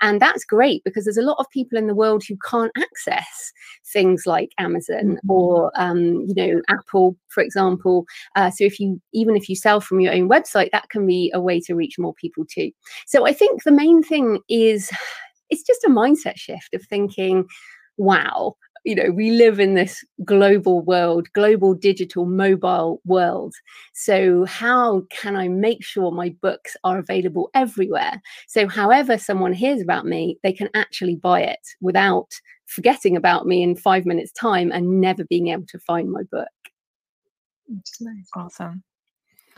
And 0.00 0.20
that's 0.20 0.44
great 0.44 0.82
because 0.84 1.04
there's 1.04 1.16
a 1.16 1.22
lot 1.22 1.36
of 1.38 1.50
people 1.50 1.78
in 1.78 1.86
the 1.86 1.94
world 1.94 2.22
who 2.26 2.36
can't 2.48 2.72
access 2.76 3.52
things 3.86 4.26
like 4.26 4.50
Amazon 4.58 5.16
mm-hmm. 5.16 5.30
or, 5.30 5.72
um, 5.74 6.26
you 6.26 6.34
know, 6.34 6.62
Apple, 6.68 7.16
for 7.28 7.42
example. 7.42 8.04
Uh, 8.36 8.50
so 8.50 8.64
if 8.64 8.78
you, 8.80 9.00
even 9.12 9.36
if 9.36 9.48
you 9.48 9.56
sell 9.56 9.80
from 9.80 10.00
your 10.00 10.12
own 10.12 10.28
website, 10.28 10.70
that 10.72 10.88
can 10.90 11.06
be 11.06 11.30
a 11.34 11.40
way 11.40 11.60
to 11.60 11.74
reach 11.74 11.98
more 11.98 12.14
people 12.14 12.44
too. 12.44 12.70
So 13.06 13.26
I 13.26 13.32
think 13.32 13.64
the 13.64 13.72
main 13.72 14.02
thing 14.02 14.40
is 14.48 14.90
it's 15.50 15.62
just 15.62 15.84
a 15.84 15.90
mindset 15.90 16.36
shift 16.36 16.74
of 16.74 16.82
thinking, 16.82 17.46
wow, 17.96 18.54
you 18.88 18.94
know 18.94 19.10
we 19.10 19.30
live 19.30 19.60
in 19.60 19.74
this 19.74 20.02
global 20.24 20.80
world 20.80 21.28
global 21.34 21.74
digital 21.74 22.24
mobile 22.24 23.02
world. 23.04 23.54
So 23.92 24.46
how 24.46 25.02
can 25.10 25.36
i 25.36 25.46
make 25.46 25.84
sure 25.84 26.10
my 26.10 26.30
books 26.40 26.74
are 26.84 26.98
available 26.98 27.50
everywhere? 27.52 28.22
So 28.46 28.66
however 28.66 29.18
someone 29.18 29.52
hears 29.52 29.82
about 29.82 30.06
me 30.06 30.38
they 30.42 30.54
can 30.54 30.70
actually 30.74 31.16
buy 31.16 31.42
it 31.42 31.64
without 31.82 32.30
forgetting 32.64 33.14
about 33.14 33.46
me 33.46 33.62
in 33.62 33.76
5 33.76 34.06
minutes 34.06 34.32
time 34.32 34.72
and 34.72 35.00
never 35.02 35.24
being 35.24 35.48
able 35.48 35.66
to 35.66 35.78
find 35.80 36.10
my 36.10 36.22
book. 36.22 36.48
Nice. 37.68 38.30
Awesome. 38.34 38.82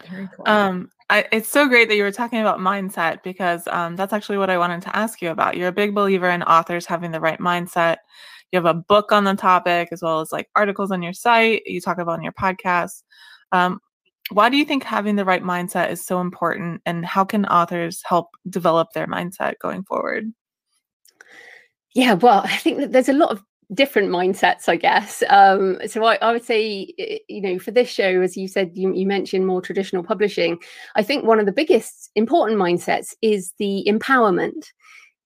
Very 0.08 0.28
cool. 0.34 0.48
um 0.48 0.90
I, 1.10 1.26
it's 1.32 1.48
so 1.48 1.68
great 1.68 1.88
that 1.88 1.96
you 1.96 2.04
were 2.04 2.12
talking 2.12 2.40
about 2.40 2.60
mindset 2.60 3.22
because 3.24 3.66
um, 3.66 3.96
that's 3.96 4.12
actually 4.12 4.38
what 4.38 4.48
I 4.48 4.58
wanted 4.58 4.80
to 4.82 4.96
ask 4.96 5.20
you 5.20 5.30
about. 5.30 5.56
You're 5.56 5.68
a 5.68 5.72
big 5.72 5.92
believer 5.92 6.30
in 6.30 6.44
authors 6.44 6.86
having 6.86 7.10
the 7.10 7.20
right 7.20 7.40
mindset. 7.40 7.96
You 8.52 8.56
have 8.58 8.64
a 8.64 8.74
book 8.74 9.10
on 9.10 9.24
the 9.24 9.34
topic 9.34 9.88
as 9.90 10.02
well 10.02 10.20
as 10.20 10.30
like 10.30 10.48
articles 10.54 10.92
on 10.92 11.02
your 11.02 11.12
site. 11.12 11.62
You 11.66 11.80
talk 11.80 11.98
about 11.98 12.18
on 12.18 12.22
your 12.22 12.32
podcast. 12.32 13.02
Um, 13.50 13.80
why 14.30 14.48
do 14.48 14.56
you 14.56 14.64
think 14.64 14.84
having 14.84 15.16
the 15.16 15.24
right 15.24 15.42
mindset 15.42 15.90
is 15.90 16.06
so 16.06 16.20
important 16.20 16.80
and 16.86 17.04
how 17.04 17.24
can 17.24 17.44
authors 17.46 18.00
help 18.04 18.28
develop 18.48 18.92
their 18.94 19.08
mindset 19.08 19.54
going 19.60 19.82
forward? 19.82 20.32
Yeah 21.94 22.14
well 22.14 22.42
i 22.44 22.56
think 22.56 22.78
that 22.78 22.92
there's 22.92 23.08
a 23.08 23.12
lot 23.12 23.30
of 23.30 23.42
different 23.74 24.08
mindsets 24.08 24.68
i 24.68 24.76
guess. 24.76 25.22
Um, 25.28 25.78
so 25.86 26.04
I, 26.04 26.16
I, 26.16 26.32
would 26.32 26.44
say 26.44 26.92
you 27.28 27.40
know 27.40 27.58
for 27.58 27.70
this 27.70 27.88
show 27.88 28.20
as 28.20 28.36
you 28.36 28.48
said 28.48 28.72
you, 28.74 28.92
you 28.94 29.06
mentioned 29.06 29.46
more 29.46 29.62
traditional 29.62 30.02
publishing 30.02 30.58
i 30.96 31.02
think 31.02 31.24
one 31.24 31.38
of 31.38 31.46
the 31.46 31.52
biggest 31.52 32.10
important 32.14 32.58
mindsets 32.58 33.14
is 33.22 33.52
the 33.58 33.84
empowerment. 33.86 34.66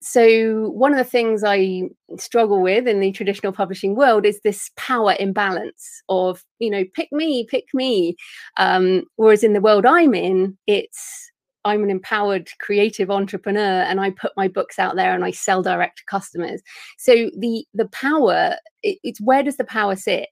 So 0.07 0.68
one 0.68 0.92
of 0.92 0.99
the 0.99 1.05
things 1.05 1.42
i 1.45 1.82
struggle 2.18 2.61
with 2.61 2.86
in 2.86 3.01
the 3.01 3.12
traditional 3.12 3.53
publishing 3.53 3.95
world 3.95 4.26
is 4.26 4.40
this 4.40 4.70
power 4.76 5.16
imbalance 5.18 6.03
of 6.09 6.45
you 6.59 6.70
know 6.70 6.84
pick 6.95 7.11
me 7.12 7.47
pick 7.47 7.64
me. 7.72 8.16
Um, 8.59 9.05
whereas 9.16 9.42
in 9.42 9.55
the 9.55 9.62
world 9.62 9.86
i'm 9.86 10.14
in 10.14 10.59
it's 10.66 11.30
i'm 11.64 11.82
an 11.82 11.90
empowered 11.90 12.48
creative 12.60 13.10
entrepreneur 13.10 13.82
and 13.82 14.00
i 14.00 14.10
put 14.10 14.32
my 14.36 14.48
books 14.48 14.78
out 14.78 14.96
there 14.96 15.14
and 15.14 15.24
i 15.24 15.30
sell 15.30 15.62
direct 15.62 15.98
to 15.98 16.04
customers. 16.04 16.62
So 16.98 17.30
the 17.38 17.66
the 17.74 17.88
power 17.88 18.56
it, 18.82 18.98
it's 19.02 19.20
where 19.20 19.42
does 19.42 19.56
the 19.56 19.64
power 19.64 19.96
sit? 19.96 20.28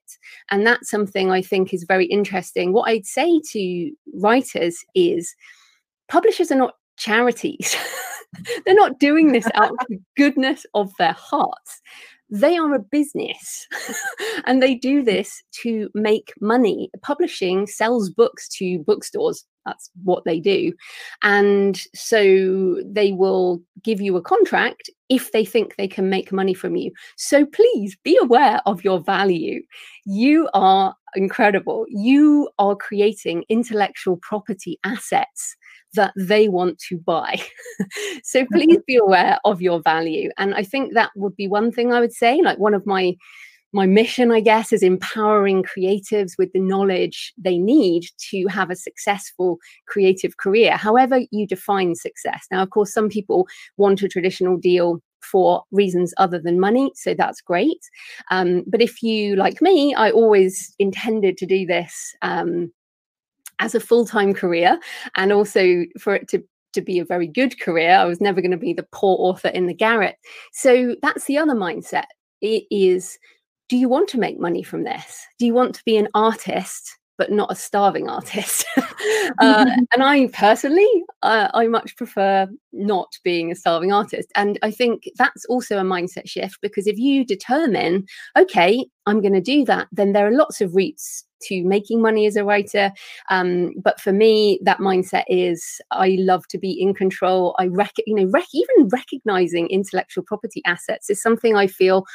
And 0.49 0.65
that's 0.65 0.89
something 0.89 1.31
i 1.31 1.41
think 1.41 1.73
is 1.73 1.83
very 1.83 2.05
interesting. 2.05 2.73
What 2.73 2.89
i'd 2.89 3.05
say 3.05 3.41
to 3.51 3.91
writers 4.15 4.77
is 4.95 5.35
publishers 6.07 6.51
are 6.51 6.55
not 6.55 6.75
charities. 6.97 7.75
They're 8.65 8.75
not 8.75 8.99
doing 8.99 9.31
this 9.31 9.47
out 9.53 9.71
of 9.71 9.77
the 9.89 9.99
goodness 10.17 10.65
of 10.73 10.91
their 10.97 11.13
hearts. 11.13 11.81
They 12.33 12.57
are 12.57 12.73
a 12.73 12.79
business 12.79 13.67
and 14.45 14.61
they 14.61 14.73
do 14.73 14.97
mm-hmm. 14.97 15.05
this 15.05 15.43
to 15.61 15.91
make 15.93 16.33
money. 16.41 16.89
Publishing 17.03 17.67
sells 17.67 18.09
books 18.09 18.49
to 18.57 18.79
bookstores. 18.79 19.45
That's 19.67 19.91
what 20.03 20.25
they 20.25 20.39
do. 20.39 20.73
And 21.21 21.79
so 21.93 22.81
they 22.83 23.11
will 23.11 23.61
give 23.83 24.01
you 24.01 24.17
a 24.17 24.21
contract 24.21 24.89
if 25.09 25.31
they 25.31 25.45
think 25.45 25.75
they 25.75 25.87
can 25.87 26.09
make 26.09 26.31
money 26.31 26.55
from 26.55 26.75
you. 26.75 26.91
So 27.17 27.45
please 27.45 27.95
be 28.03 28.17
aware 28.19 28.61
of 28.65 28.83
your 28.83 28.99
value. 28.99 29.61
You 30.05 30.49
are 30.55 30.95
incredible. 31.15 31.85
You 31.87 32.49
are 32.57 32.75
creating 32.75 33.45
intellectual 33.47 34.17
property 34.17 34.79
assets 34.83 35.55
that 35.95 36.13
they 36.17 36.47
want 36.47 36.79
to 36.89 36.97
buy. 36.97 37.41
so 38.23 38.45
please 38.51 38.79
be 38.87 38.97
aware 38.97 39.39
of 39.45 39.61
your 39.61 39.81
value. 39.81 40.29
And 40.37 40.53
I 40.55 40.63
think 40.63 40.93
that 40.93 41.11
would 41.15 41.35
be 41.35 41.47
one 41.47 41.71
thing 41.71 41.91
I 41.91 41.99
would 41.99 42.13
say. 42.13 42.41
Like 42.41 42.59
one 42.59 42.73
of 42.73 42.85
my 42.85 43.15
my 43.75 43.87
mission, 43.87 44.31
I 44.31 44.39
guess, 44.39 44.71
is 44.71 44.83
empowering 44.83 45.63
creatives 45.63 46.33
with 46.37 46.53
the 46.53 46.59
knowledge 46.59 47.33
they 47.37 47.57
need 47.57 48.03
to 48.29 48.45
have 48.45 48.69
a 48.69 48.75
successful 48.75 49.57
creative 49.87 50.37
career, 50.37 50.77
however 50.77 51.21
you 51.31 51.47
define 51.47 51.95
success. 51.95 52.45
Now, 52.51 52.61
of 52.61 52.69
course, 52.69 52.93
some 52.93 53.09
people 53.09 53.47
want 53.77 54.03
a 54.03 54.07
traditional 54.07 54.57
deal 54.57 55.01
for 55.23 55.63
reasons 55.71 56.13
other 56.17 56.39
than 56.39 56.59
money. 56.59 56.91
So 56.95 57.15
that's 57.15 57.41
great. 57.41 57.79
Um, 58.29 58.63
but 58.67 58.81
if 58.81 59.01
you, 59.01 59.35
like 59.35 59.61
me, 59.61 59.95
I 59.95 60.11
always 60.11 60.75
intended 60.77 61.37
to 61.37 61.45
do 61.47 61.65
this 61.65 62.15
um, 62.21 62.71
as 63.59 63.75
a 63.75 63.79
full-time 63.79 64.33
career 64.33 64.79
and 65.15 65.31
also 65.31 65.83
for 65.99 66.15
it 66.15 66.27
to 66.27 66.43
to 66.73 66.81
be 66.81 66.97
a 66.97 67.05
very 67.05 67.27
good 67.27 67.59
career 67.59 67.91
i 67.91 68.05
was 68.05 68.19
never 68.19 68.41
going 68.41 68.51
to 68.51 68.57
be 68.57 68.73
the 68.73 68.87
poor 68.91 69.15
author 69.19 69.49
in 69.49 69.67
the 69.67 69.73
garret 69.73 70.17
so 70.51 70.95
that's 71.01 71.25
the 71.25 71.37
other 71.37 71.53
mindset 71.53 72.05
it 72.41 72.63
is 72.71 73.19
do 73.69 73.77
you 73.77 73.87
want 73.87 74.09
to 74.09 74.19
make 74.19 74.39
money 74.39 74.63
from 74.63 74.83
this 74.83 75.25
do 75.37 75.45
you 75.45 75.53
want 75.53 75.75
to 75.75 75.83
be 75.85 75.97
an 75.97 76.07
artist 76.13 76.97
but 77.17 77.31
not 77.31 77.51
a 77.51 77.55
starving 77.55 78.09
artist. 78.09 78.65
uh, 78.77 78.83
and 79.93 80.03
I 80.03 80.27
personally, 80.27 80.87
uh, 81.21 81.49
I 81.53 81.67
much 81.67 81.95
prefer 81.95 82.47
not 82.71 83.17
being 83.23 83.51
a 83.51 83.55
starving 83.55 83.91
artist. 83.91 84.31
And 84.35 84.57
I 84.61 84.71
think 84.71 85.09
that's 85.15 85.45
also 85.45 85.77
a 85.77 85.83
mindset 85.83 86.27
shift 86.27 86.57
because 86.61 86.87
if 86.87 86.97
you 86.97 87.25
determine, 87.25 88.05
okay, 88.37 88.85
I'm 89.05 89.21
going 89.21 89.33
to 89.33 89.41
do 89.41 89.63
that, 89.65 89.87
then 89.91 90.13
there 90.13 90.27
are 90.27 90.31
lots 90.31 90.61
of 90.61 90.75
routes 90.75 91.23
to 91.47 91.63
making 91.63 92.01
money 92.01 92.25
as 92.25 92.35
a 92.35 92.43
writer. 92.43 92.91
Um, 93.29 93.73
but 93.81 93.99
for 93.99 94.11
me, 94.11 94.59
that 94.63 94.79
mindset 94.79 95.23
is 95.27 95.81
I 95.91 96.17
love 96.19 96.47
to 96.49 96.57
be 96.57 96.71
in 96.71 96.93
control. 96.93 97.55
I 97.59 97.67
rec- 97.67 97.91
you 98.05 98.15
know, 98.15 98.29
rec- 98.31 98.53
even 98.53 98.89
recognizing 98.89 99.67
intellectual 99.67 100.23
property 100.23 100.61
assets 100.65 101.09
is 101.09 101.21
something 101.21 101.55
I 101.55 101.67
feel 101.67 102.05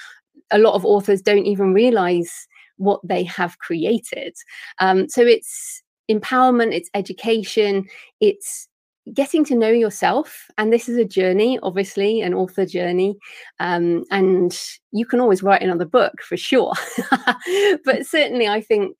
a 0.50 0.58
lot 0.58 0.74
of 0.74 0.84
authors 0.84 1.22
don't 1.22 1.46
even 1.46 1.72
realize 1.72 2.46
what 2.76 3.00
they 3.04 3.24
have 3.24 3.58
created. 3.58 4.34
Um, 4.78 5.08
so 5.08 5.22
it's 5.22 5.82
empowerment, 6.10 6.72
it's 6.72 6.90
education, 6.94 7.86
it's 8.20 8.68
getting 9.14 9.44
to 9.44 9.54
know 9.54 9.70
yourself 9.70 10.46
and 10.58 10.72
this 10.72 10.88
is 10.88 10.96
a 10.96 11.04
journey 11.04 11.58
obviously 11.62 12.20
an 12.20 12.34
author 12.34 12.66
journey 12.66 13.16
um, 13.60 14.04
and 14.10 14.60
you 14.92 15.06
can 15.06 15.20
always 15.20 15.42
write 15.42 15.62
another 15.62 15.84
book 15.84 16.20
for 16.22 16.36
sure 16.36 16.72
but 17.84 18.06
certainly 18.06 18.48
i 18.48 18.60
think 18.60 18.96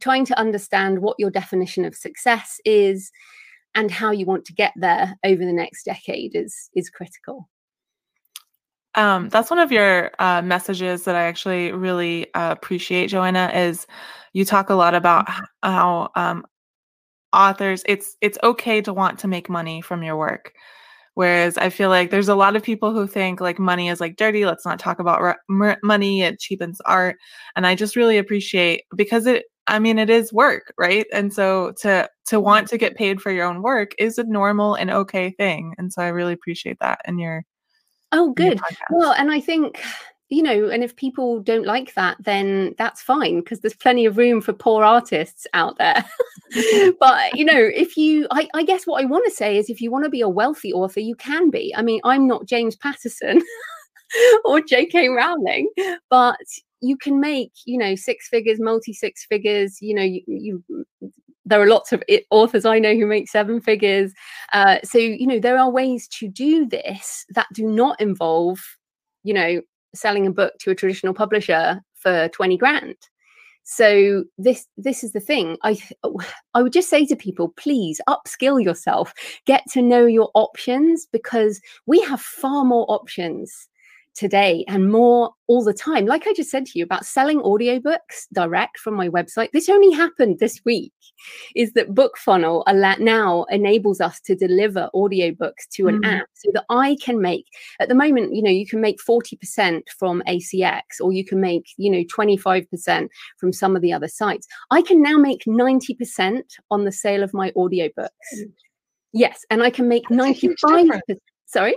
trying 0.00 0.24
to 0.26 0.38
understand 0.38 1.00
what 1.00 1.16
your 1.18 1.30
definition 1.30 1.84
of 1.84 1.94
success 1.94 2.60
is 2.64 3.10
and 3.74 3.90
how 3.90 4.10
you 4.10 4.26
want 4.26 4.44
to 4.46 4.54
get 4.54 4.72
there 4.76 5.16
over 5.24 5.44
the 5.44 5.52
next 5.52 5.84
decade 5.84 6.34
is 6.34 6.70
is 6.74 6.90
critical. 6.90 7.48
Um, 8.94 9.28
that's 9.28 9.50
one 9.50 9.58
of 9.58 9.70
your 9.70 10.10
uh, 10.18 10.40
messages 10.40 11.04
that 11.04 11.14
I 11.14 11.24
actually 11.24 11.70
really 11.72 12.32
uh, 12.32 12.50
appreciate, 12.50 13.08
Joanna. 13.08 13.50
Is 13.54 13.86
you 14.32 14.44
talk 14.44 14.70
a 14.70 14.74
lot 14.74 14.94
about 14.94 15.28
how 15.62 16.10
um, 16.16 16.46
authors 17.32 17.82
it's 17.86 18.16
it's 18.20 18.38
okay 18.42 18.80
to 18.80 18.92
want 18.92 19.18
to 19.20 19.28
make 19.28 19.48
money 19.48 19.80
from 19.80 20.02
your 20.02 20.16
work. 20.16 20.52
Whereas 21.14 21.56
i 21.56 21.70
feel 21.70 21.88
like 21.88 22.10
there's 22.10 22.28
a 22.28 22.34
lot 22.34 22.56
of 22.56 22.62
people 22.62 22.92
who 22.92 23.06
think 23.06 23.40
like 23.40 23.58
money 23.58 23.88
is 23.88 24.00
like 24.00 24.16
dirty 24.16 24.44
let's 24.44 24.66
not 24.66 24.78
talk 24.78 24.98
about 24.98 25.36
money 25.48 26.22
it 26.22 26.38
cheapens 26.40 26.80
art. 26.82 27.16
And 27.54 27.66
i 27.66 27.74
just 27.74 27.96
really 27.96 28.18
appreciate 28.18 28.84
because 28.94 29.26
it 29.26 29.44
i 29.68 29.78
mean 29.78 29.98
it 29.98 30.10
is 30.10 30.32
work 30.32 30.72
right 30.78 31.06
and 31.12 31.32
so 31.32 31.72
to 31.72 32.08
to 32.24 32.40
want 32.40 32.68
to 32.68 32.78
get 32.78 32.96
paid 32.96 33.20
for 33.20 33.30
your 33.30 33.46
own 33.46 33.62
work 33.62 33.92
is 33.98 34.18
a 34.18 34.24
normal 34.24 34.74
and 34.74 34.90
okay 34.90 35.30
thing 35.30 35.74
and 35.78 35.92
so 35.92 36.02
i 36.02 36.08
really 36.08 36.32
appreciate 36.32 36.78
that 36.80 37.00
in 37.06 37.18
your 37.18 37.44
oh 38.12 38.32
good 38.32 38.60
your 38.70 39.00
well 39.00 39.12
and 39.12 39.30
i 39.30 39.40
think 39.40 39.82
you 40.28 40.42
know, 40.42 40.68
and 40.68 40.82
if 40.82 40.96
people 40.96 41.40
don't 41.40 41.66
like 41.66 41.94
that, 41.94 42.16
then 42.20 42.74
that's 42.78 43.00
fine 43.00 43.40
because 43.40 43.60
there's 43.60 43.76
plenty 43.76 44.06
of 44.06 44.16
room 44.16 44.40
for 44.40 44.52
poor 44.52 44.84
artists 44.84 45.46
out 45.54 45.78
there. 45.78 46.04
but, 47.00 47.34
you 47.34 47.44
know, 47.44 47.58
if 47.58 47.96
you, 47.96 48.26
I, 48.30 48.48
I 48.54 48.64
guess 48.64 48.86
what 48.86 49.02
I 49.02 49.06
want 49.06 49.24
to 49.26 49.30
say 49.30 49.56
is 49.56 49.70
if 49.70 49.80
you 49.80 49.90
want 49.90 50.04
to 50.04 50.10
be 50.10 50.20
a 50.20 50.28
wealthy 50.28 50.72
author, 50.72 51.00
you 51.00 51.14
can 51.14 51.50
be. 51.50 51.72
I 51.76 51.82
mean, 51.82 52.00
I'm 52.04 52.26
not 52.26 52.46
James 52.46 52.76
Patterson 52.76 53.40
or 54.44 54.60
J.K. 54.60 55.08
Rowling, 55.08 55.68
but 56.10 56.38
you 56.80 56.96
can 56.96 57.20
make, 57.20 57.52
you 57.64 57.78
know, 57.78 57.94
six 57.94 58.28
figures, 58.28 58.60
multi 58.60 58.92
six 58.92 59.24
figures, 59.24 59.80
you 59.80 59.94
know, 59.94 60.02
you, 60.02 60.22
you 60.26 60.64
there 61.44 61.62
are 61.62 61.68
lots 61.68 61.92
of 61.92 62.02
authors 62.30 62.64
I 62.64 62.78
know 62.80 62.94
who 62.94 63.06
make 63.06 63.28
seven 63.28 63.60
figures. 63.60 64.12
Uh, 64.52 64.78
so, 64.82 64.98
you 64.98 65.26
know, 65.26 65.38
there 65.38 65.58
are 65.58 65.70
ways 65.70 66.08
to 66.08 66.28
do 66.28 66.66
this 66.66 67.24
that 67.30 67.46
do 67.52 67.64
not 67.64 68.00
involve, 68.00 68.58
you 69.22 69.32
know, 69.32 69.60
selling 69.94 70.26
a 70.26 70.32
book 70.32 70.54
to 70.60 70.70
a 70.70 70.74
traditional 70.74 71.14
publisher 71.14 71.80
for 71.94 72.28
20 72.28 72.56
grand 72.56 72.96
so 73.68 74.22
this 74.38 74.68
this 74.76 75.02
is 75.02 75.10
the 75.10 75.18
thing 75.18 75.56
i 75.64 75.76
i 76.54 76.62
would 76.62 76.72
just 76.72 76.88
say 76.88 77.04
to 77.04 77.16
people 77.16 77.48
please 77.56 78.00
upskill 78.08 78.62
yourself 78.62 79.12
get 79.44 79.64
to 79.68 79.82
know 79.82 80.06
your 80.06 80.30
options 80.34 81.06
because 81.10 81.60
we 81.86 82.00
have 82.00 82.20
far 82.20 82.64
more 82.64 82.86
options 82.88 83.66
today 84.16 84.64
and 84.66 84.90
more 84.90 85.30
all 85.46 85.62
the 85.62 85.74
time. 85.74 86.06
Like 86.06 86.26
I 86.26 86.32
just 86.32 86.50
said 86.50 86.66
to 86.66 86.78
you 86.78 86.84
about 86.84 87.04
selling 87.04 87.40
audiobooks 87.40 88.26
direct 88.32 88.78
from 88.78 88.94
my 88.94 89.08
website. 89.08 89.50
This 89.52 89.68
only 89.68 89.94
happened 89.94 90.38
this 90.38 90.60
week. 90.64 90.92
Is 91.54 91.72
that 91.72 91.94
BookFunnel 91.94 92.64
now 93.00 93.44
enables 93.44 94.00
us 94.00 94.20
to 94.22 94.34
deliver 94.34 94.90
audiobooks 94.94 95.68
to 95.74 95.88
an 95.88 96.02
mm. 96.02 96.20
app 96.20 96.28
so 96.34 96.50
that 96.54 96.64
I 96.68 96.96
can 97.00 97.20
make 97.20 97.46
at 97.80 97.88
the 97.88 97.94
moment, 97.94 98.34
you 98.34 98.42
know, 98.42 98.50
you 98.50 98.66
can 98.66 98.80
make 98.80 98.98
40% 99.08 99.82
from 99.98 100.22
ACX 100.26 100.80
or 101.00 101.12
you 101.12 101.24
can 101.24 101.40
make, 101.40 101.66
you 101.76 101.90
know, 101.90 102.04
25% 102.04 103.08
from 103.38 103.52
some 103.52 103.76
of 103.76 103.82
the 103.82 103.92
other 103.92 104.08
sites. 104.08 104.46
I 104.70 104.82
can 104.82 105.02
now 105.02 105.16
make 105.16 105.44
90% 105.44 106.42
on 106.70 106.84
the 106.84 106.92
sale 106.92 107.22
of 107.22 107.32
my 107.32 107.50
audiobooks. 107.52 108.08
Mm. 108.36 108.52
Yes, 109.12 109.46
and 109.50 109.62
I 109.62 109.70
can 109.70 109.88
make 109.88 110.02
That's 110.10 110.18
95 110.18 110.90
Sorry? 111.46 111.76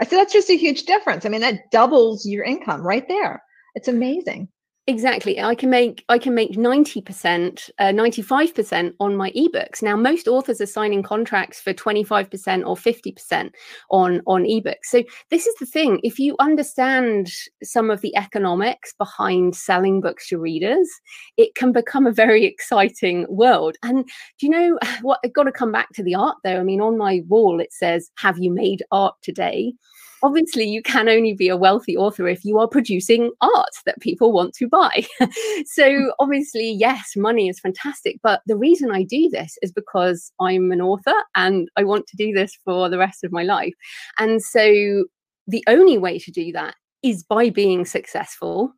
I 0.00 0.04
said, 0.04 0.18
that's 0.18 0.32
just 0.32 0.50
a 0.50 0.56
huge 0.56 0.84
difference. 0.84 1.24
I 1.24 1.28
mean, 1.28 1.42
that 1.42 1.70
doubles 1.70 2.26
your 2.26 2.44
income 2.44 2.82
right 2.82 3.06
there. 3.08 3.42
It's 3.74 3.88
amazing 3.88 4.48
exactly. 4.86 5.40
I 5.40 5.54
can 5.54 5.70
make 5.70 6.04
i 6.08 6.18
can 6.18 6.34
make 6.34 6.52
90% 6.52 7.70
uh, 7.78 7.84
95% 7.84 8.92
on 9.00 9.16
my 9.16 9.30
ebooks. 9.32 9.82
Now 9.82 9.96
most 9.96 10.28
authors 10.28 10.60
are 10.60 10.66
signing 10.66 11.02
contracts 11.02 11.60
for 11.60 11.72
25% 11.72 12.66
or 12.66 12.76
50% 12.76 13.50
on 13.90 14.22
on 14.26 14.44
ebooks. 14.44 14.84
So 14.84 15.02
this 15.30 15.46
is 15.46 15.54
the 15.56 15.66
thing. 15.66 16.00
If 16.02 16.18
you 16.18 16.36
understand 16.40 17.30
some 17.62 17.90
of 17.90 18.00
the 18.00 18.14
economics 18.16 18.94
behind 18.98 19.56
selling 19.56 20.00
books 20.00 20.28
to 20.28 20.38
readers 20.38 20.88
it 21.36 21.54
can 21.54 21.72
become 21.72 22.06
a 22.06 22.12
very 22.12 22.44
exciting 22.44 23.26
world. 23.28 23.76
And 23.82 24.04
do 24.38 24.46
you 24.46 24.50
know 24.50 24.78
what? 25.02 25.20
I've 25.24 25.32
got 25.32 25.44
to 25.44 25.52
come 25.52 25.72
back 25.72 25.90
to 25.94 26.02
the 26.02 26.14
art 26.14 26.36
though. 26.44 26.58
I 26.58 26.62
mean 26.62 26.80
on 26.80 26.98
my 26.98 27.22
wall 27.28 27.60
it 27.60 27.72
says 27.72 28.10
have 28.18 28.38
you 28.38 28.52
made 28.52 28.82
art 28.90 29.14
today 29.22 29.74
obviously 30.22 30.64
you 30.64 30.82
can 30.82 31.08
only 31.08 31.34
be 31.34 31.48
a 31.48 31.56
wealthy 31.56 31.96
author 31.96 32.28
if 32.28 32.44
you 32.44 32.58
are 32.58 32.68
producing 32.68 33.30
art 33.40 33.74
that 33.86 34.00
people 34.00 34.32
want 34.32 34.54
to 34.54 34.68
buy. 34.68 35.04
so 35.66 35.88
mm. 35.88 36.10
obviously, 36.18 36.70
yes, 36.70 37.12
money 37.16 37.48
is 37.48 37.60
fantastic. 37.60 38.18
But 38.22 38.42
the 38.46 38.56
reason 38.56 38.90
I 38.90 39.02
do 39.02 39.28
this 39.30 39.58
is 39.62 39.72
because 39.72 40.32
I'm 40.40 40.70
an 40.72 40.80
author 40.80 41.14
and 41.34 41.68
I 41.76 41.84
want 41.84 42.06
to 42.08 42.16
do 42.16 42.32
this 42.32 42.56
for 42.64 42.88
the 42.88 42.98
rest 42.98 43.24
of 43.24 43.32
my 43.32 43.42
life. 43.42 43.74
And 44.18 44.42
so 44.42 45.04
the 45.46 45.64
only 45.66 45.98
way 45.98 46.18
to 46.18 46.30
do 46.30 46.52
that 46.52 46.76
is 47.02 47.24
by 47.24 47.50
being 47.50 47.84
successful. 47.84 48.72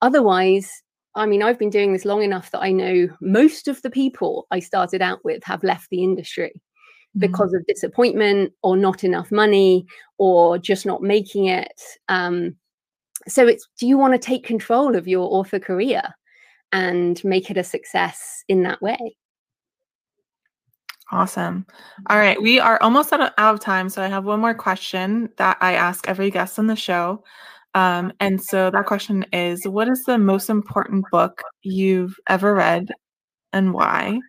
Otherwise, 0.00 0.70
I 1.14 1.26
mean, 1.26 1.42
I've 1.42 1.58
been 1.58 1.70
doing 1.70 1.92
this 1.92 2.04
long 2.04 2.22
enough 2.22 2.50
that 2.50 2.62
I 2.62 2.72
know 2.72 3.08
most 3.20 3.68
of 3.68 3.80
the 3.82 3.90
people 3.90 4.46
I 4.50 4.60
started 4.60 5.00
out 5.00 5.24
with 5.24 5.42
have 5.44 5.64
left 5.64 5.88
the 5.90 6.02
industry. 6.02 6.60
Mm-hmm. 7.16 7.30
because 7.30 7.54
of 7.54 7.66
disappointment 7.66 8.52
or 8.62 8.76
not 8.76 9.02
enough 9.02 9.32
money 9.32 9.86
or 10.18 10.58
just 10.58 10.84
not 10.84 11.02
making 11.02 11.46
it. 11.46 11.80
Um, 12.10 12.56
so 13.26 13.46
it's 13.46 13.66
do 13.78 13.86
you 13.86 13.96
want 13.96 14.12
to 14.12 14.18
take 14.18 14.44
control 14.44 14.94
of 14.94 15.08
your 15.08 15.26
author 15.32 15.58
career 15.58 16.02
and 16.72 17.22
make 17.24 17.50
it 17.50 17.56
a 17.56 17.64
success 17.64 18.44
in 18.48 18.62
that 18.64 18.82
way? 18.82 19.16
Awesome. 21.10 21.64
All 22.10 22.18
right. 22.18 22.40
We 22.40 22.60
are 22.60 22.82
almost 22.82 23.14
out 23.14 23.22
of, 23.22 23.30
out 23.38 23.54
of 23.54 23.60
time. 23.60 23.88
So 23.88 24.02
I 24.02 24.08
have 24.08 24.26
one 24.26 24.40
more 24.40 24.54
question 24.54 25.30
that 25.38 25.56
I 25.62 25.72
ask 25.72 26.06
every 26.08 26.30
guest 26.30 26.58
on 26.58 26.66
the 26.66 26.76
show. 26.76 27.24
Um, 27.74 28.12
and 28.20 28.42
so 28.42 28.70
that 28.70 28.84
question 28.84 29.24
is 29.32 29.66
What 29.66 29.88
is 29.88 30.04
the 30.04 30.18
most 30.18 30.50
important 30.50 31.06
book 31.10 31.42
you've 31.62 32.16
ever 32.28 32.54
read 32.54 32.90
and 33.54 33.72
why? 33.72 34.20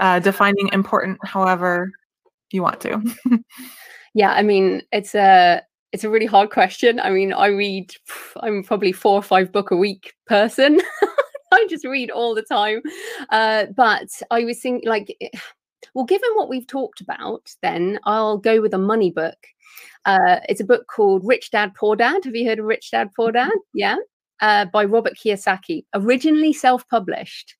Uh, 0.00 0.18
defining 0.18 0.68
important, 0.74 1.18
however, 1.24 1.90
you 2.50 2.62
want 2.62 2.80
to. 2.82 3.02
yeah, 4.14 4.32
I 4.32 4.42
mean, 4.42 4.82
it's 4.92 5.14
a 5.14 5.62
it's 5.92 6.04
a 6.04 6.10
really 6.10 6.26
hard 6.26 6.50
question. 6.50 7.00
I 7.00 7.10
mean, 7.10 7.32
I 7.32 7.46
read 7.48 7.92
I'm 8.40 8.62
probably 8.62 8.92
four 8.92 9.14
or 9.14 9.22
five 9.22 9.52
book 9.52 9.70
a 9.70 9.76
week 9.76 10.14
person. 10.26 10.80
I 11.52 11.66
just 11.68 11.84
read 11.84 12.10
all 12.10 12.34
the 12.34 12.42
time. 12.42 12.82
Uh, 13.30 13.66
but 13.76 14.08
I 14.30 14.44
was 14.44 14.60
thinking 14.60 14.88
like 14.88 15.14
eh, 15.20 15.28
well, 15.94 16.04
given 16.04 16.28
what 16.34 16.48
we've 16.48 16.66
talked 16.66 17.00
about, 17.00 17.50
then 17.62 17.98
I'll 18.04 18.38
go 18.38 18.60
with 18.60 18.74
a 18.74 18.78
money 18.78 19.10
book. 19.10 19.38
Uh, 20.04 20.40
it's 20.48 20.60
a 20.60 20.64
book 20.64 20.86
called 20.88 21.22
Rich 21.24 21.50
Dad 21.50 21.72
Poor 21.74 21.96
Dad. 21.96 22.24
Have 22.24 22.36
you 22.36 22.48
heard 22.48 22.58
of 22.58 22.66
Rich 22.66 22.90
Dad 22.90 23.10
Poor 23.16 23.32
Dad? 23.32 23.48
Mm-hmm. 23.48 23.78
Yeah. 23.78 23.96
Uh, 24.40 24.66
by 24.66 24.84
Robert 24.84 25.14
Kiyosaki, 25.16 25.86
originally 25.94 26.52
self 26.52 26.86
published 26.88 27.56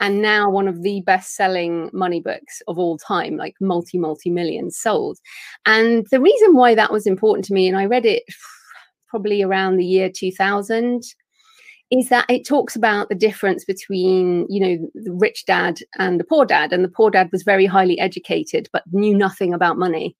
and 0.00 0.22
now 0.22 0.50
one 0.50 0.68
of 0.68 0.82
the 0.82 1.00
best 1.02 1.34
selling 1.34 1.90
money 1.92 2.20
books 2.20 2.62
of 2.68 2.78
all 2.78 2.98
time, 2.98 3.36
like 3.36 3.54
multi, 3.60 3.98
multi 3.98 4.30
millions 4.30 4.78
sold. 4.78 5.18
And 5.66 6.06
the 6.10 6.20
reason 6.20 6.54
why 6.54 6.74
that 6.74 6.92
was 6.92 7.06
important 7.06 7.44
to 7.46 7.54
me, 7.54 7.68
and 7.68 7.76
I 7.76 7.86
read 7.86 8.06
it 8.06 8.22
probably 9.08 9.42
around 9.42 9.76
the 9.76 9.84
year 9.84 10.10
2000 10.10 11.02
is 11.90 12.10
that 12.10 12.26
it 12.28 12.46
talks 12.46 12.76
about 12.76 13.08
the 13.08 13.14
difference 13.14 13.64
between 13.64 14.46
you 14.48 14.60
know 14.60 14.90
the 14.94 15.12
rich 15.12 15.46
dad 15.46 15.78
and 15.98 16.20
the 16.20 16.24
poor 16.24 16.44
dad 16.44 16.72
and 16.72 16.84
the 16.84 16.88
poor 16.88 17.10
dad 17.10 17.30
was 17.32 17.42
very 17.42 17.64
highly 17.64 17.98
educated 17.98 18.68
but 18.72 18.82
knew 18.92 19.16
nothing 19.16 19.54
about 19.54 19.78
money 19.78 20.14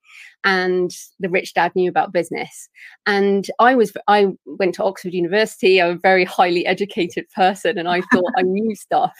and 0.44 0.90
the 1.20 1.28
rich 1.28 1.54
dad 1.54 1.72
knew 1.74 1.88
about 1.88 2.12
business. 2.12 2.68
And 3.06 3.46
i 3.58 3.74
was 3.74 3.92
i 4.06 4.28
went 4.46 4.74
to 4.76 4.84
oxford 4.84 5.14
university. 5.14 5.80
I'm 5.80 5.96
a 5.96 5.98
very 5.98 6.24
highly 6.24 6.66
educated 6.66 7.26
person 7.34 7.78
and 7.78 7.88
i 7.88 8.00
thought 8.12 8.32
i 8.36 8.42
knew 8.42 8.74
stuff 8.86 9.14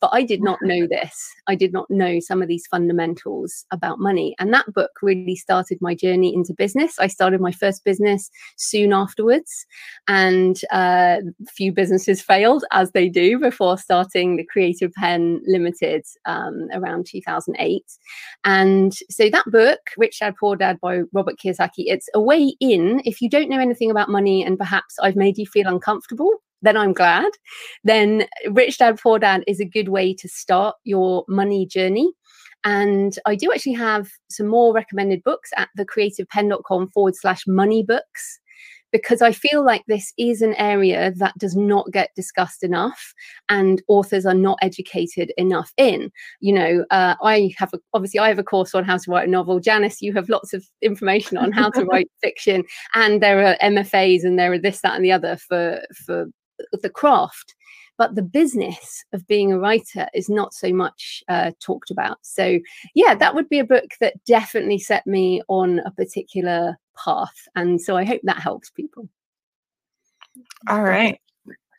but 0.00 0.10
i 0.12 0.22
did 0.22 0.42
not 0.42 0.58
know 0.62 0.86
this. 0.86 1.30
I 1.46 1.54
did 1.54 1.72
not 1.72 1.90
know 1.90 2.20
some 2.20 2.42
of 2.42 2.48
these 2.48 2.66
fundamentals 2.66 3.64
about 3.70 3.98
money. 3.98 4.34
And 4.38 4.52
that 4.54 4.72
book 4.72 4.90
really 5.02 5.36
started 5.36 5.78
my 5.80 5.94
journey 5.94 6.34
into 6.34 6.54
business. 6.54 6.98
I 6.98 7.06
started 7.06 7.40
my 7.40 7.52
first 7.52 7.84
business 7.84 8.30
soon 8.56 8.92
afterwards 8.92 9.66
and 10.08 10.60
uh, 10.70 11.16
few 11.48 11.72
businesses 11.72 12.22
failed 12.22 12.64
as 12.72 12.92
they 12.92 13.08
do 13.08 13.38
before 13.38 13.78
starting 13.78 14.36
the 14.36 14.44
creative 14.44 14.92
Penn 14.92 15.40
limited 15.46 16.04
um, 16.26 16.68
around 16.72 17.06
2008 17.06 17.84
and 18.44 18.92
so 19.10 19.28
that 19.30 19.44
book 19.46 19.80
rich 19.96 20.18
dad 20.20 20.34
poor 20.38 20.56
Dad 20.62 20.78
by 20.80 21.02
Robert 21.12 21.36
Kiyosaki. 21.42 21.84
It's 21.86 22.08
a 22.14 22.20
way 22.20 22.54
in 22.60 23.02
if 23.04 23.20
you 23.20 23.28
don't 23.28 23.50
know 23.50 23.60
anything 23.60 23.90
about 23.90 24.08
money 24.08 24.44
and 24.44 24.56
perhaps 24.56 24.96
I've 25.02 25.16
made 25.16 25.38
you 25.38 25.46
feel 25.46 25.66
uncomfortable 25.66 26.40
then 26.62 26.76
I'm 26.76 26.92
glad. 26.92 27.30
Then 27.84 28.26
Rich 28.50 28.78
Dad 28.78 28.98
Poor 29.02 29.18
Dad 29.18 29.44
is 29.46 29.60
a 29.60 29.64
good 29.64 29.88
way 29.88 30.14
to 30.14 30.28
start 30.28 30.76
your 30.84 31.24
money 31.28 31.66
journey. 31.66 32.12
And 32.64 33.18
I 33.26 33.34
do 33.34 33.52
actually 33.52 33.72
have 33.72 34.08
some 34.30 34.46
more 34.46 34.72
recommended 34.72 35.22
books 35.24 35.50
at 35.56 35.68
thecreativepenn.com 35.76 36.88
forward 36.88 37.16
slash 37.16 37.44
money 37.48 37.82
books 37.82 38.38
because 38.92 39.22
I 39.22 39.32
feel 39.32 39.64
like 39.64 39.82
this 39.86 40.12
is 40.18 40.42
an 40.42 40.54
area 40.54 41.12
that 41.16 41.36
does 41.38 41.56
not 41.56 41.90
get 41.90 42.10
discussed 42.14 42.62
enough 42.62 43.14
and 43.48 43.82
authors 43.88 44.26
are 44.26 44.34
not 44.34 44.58
educated 44.62 45.32
enough 45.36 45.72
in. 45.76 46.12
You 46.40 46.52
know, 46.52 46.84
uh, 46.90 47.16
I 47.22 47.52
have 47.56 47.72
a, 47.72 47.78
obviously 47.94 48.20
I 48.20 48.28
have 48.28 48.38
a 48.38 48.44
course 48.44 48.74
on 48.74 48.84
how 48.84 48.98
to 48.98 49.10
write 49.10 49.26
a 49.26 49.30
novel. 49.30 49.60
Janice, 49.60 50.02
you 50.02 50.12
have 50.12 50.28
lots 50.28 50.52
of 50.52 50.64
information 50.82 51.38
on 51.38 51.52
how 51.52 51.70
to 51.70 51.84
write 51.90 52.10
fiction, 52.20 52.64
and 52.94 53.22
there 53.22 53.44
are 53.44 53.56
MFAs 53.62 54.24
and 54.24 54.38
there 54.38 54.52
are 54.52 54.58
this, 54.58 54.80
that, 54.82 54.96
and 54.96 55.04
the 55.04 55.12
other 55.12 55.36
for 55.36 55.80
for 56.06 56.26
the 56.82 56.90
craft 56.90 57.54
but 57.98 58.14
the 58.14 58.22
business 58.22 59.04
of 59.12 59.26
being 59.26 59.52
a 59.52 59.58
writer 59.58 60.08
is 60.14 60.28
not 60.28 60.54
so 60.54 60.72
much 60.72 61.22
uh, 61.28 61.52
talked 61.60 61.90
about. 61.90 62.18
So, 62.22 62.58
yeah, 62.94 63.14
that 63.14 63.34
would 63.34 63.48
be 63.48 63.58
a 63.58 63.64
book 63.64 63.90
that 64.00 64.14
definitely 64.24 64.78
set 64.78 65.06
me 65.06 65.42
on 65.48 65.80
a 65.80 65.90
particular 65.90 66.78
path. 66.94 67.48
And 67.54 67.80
so 67.80 67.96
I 67.96 68.04
hope 68.04 68.20
that 68.24 68.38
helps 68.38 68.70
people. 68.70 69.08
All 70.68 70.82
right. 70.82 71.18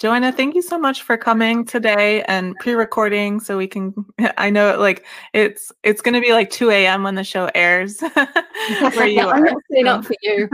Joanna, 0.04 0.34
thank 0.34 0.54
you 0.54 0.62
so 0.62 0.78
much 0.78 1.04
for 1.04 1.16
coming 1.16 1.64
today 1.64 2.24
and 2.24 2.56
pre-recording 2.60 3.40
so 3.40 3.58
we 3.58 3.68
can 3.68 3.94
I 4.38 4.50
know 4.50 4.78
like 4.78 5.06
it's 5.34 5.72
it's 5.84 6.02
gonna 6.02 6.20
be 6.20 6.34
like 6.34 6.50
2 6.50 6.72
a.m. 6.72 7.04
when 7.04 7.16
the 7.16 7.24
show 7.24 7.50
airs 7.56 8.02
where 8.96 9.08
you 9.08 9.22
are. 9.26 9.48
I'm 9.78 9.88
up 9.88 10.04
for 10.04 10.16
you. 10.22 10.50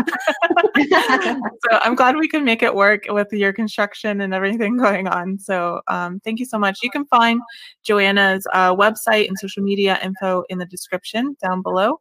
so 0.77 1.79
I'm 1.81 1.95
glad 1.95 2.17
we 2.17 2.27
can 2.27 2.43
make 2.43 2.61
it 2.61 2.75
work 2.75 3.05
with 3.09 3.33
your 3.33 3.51
construction 3.51 4.21
and 4.21 4.35
everything 4.35 4.77
going 4.77 5.07
on. 5.07 5.39
So 5.39 5.81
um, 5.87 6.19
thank 6.19 6.39
you 6.39 6.45
so 6.45 6.59
much. 6.59 6.79
You 6.83 6.91
can 6.91 7.05
find 7.05 7.41
Joanna's 7.83 8.45
uh, 8.53 8.75
website 8.75 9.29
and 9.29 9.39
social 9.39 9.63
media 9.63 9.97
info 10.03 10.43
in 10.49 10.59
the 10.59 10.67
description 10.67 11.35
down 11.41 11.63
below. 11.63 11.99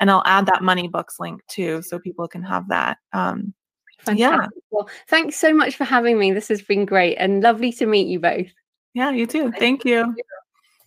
And 0.00 0.10
I'll 0.10 0.22
add 0.26 0.46
that 0.46 0.62
money 0.62 0.88
books 0.88 1.18
link 1.18 1.40
too 1.48 1.82
so 1.82 1.98
people 1.98 2.28
can 2.28 2.42
have 2.42 2.68
that. 2.68 2.98
Um, 3.12 3.54
Fantastic. 4.00 4.18
Yeah. 4.20 4.46
Well, 4.70 4.88
thanks 5.08 5.36
so 5.36 5.52
much 5.52 5.76
for 5.76 5.84
having 5.84 6.18
me. 6.18 6.32
This 6.32 6.48
has 6.48 6.62
been 6.62 6.84
great 6.84 7.16
and 7.16 7.42
lovely 7.42 7.72
to 7.72 7.86
meet 7.86 8.06
you 8.06 8.20
both. 8.20 8.46
Yeah, 8.94 9.10
you 9.10 9.26
too. 9.26 9.50
Thank 9.52 9.84
you. 9.84 10.14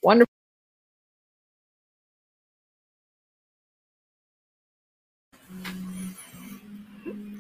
Wonderful. 0.02 0.32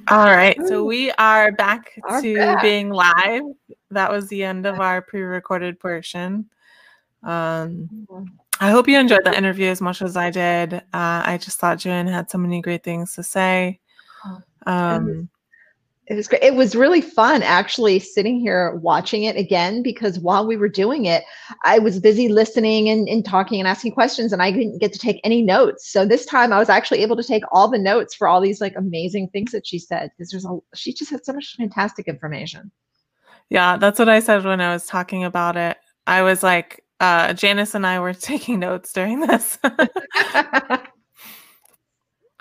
All 0.10 0.26
right, 0.26 0.58
so 0.68 0.84
we 0.84 1.10
are 1.12 1.54
back 1.54 1.94
to 2.22 2.36
back. 2.36 2.62
being 2.62 2.90
live. 2.90 3.44
That 3.92 4.12
was 4.12 4.28
the 4.28 4.44
end 4.44 4.66
of 4.66 4.82
our 4.82 5.02
pre-recorded 5.02 5.80
portion. 5.80 6.50
Um. 7.24 7.88
I 8.60 8.70
hope 8.70 8.88
you 8.88 9.00
enjoyed 9.00 9.24
the 9.24 9.36
interview 9.36 9.68
as 9.68 9.82
much 9.82 10.02
as 10.02 10.16
I 10.16 10.30
did. 10.30 10.74
Uh, 10.74 10.82
I 10.94 11.40
just 11.42 11.60
thought 11.60 11.80
Joanne 11.80 12.08
had 12.08 12.30
so 12.30 12.38
many 12.38 12.62
great 12.62 12.84
things 12.84 13.16
to 13.16 13.24
say. 13.24 13.80
Um, 14.66 15.30
it 16.08 16.16
was 16.16 16.28
great. 16.28 16.44
It 16.44 16.56
was 16.56 16.76
really 16.76 17.00
fun 17.00 17.42
actually 17.42 18.00
sitting 18.00 18.40
here 18.40 18.76
watching 18.76 19.24
it 19.24 19.38
again 19.38 19.82
because 19.82 20.20
while 20.20 20.46
we 20.46 20.58
were 20.58 20.68
doing 20.68 21.06
it, 21.06 21.24
I 21.64 21.80
was 21.80 22.02
busy 22.02 22.28
listening 22.28 22.90
and, 22.90 23.08
and 23.08 23.24
talking 23.24 23.60
and 23.60 23.68
asking 23.68 23.94
questions 23.94 24.34
and 24.34 24.42
I 24.42 24.52
didn't 24.52 24.80
get 24.80 24.92
to 24.94 25.00
take 25.00 25.22
any 25.24 25.42
notes. 25.42 25.90
So 25.90 26.06
this 26.06 26.26
time 26.26 26.52
I 26.52 26.60
was 26.60 26.68
actually 26.68 27.00
able 27.00 27.16
to 27.16 27.24
take 27.24 27.44
all 27.52 27.70
the 27.70 27.78
notes 27.78 28.14
for 28.14 28.28
all 28.28 28.42
these 28.42 28.60
like 28.60 28.76
amazing 28.76 29.30
things 29.30 29.52
that 29.54 29.66
she 29.66 29.80
said 29.80 30.12
because 30.12 30.32
there's 30.32 30.46
a 30.46 30.58
she 30.76 30.92
just 30.92 31.12
had 31.12 31.24
so 31.24 31.34
much 31.34 31.56
fantastic 31.56 32.08
information. 32.10 32.72
Yeah, 33.50 33.78
that's 33.78 33.98
what 33.98 34.10
I 34.10 34.20
said 34.20 34.44
when 34.44 34.60
I 34.60 34.74
was 34.74 34.86
talking 34.86 35.24
about 35.24 35.56
it. 35.56 35.78
I 36.08 36.24
was 36.24 36.44
like, 36.44 36.84
uh, 37.02 37.34
Janice 37.34 37.76
and 37.76 37.86
I 37.86 38.00
were 38.00 38.14
taking 38.32 38.60
notes 38.60 38.94
during 38.94 39.20
this. 39.20 39.60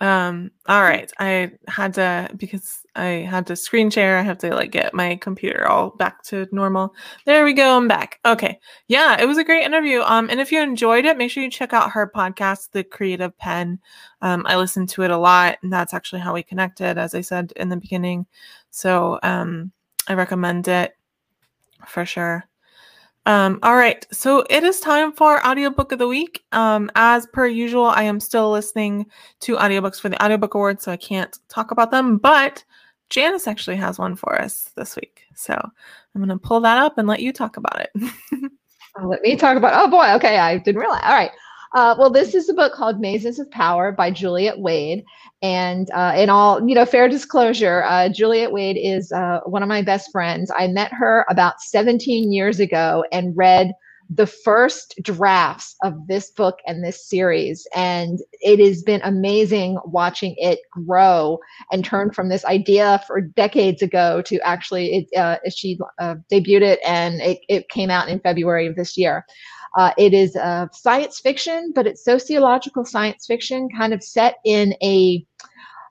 Um, 0.00 0.50
all 0.66 0.82
right. 0.82 1.12
I 1.18 1.52
had 1.68 1.94
to 1.94 2.30
because 2.36 2.80
I 2.96 3.04
had 3.04 3.46
to 3.48 3.56
screen 3.56 3.90
share. 3.90 4.18
I 4.18 4.22
have 4.22 4.38
to 4.38 4.54
like 4.54 4.70
get 4.70 4.94
my 4.94 5.16
computer 5.16 5.68
all 5.68 5.90
back 5.90 6.22
to 6.24 6.48
normal. 6.52 6.94
There 7.26 7.44
we 7.44 7.52
go. 7.52 7.76
I'm 7.76 7.86
back. 7.86 8.18
Okay. 8.24 8.58
Yeah, 8.88 9.20
it 9.20 9.26
was 9.26 9.36
a 9.36 9.44
great 9.44 9.64
interview. 9.64 10.00
Um, 10.00 10.30
and 10.30 10.40
if 10.40 10.50
you 10.50 10.62
enjoyed 10.62 11.04
it, 11.04 11.18
make 11.18 11.30
sure 11.30 11.42
you 11.42 11.50
check 11.50 11.74
out 11.74 11.90
her 11.90 12.10
podcast, 12.14 12.70
The 12.72 12.82
Creative 12.82 13.36
Penn. 13.36 13.78
Um, 14.22 14.44
I 14.46 14.56
listened 14.56 14.88
to 14.90 15.02
it 15.02 15.10
a 15.10 15.18
lot, 15.18 15.58
and 15.62 15.70
that's 15.70 15.92
actually 15.92 16.20
how 16.22 16.32
we 16.32 16.42
connected, 16.42 16.96
as 16.96 17.14
I 17.14 17.20
said 17.20 17.52
in 17.56 17.68
the 17.68 17.76
beginning. 17.76 18.26
So 18.70 19.18
um 19.22 19.70
I 20.08 20.14
recommend 20.14 20.66
it 20.66 20.96
for 21.86 22.06
sure. 22.06 22.49
Um, 23.26 23.58
all 23.62 23.76
right, 23.76 24.04
so 24.10 24.44
it 24.48 24.64
is 24.64 24.80
time 24.80 25.12
for 25.12 25.46
audiobook 25.46 25.92
of 25.92 25.98
the 25.98 26.08
week. 26.08 26.42
Um, 26.52 26.90
as 26.94 27.26
per 27.26 27.46
usual, 27.46 27.84
I 27.84 28.02
am 28.04 28.18
still 28.18 28.50
listening 28.50 29.06
to 29.40 29.56
audiobooks 29.56 30.00
for 30.00 30.08
the 30.08 30.22
audiobook 30.24 30.54
awards, 30.54 30.84
so 30.84 30.92
I 30.92 30.96
can't 30.96 31.38
talk 31.48 31.70
about 31.70 31.90
them, 31.90 32.16
but 32.16 32.64
Janice 33.10 33.46
actually 33.46 33.76
has 33.76 33.98
one 33.98 34.16
for 34.16 34.40
us 34.40 34.70
this 34.76 34.96
week. 34.96 35.22
So 35.34 35.54
I'm 35.54 36.20
gonna 36.20 36.38
pull 36.38 36.60
that 36.60 36.78
up 36.78 36.96
and 36.96 37.06
let 37.06 37.20
you 37.20 37.32
talk 37.32 37.56
about 37.56 37.80
it. 37.80 37.90
let 39.02 39.20
me 39.22 39.36
talk 39.36 39.56
about 39.56 39.72
oh 39.74 39.90
boy, 39.90 40.12
okay, 40.14 40.38
I 40.38 40.58
didn't 40.58 40.80
realize. 40.80 41.02
All 41.04 41.12
right. 41.12 41.30
Uh, 41.72 41.94
well, 41.98 42.10
this 42.10 42.34
is 42.34 42.48
a 42.48 42.54
book 42.54 42.72
called 42.72 43.00
Mazes 43.00 43.38
of 43.38 43.50
Power 43.50 43.92
by 43.92 44.10
Juliette 44.10 44.58
Wade. 44.58 45.04
And 45.40 45.88
uh, 45.92 46.14
in 46.16 46.28
all, 46.28 46.66
you 46.68 46.74
know, 46.74 46.84
fair 46.84 47.08
disclosure, 47.08 47.84
uh, 47.84 48.08
Juliette 48.08 48.52
Wade 48.52 48.76
is 48.76 49.12
uh, 49.12 49.40
one 49.44 49.62
of 49.62 49.68
my 49.68 49.82
best 49.82 50.10
friends. 50.10 50.50
I 50.56 50.66
met 50.66 50.92
her 50.92 51.24
about 51.30 51.60
17 51.60 52.32
years 52.32 52.58
ago 52.58 53.04
and 53.12 53.36
read 53.36 53.72
the 54.12 54.26
first 54.26 54.96
drafts 55.02 55.76
of 55.84 56.08
this 56.08 56.32
book 56.32 56.58
and 56.66 56.82
this 56.82 57.08
series. 57.08 57.64
And 57.76 58.18
it 58.40 58.58
has 58.58 58.82
been 58.82 59.00
amazing 59.04 59.78
watching 59.84 60.34
it 60.36 60.58
grow 60.72 61.38
and 61.70 61.84
turn 61.84 62.10
from 62.10 62.28
this 62.28 62.44
idea 62.44 63.00
for 63.06 63.20
decades 63.20 63.82
ago 63.82 64.20
to 64.22 64.40
actually, 64.40 65.06
it, 65.12 65.16
uh, 65.16 65.38
she 65.48 65.78
uh, 66.00 66.16
debuted 66.30 66.62
it 66.62 66.80
and 66.84 67.20
it, 67.20 67.38
it 67.48 67.68
came 67.68 67.88
out 67.88 68.08
in 68.08 68.18
February 68.18 68.66
of 68.66 68.74
this 68.74 68.98
year. 68.98 69.24
Uh, 69.76 69.92
it 69.96 70.12
is 70.12 70.36
uh, 70.36 70.66
science 70.72 71.20
fiction, 71.20 71.72
but 71.74 71.86
it's 71.86 72.04
sociological 72.04 72.84
science 72.84 73.26
fiction, 73.26 73.68
kind 73.76 73.92
of 73.92 74.02
set 74.02 74.36
in 74.44 74.74
a 74.82 75.24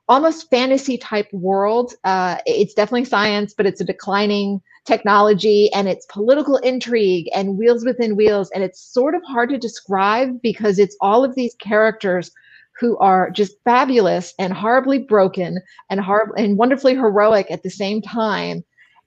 almost 0.09 0.49
fantasy 0.49 0.97
type 0.97 1.27
world. 1.31 1.93
Uh, 2.03 2.37
it's 2.45 2.73
definitely 2.73 3.05
science, 3.05 3.53
but 3.53 3.65
it's 3.65 3.79
a 3.79 3.85
declining 3.85 4.59
technology 4.85 5.71
and 5.73 5.87
it's 5.87 6.05
political 6.07 6.57
intrigue 6.57 7.29
and 7.33 7.57
wheels 7.57 7.85
within 7.85 8.15
wheels. 8.15 8.49
And 8.51 8.63
it's 8.63 8.81
sort 8.81 9.13
of 9.13 9.21
hard 9.23 9.49
to 9.49 9.57
describe 9.57 10.41
because 10.41 10.79
it's 10.79 10.97
all 10.99 11.23
of 11.23 11.35
these 11.35 11.55
characters 11.61 12.31
who 12.79 12.97
are 12.97 13.29
just 13.29 13.55
fabulous 13.65 14.33
and 14.39 14.53
horribly 14.53 14.99
broken 14.99 15.59
and 15.89 15.99
hard 15.99 16.31
and 16.37 16.57
wonderfully 16.57 16.95
heroic 16.95 17.51
at 17.51 17.61
the 17.61 17.69
same 17.69 18.01
time 18.01 18.63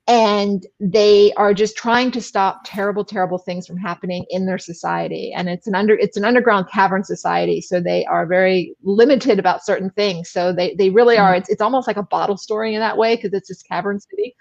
and 0.09 0.67
they 0.81 1.33
are 1.35 1.55
just 1.55 1.77
trying 1.77 2.11
to 2.11 2.21
stop 2.21 2.63
terrible 2.65 3.05
terrible 3.05 3.39
things 3.39 3.67
from 3.67 3.77
happening 3.77 4.27
in 4.31 4.47
their 4.47 4.59
society. 4.59 5.33
And 5.33 5.49
it's 5.49 5.67
an 5.67 5.75
under 5.75 5.95
it's 5.95 6.17
an 6.17 6.25
underground 6.25 6.69
cavern 6.69 7.05
society 7.05 7.61
so 7.61 7.81
they 7.81 8.05
are 8.07 8.27
very 8.27 8.75
limited 8.83 9.39
about 9.39 9.65
certain 9.65 9.91
things. 9.91 10.31
So 10.31 10.53
they 10.53 10.75
they 10.75 10.91
really 10.91 11.19
are. 11.19 11.31
Mm-hmm. 11.31 11.39
it's, 11.39 11.51
it's 11.51 11.63
almost 11.63 11.87
like 11.87 11.97
a 11.97 12.03
bottle 12.03 12.37
story 12.37 12.75
in 12.75 12.81
that 12.81 12.99
way 12.99 13.17
because 13.17 13.33
it's 13.33 13.49
this 13.49 13.63
cavern 13.63 14.01
city. 14.01 14.35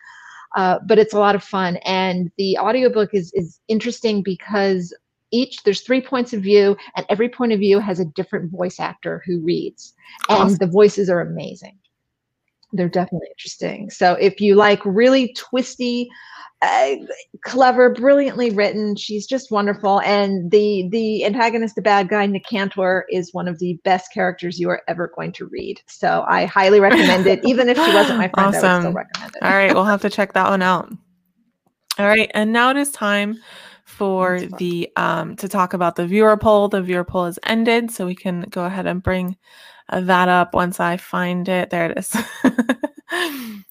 Uh, 0.56 0.80
but 0.86 1.00
it's 1.00 1.14
a 1.14 1.20
lot 1.20 1.36
of 1.36 1.44
fun. 1.44 1.78
And 1.86 2.32
the 2.38 2.58
audiobook 2.58 3.14
is 3.14 3.32
is 3.36 3.60
interesting 3.68 4.24
because 4.24 4.96
each 5.30 5.64
there's 5.64 5.82
three 5.82 6.02
points 6.02 6.34
of 6.34 6.42
view 6.42 6.76
and 6.96 7.06
every 7.08 7.30
point 7.30 7.54
of 7.54 7.60
view 7.60 7.80
has 7.80 8.00
a 8.00 8.06
different 8.06 8.52
voice 8.52 8.80
actor 8.80 9.22
who 9.28 9.40
reads. 9.42 9.94
And 10.28 10.40
awesome. 10.40 10.58
the 10.58 10.68
voices 10.68 11.08
are 11.10 11.22
amazing 11.22 11.78
they're 12.74 12.90
definitely 12.90 13.28
interesting. 13.32 13.90
So 13.90 14.14
if 14.14 14.40
you 14.40 14.56
like 14.56 14.84
really 14.86 15.34
twisty, 15.34 16.10
uh, 16.62 16.96
clever, 17.44 17.90
brilliantly 17.90 18.52
written, 18.52 18.96
she's 18.96 19.26
just 19.26 19.52
wonderful. 19.52 20.00
And 20.02 20.52
the 20.52 20.88
the 20.92 21.26
antagonist, 21.26 21.76
the 21.76 21.82
bad 21.82 22.08
guy, 22.10 22.28
Nekantor, 22.28 23.04
is 23.10 23.34
one 23.34 23.48
of 23.48 23.60
the 23.60 23.80
best 23.84 24.14
characters 24.14 24.60
you 24.60 24.70
are 24.70 24.82
ever 24.88 25.12
going 25.16 25.32
to 25.34 25.48
read. 25.48 25.82
So 25.88 26.24
I 26.28 26.46
highly 26.46 26.80
recommend 26.80 27.26
it. 27.26 27.44
Even 27.44 27.68
if 27.68 27.78
she 27.78 27.94
wasn't 27.94 28.20
my 28.20 28.28
friend, 28.34 28.56
awesome. 28.56 28.66
I 28.66 28.74
would 28.74 28.82
still 28.82 28.94
recommend 28.94 29.36
it. 29.36 29.44
All 29.44 29.52
right, 29.52 29.74
we'll 29.74 29.86
have 29.86 30.02
to 30.02 30.10
check 30.10 30.34
that 30.34 30.50
one 30.50 30.62
out. 30.62 30.92
All 31.98 32.08
right, 32.08 32.30
and 32.34 32.54
now 32.54 32.70
it 32.70 32.78
is 32.78 32.92
time 32.92 33.40
for 33.86 34.40
the 34.40 34.90
um 34.96 35.36
to 35.36 35.50
talk 35.50 35.74
about 35.74 35.96
the 35.96 36.06
viewer 36.06 36.38
poll. 36.38 36.68
The 36.68 36.82
viewer 36.82 37.04
poll 37.04 37.26
has 37.26 37.40
ended, 37.44 37.90
so 37.90 38.06
we 38.06 38.16
can 38.16 38.42
go 38.42 38.66
ahead 38.66 38.86
and 38.86 39.02
bring 39.02 39.36
that 39.92 40.30
up 40.30 40.54
once 40.54 40.80
I 40.80 40.98
find 40.98 41.48
it. 41.50 41.70
There 41.70 41.92
it 41.92 41.98
is. 41.98 42.16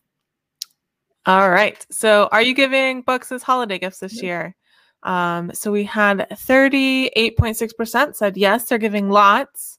All 1.27 1.51
right. 1.51 1.85
So, 1.91 2.29
are 2.33 2.43
you 2.43 2.55
giving 2.55 3.03
books 3.03 3.33
as 3.33 3.43
holiday 3.43 3.79
gifts 3.79 3.99
this 3.99 4.23
year? 4.23 4.55
Um, 5.03 5.51
so 5.55 5.73
we 5.73 5.85
had 5.85 6.27
38.6% 6.31 8.15
said 8.15 8.37
yes, 8.37 8.65
they're 8.67 8.79
giving 8.79 9.09
lots. 9.09 9.79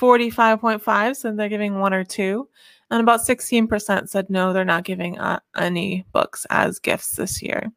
45.5 0.00 1.16
said 1.16 1.36
they're 1.36 1.48
giving 1.48 1.78
one 1.78 1.94
or 1.94 2.04
two. 2.04 2.48
and 2.90 3.00
about 3.00 3.20
16% 3.20 4.08
said 4.08 4.30
no, 4.30 4.52
they're 4.52 4.64
not 4.64 4.84
giving 4.84 5.18
uh, 5.18 5.40
any 5.56 6.06
books 6.12 6.46
as 6.50 6.78
gifts 6.78 7.16
this 7.16 7.42
year. 7.42 7.72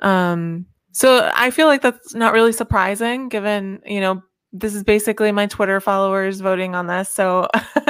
Um, 0.00 0.66
so 0.92 1.30
I 1.34 1.50
feel 1.50 1.66
like 1.66 1.82
that's 1.82 2.14
not 2.14 2.32
really 2.32 2.52
surprising 2.52 3.28
given, 3.28 3.80
you 3.86 4.00
know, 4.00 4.22
this 4.52 4.74
is 4.74 4.82
basically 4.82 5.32
my 5.32 5.46
Twitter 5.46 5.80
followers 5.80 6.40
voting 6.40 6.74
on 6.74 6.86
this. 6.86 7.08
So 7.08 7.48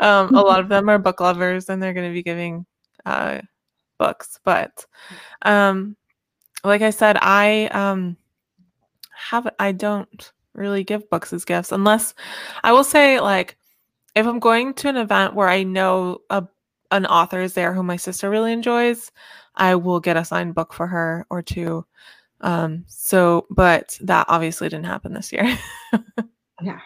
um, 0.00 0.34
a 0.34 0.40
lot 0.40 0.60
of 0.60 0.68
them 0.68 0.88
are 0.88 0.98
book 0.98 1.20
lovers 1.20 1.68
and 1.68 1.82
they're 1.82 1.94
going 1.94 2.08
to 2.08 2.14
be 2.14 2.22
giving 2.22 2.64
uh, 3.04 3.40
books. 3.98 4.38
But 4.44 4.86
um, 5.42 5.96
like 6.64 6.82
I 6.82 6.90
said, 6.90 7.16
I 7.20 7.66
um, 7.68 8.16
have, 9.12 9.52
I 9.58 9.72
don't 9.72 10.32
really 10.54 10.84
give 10.84 11.10
books 11.10 11.32
as 11.32 11.44
gifts 11.44 11.72
unless 11.72 12.14
I 12.62 12.72
will 12.72 12.84
say, 12.84 13.20
like, 13.20 13.56
if 14.14 14.26
I'm 14.26 14.40
going 14.40 14.74
to 14.74 14.88
an 14.88 14.96
event 14.96 15.34
where 15.34 15.48
I 15.48 15.62
know 15.62 16.18
a, 16.30 16.46
an 16.90 17.06
author 17.06 17.40
is 17.40 17.54
there 17.54 17.72
who 17.72 17.82
my 17.82 17.96
sister 17.96 18.28
really 18.28 18.52
enjoys, 18.52 19.10
I 19.54 19.74
will 19.76 20.00
get 20.00 20.16
a 20.16 20.24
signed 20.24 20.54
book 20.54 20.72
for 20.72 20.86
her 20.86 21.26
or 21.30 21.42
two. 21.42 21.84
Um, 22.40 22.84
so, 22.86 23.46
but 23.50 23.98
that 24.02 24.26
obviously 24.28 24.68
didn't 24.68 24.86
happen 24.86 25.12
this 25.12 25.32
year. 25.32 25.58
yeah, 26.62 26.80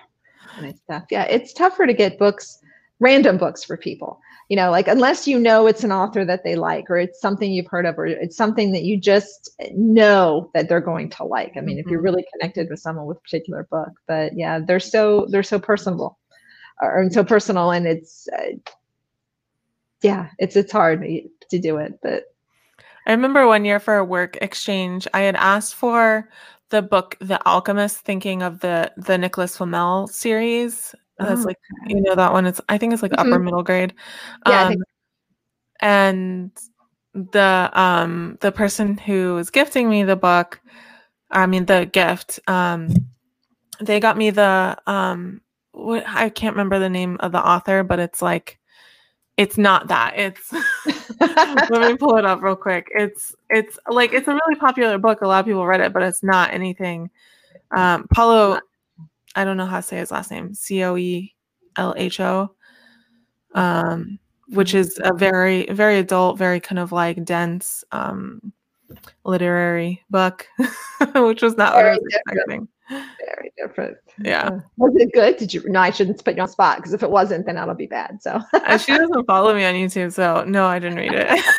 nice 0.60 0.78
stuff. 0.84 1.04
Yeah, 1.10 1.24
it's 1.24 1.52
tougher 1.52 1.86
to 1.86 1.94
get 1.94 2.18
books, 2.18 2.58
random 3.00 3.38
books 3.38 3.62
for 3.64 3.76
people. 3.76 4.20
You 4.48 4.56
know, 4.56 4.70
like 4.70 4.88
unless 4.88 5.26
you 5.26 5.38
know 5.38 5.66
it's 5.66 5.84
an 5.84 5.92
author 5.92 6.24
that 6.24 6.44
they 6.44 6.56
like, 6.56 6.90
or 6.90 6.98
it's 6.98 7.20
something 7.20 7.50
you've 7.50 7.66
heard 7.66 7.86
of, 7.86 7.98
or 7.98 8.06
it's 8.06 8.36
something 8.36 8.72
that 8.72 8.82
you 8.82 8.98
just 8.98 9.50
know 9.72 10.50
that 10.54 10.68
they're 10.68 10.80
going 10.80 11.08
to 11.10 11.24
like. 11.24 11.52
I 11.56 11.60
mean, 11.60 11.76
mm-hmm. 11.76 11.80
if 11.80 11.86
you're 11.86 12.00
mm-hmm. 12.00 12.04
really 12.04 12.26
connected 12.32 12.68
with 12.68 12.80
someone 12.80 13.06
with 13.06 13.18
a 13.18 13.20
particular 13.20 13.66
book, 13.70 13.90
but 14.06 14.32
yeah, 14.36 14.58
they're 14.58 14.80
so 14.80 15.26
they're 15.30 15.42
so 15.42 15.58
personable, 15.58 16.18
or 16.82 17.08
so 17.10 17.24
personal, 17.24 17.70
and 17.70 17.86
it's 17.86 18.28
uh, 18.36 18.52
yeah, 20.02 20.28
it's 20.38 20.56
it's 20.56 20.72
hard 20.72 21.06
to 21.50 21.58
do 21.58 21.78
it, 21.78 21.98
but 22.02 22.33
I 23.06 23.12
remember 23.12 23.46
one 23.46 23.64
year 23.64 23.80
for 23.80 23.96
a 23.96 24.04
work 24.04 24.38
exchange, 24.40 25.06
I 25.12 25.20
had 25.20 25.36
asked 25.36 25.74
for 25.74 26.28
the 26.70 26.82
book 26.82 27.16
The 27.20 27.44
Alchemist, 27.46 27.98
thinking 27.98 28.42
of 28.42 28.60
the 28.60 28.92
the 28.96 29.18
Nicholas 29.18 29.56
Flamel 29.56 30.06
series. 30.08 30.94
Oh, 31.20 31.26
That's 31.26 31.44
like 31.44 31.58
you 31.86 32.00
know 32.00 32.14
that 32.14 32.32
one. 32.32 32.46
It's 32.46 32.60
I 32.68 32.78
think 32.78 32.92
it's 32.92 33.02
like 33.02 33.12
mm-hmm. 33.12 33.32
upper 33.32 33.42
middle 33.42 33.62
grade. 33.62 33.94
Yeah, 34.46 34.68
um, 34.68 34.76
and 35.80 36.50
the 37.14 37.70
um 37.74 38.38
the 38.40 38.50
person 38.50 38.98
who 38.98 39.34
was 39.34 39.50
gifting 39.50 39.88
me 39.88 40.02
the 40.02 40.16
book, 40.16 40.60
I 41.30 41.46
mean 41.46 41.66
the 41.66 41.88
gift, 41.92 42.40
um, 42.48 42.88
they 43.80 44.00
got 44.00 44.16
me 44.16 44.30
the 44.30 44.76
um 44.86 45.40
what 45.72 46.04
I 46.06 46.28
can't 46.30 46.56
remember 46.56 46.78
the 46.78 46.88
name 46.88 47.18
of 47.20 47.32
the 47.32 47.46
author, 47.46 47.84
but 47.84 47.98
it's 47.98 48.22
like 48.22 48.58
it's 49.36 49.58
not 49.58 49.88
that. 49.88 50.14
It's 50.16 50.52
let 51.20 51.92
me 51.92 51.96
pull 51.98 52.16
it 52.16 52.24
up 52.24 52.42
real 52.42 52.56
quick. 52.56 52.88
It's 52.94 53.34
it's 53.50 53.78
like 53.88 54.12
it's 54.12 54.28
a 54.28 54.32
really 54.32 54.56
popular 54.56 54.98
book. 54.98 55.22
A 55.22 55.26
lot 55.26 55.40
of 55.40 55.46
people 55.46 55.66
read 55.66 55.80
it, 55.80 55.92
but 55.92 56.02
it's 56.02 56.22
not 56.22 56.52
anything. 56.52 57.10
Um, 57.76 58.06
Paulo, 58.14 58.60
I 59.34 59.44
don't 59.44 59.56
know 59.56 59.66
how 59.66 59.78
to 59.78 59.82
say 59.82 59.98
his 59.98 60.10
last 60.10 60.30
name. 60.30 60.54
C 60.54 60.84
O 60.84 60.96
E 60.96 61.34
L 61.76 61.94
H 61.96 62.20
O. 62.20 62.54
Um, 63.54 64.18
which 64.48 64.74
is 64.74 65.00
a 65.02 65.14
very 65.14 65.66
very 65.66 65.98
adult, 65.98 66.38
very 66.38 66.60
kind 66.60 66.78
of 66.78 66.92
like 66.92 67.24
dense 67.24 67.84
um 67.92 68.52
literary 69.24 70.02
book, 70.10 70.46
which 71.14 71.42
was 71.42 71.56
not 71.56 71.74
very 71.74 71.90
what 71.90 71.92
I 71.92 71.98
was 71.98 72.14
expecting. 72.26 72.68
Very 72.88 73.52
different. 73.56 73.96
Yeah. 74.18 74.60
Was 74.76 74.94
it 74.96 75.12
good? 75.12 75.36
Did 75.36 75.54
you? 75.54 75.62
No, 75.66 75.80
I 75.80 75.90
shouldn't 75.90 76.24
put 76.24 76.36
you 76.36 76.42
on 76.42 76.48
spot 76.48 76.78
because 76.78 76.92
if 76.92 77.02
it 77.02 77.10
wasn't, 77.10 77.46
then 77.46 77.56
that'll 77.56 77.74
be 77.74 77.86
bad. 77.86 78.22
So 78.22 78.40
she 78.78 78.96
doesn't 78.96 79.26
follow 79.26 79.54
me 79.54 79.64
on 79.64 79.74
YouTube, 79.74 80.12
so 80.12 80.44
no, 80.44 80.66
I 80.66 80.78
didn't 80.78 80.98
read 80.98 81.12
it. 81.14 81.44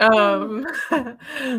um 0.00 0.66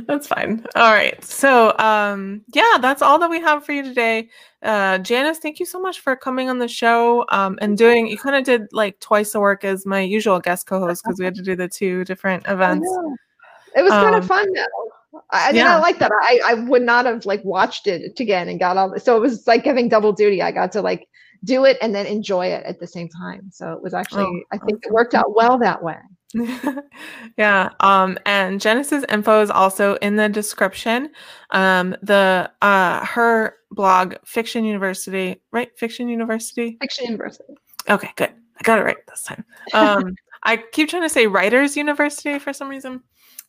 that's 0.07 0.27
fine 0.27 0.63
all 0.75 0.93
right 0.93 1.23
so 1.23 1.75
um 1.79 2.41
yeah 2.53 2.77
that's 2.81 3.01
all 3.01 3.17
that 3.17 3.29
we 3.29 3.39
have 3.39 3.65
for 3.65 3.71
you 3.71 3.81
today 3.81 4.29
uh 4.63 4.97
janice 4.97 5.39
thank 5.39 5.59
you 5.59 5.65
so 5.65 5.79
much 5.79 6.01
for 6.01 6.15
coming 6.15 6.49
on 6.49 6.59
the 6.59 6.67
show 6.67 7.25
um 7.29 7.57
and 7.61 7.77
doing 7.77 8.07
you 8.07 8.17
kind 8.17 8.35
of 8.35 8.43
did 8.43 8.67
like 8.73 8.99
twice 8.99 9.31
the 9.31 9.39
work 9.39 9.63
as 9.63 9.85
my 9.85 10.01
usual 10.01 10.39
guest 10.39 10.67
co-host 10.67 11.01
because 11.03 11.17
we 11.17 11.25
had 11.25 11.35
to 11.35 11.41
do 11.41 11.55
the 11.55 11.67
two 11.67 12.03
different 12.03 12.45
events 12.47 12.87
it 13.75 13.81
was 13.81 13.91
kind 13.91 14.15
um, 14.15 14.21
of 14.21 14.27
fun 14.27 14.51
though 14.53 14.94
I 15.31 15.51
mean, 15.51 15.61
yeah. 15.61 15.77
I 15.77 15.79
like 15.79 15.99
that. 15.99 16.11
I, 16.13 16.39
I 16.45 16.53
would 16.53 16.81
not 16.81 17.05
have 17.05 17.25
like 17.25 17.43
watched 17.43 17.87
it 17.87 18.19
again 18.19 18.47
and 18.47 18.59
got 18.59 18.77
all. 18.77 18.97
So 18.99 19.17
it 19.17 19.19
was 19.19 19.45
like 19.47 19.65
having 19.65 19.89
double 19.89 20.13
duty. 20.13 20.41
I 20.41 20.51
got 20.51 20.71
to 20.73 20.81
like 20.81 21.07
do 21.43 21.65
it 21.65 21.77
and 21.81 21.93
then 21.93 22.05
enjoy 22.05 22.47
it 22.47 22.63
at 22.65 22.79
the 22.79 22.87
same 22.87 23.09
time. 23.09 23.49
So 23.51 23.73
it 23.73 23.81
was 23.81 23.93
actually, 23.93 24.23
oh, 24.23 24.41
I 24.51 24.57
think 24.57 24.85
it 24.85 24.91
worked 24.91 25.13
out 25.13 25.35
well 25.35 25.57
that 25.59 25.83
way. 25.83 25.97
yeah. 27.37 27.69
Um, 27.79 28.17
and 28.25 28.59
Janice's 28.59 29.05
info 29.09 29.41
is 29.41 29.49
also 29.49 29.95
in 29.95 30.15
the 30.15 30.27
description. 30.27 31.11
Um, 31.51 31.95
the 32.01 32.51
uh 32.61 33.05
her 33.05 33.55
blog, 33.71 34.15
Fiction 34.25 34.65
University, 34.65 35.41
right? 35.51 35.69
Fiction 35.77 36.09
University. 36.09 36.77
Fiction 36.81 37.05
University. 37.05 37.53
Okay, 37.89 38.09
good. 38.15 38.31
I 38.57 38.63
got 38.63 38.79
it 38.79 38.83
right 38.83 38.97
this 39.07 39.23
time. 39.23 39.45
Um, 39.73 40.15
I 40.43 40.57
keep 40.57 40.89
trying 40.89 41.03
to 41.03 41.09
say 41.09 41.27
Writers 41.27 41.75
University 41.75 42.39
for 42.39 42.53
some 42.53 42.69
reason. 42.69 43.01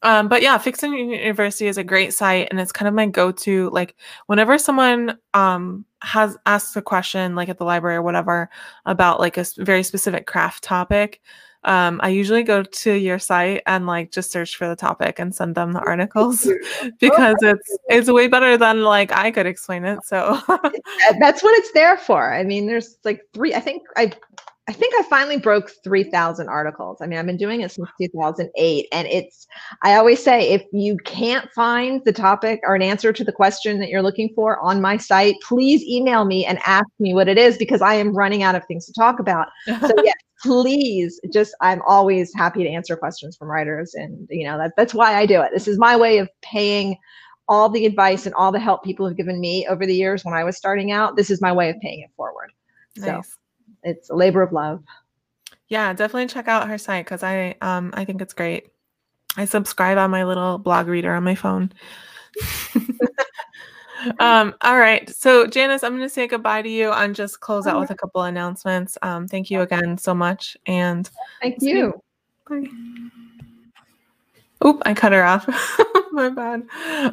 Um, 0.03 0.29
but 0.29 0.43
yeah, 0.43 0.59
Fiction 0.59 0.93
University 0.93 1.67
is 1.67 1.79
a 1.79 1.85
great 1.85 2.13
site, 2.13 2.49
and 2.51 2.61
it's 2.61 2.73
kind 2.73 2.89
of 2.89 2.95
my 2.95 3.07
go-to. 3.07 3.71
Like 3.71 3.97
whenever 4.27 4.59
someone 4.59 5.19
um, 5.35 5.85
has 6.03 6.37
asked 6.47 6.77
a 6.77 6.83
question, 6.83 7.35
like 7.35 7.49
at 7.49 7.59
the 7.59 7.65
library 7.65 7.97
or 7.97 8.03
whatever, 8.03 8.51
about 8.85 9.21
like 9.21 9.37
a 9.37 9.45
very 9.59 9.83
specific 9.83 10.27
craft 10.27 10.63
topic, 10.63 11.21
um, 11.67 12.01
I 12.03 12.11
usually 12.11 12.45
go 12.45 12.63
to 12.63 12.93
your 12.93 13.19
site 13.19 13.63
and 13.67 13.87
like 13.87 14.13
just 14.13 14.31
search 14.31 14.57
for 14.57 14.69
the 14.69 14.77
topic 14.77 15.19
and 15.19 15.35
send 15.35 15.57
them 15.57 15.73
the 15.73 15.81
articles 15.81 16.49
because 17.01 17.37
it's 17.43 17.79
it's 17.89 18.11
way 18.11 18.29
better 18.29 18.57
than 18.57 18.83
like 18.83 19.11
I 19.13 19.33
could 19.33 19.47
explain 19.47 19.85
it. 19.85 19.99
So 20.05 20.41
that's 21.19 21.43
what 21.43 21.59
it's 21.59 21.73
there 21.73 21.99
for. 21.99 22.33
I 22.33 22.45
mean, 22.45 22.67
there's 22.67 22.99
like 23.05 23.23
three. 23.35 23.53
I 23.53 23.61
think 23.61 23.83
I 23.97 24.13
I 24.69 24.73
think 24.73 24.95
I 24.99 25.03
finally 25.05 25.39
broke 25.39 25.71
3,000 25.85 26.49
articles. 26.49 26.99
I 27.01 27.07
mean, 27.07 27.21
I've 27.21 27.27
been 27.27 27.37
doing 27.37 27.61
it 27.61 27.71
since 27.71 27.89
2008. 28.01 28.89
And 28.91 29.07
it's, 29.07 29.47
I 29.85 29.95
always 29.95 30.21
say, 30.21 30.51
if 30.51 30.65
you 30.73 30.97
can't 31.05 31.49
find 31.53 32.05
the 32.05 32.13
topic 32.13 32.61
or 32.65 32.75
an 32.75 32.83
answer 32.83 33.13
to 33.13 33.23
the 33.23 33.33
question 33.33 33.79
that 33.79 33.91
you're 33.91 34.03
looking 34.03 34.33
for 34.35 34.59
on 34.59 34.81
my 34.81 34.97
site, 34.97 35.37
please 35.47 35.85
email 35.85 36.25
me 36.25 36.45
and 36.45 36.59
ask 36.67 36.89
me 36.99 37.15
what 37.15 37.29
it 37.29 37.39
is 37.39 37.57
because 37.57 37.81
I 37.81 37.95
am 37.95 38.13
running 38.13 38.43
out 38.43 38.57
of 38.57 38.65
things 38.67 38.87
to 38.87 38.93
talk 38.93 39.21
about. 39.21 39.47
So, 39.67 39.93
yes, 40.05 40.17
please 40.43 41.21
just, 41.33 41.55
I'm 41.61 41.81
always 41.87 42.35
happy 42.35 42.65
to 42.65 42.69
answer 42.69 42.97
questions 42.97 43.37
from 43.37 43.49
writers. 43.49 43.95
And, 43.95 44.27
you 44.31 44.45
know, 44.45 44.59
that, 44.59 44.73
that's 44.77 44.95
why 44.95 45.15
I 45.15 45.27
do 45.27 45.43
it. 45.43 45.53
This 45.55 45.69
is 45.69 45.79
my 45.79 45.97
way 45.97 46.19
of 46.19 46.29
paying 46.43 46.97
all 47.49 47.69
the 47.69 47.87
advice 47.87 48.27
and 48.27 48.35
all 48.35 48.51
the 48.51 48.59
help 48.59 48.83
people 48.83 49.07
have 49.07 49.17
given 49.17 49.39
me 49.39 49.65
over 49.69 49.87
the 49.87 49.95
years 49.95 50.25
when 50.25 50.35
I 50.35 50.43
was 50.43 50.57
starting 50.57 50.91
out. 50.91 51.15
This 51.15 51.31
is 51.31 51.41
my 51.41 51.53
way 51.53 51.71
of 51.71 51.77
paying 51.81 52.01
it 52.01 52.11
forward. 52.17 52.51
Nice. 52.97 53.29
So 53.29 53.37
it's 53.83 54.11
a 54.11 54.15
labor 54.15 54.43
of 54.43 54.53
love. 54.53 54.83
Yeah, 55.69 55.93
definitely 55.93 56.29
check 56.29 56.49
out 56.49 56.69
her 56.69 56.79
site 56.79 57.05
because 57.05 57.23
I 57.23 57.57
um 57.61 57.91
I 57.95 58.05
think 58.05 58.21
it's 58.23 58.35
great. 58.35 58.69
I 59.37 59.45
subscribe 59.45 59.99
on 59.99 60.11
my 60.11 60.25
little 60.25 60.59
blog 60.59 60.87
reader 60.87 61.13
on 61.13 61.25
my 61.25 61.35
phone. 61.35 61.73
um, 64.19 64.55
all 64.63 64.79
right. 64.79 65.09
So 65.11 65.47
Janice, 65.47 65.83
I'm 65.83 65.93
gonna 65.93 66.09
say 66.09 66.27
goodbye 66.27 66.63
to 66.63 66.69
you 66.69 66.93
and 66.93 67.15
just 67.15 67.41
close 67.41 67.67
out 67.67 67.81
with 67.81 67.91
a 67.91 67.95
couple 67.95 68.23
announcements. 68.23 68.97
Um, 69.03 69.27
thank 69.29 69.51
you 69.51 69.61
again 69.61 69.99
so 69.99 70.15
much. 70.15 70.57
And 70.67 71.09
thank 71.41 71.61
you. 71.61 72.01
Bye. 72.49 72.65
Oop, 74.65 74.83
I 74.87 74.95
cut 74.95 75.13
her 75.13 75.25
off. 75.25 75.47
My 76.13 76.31
bad. 76.31 76.63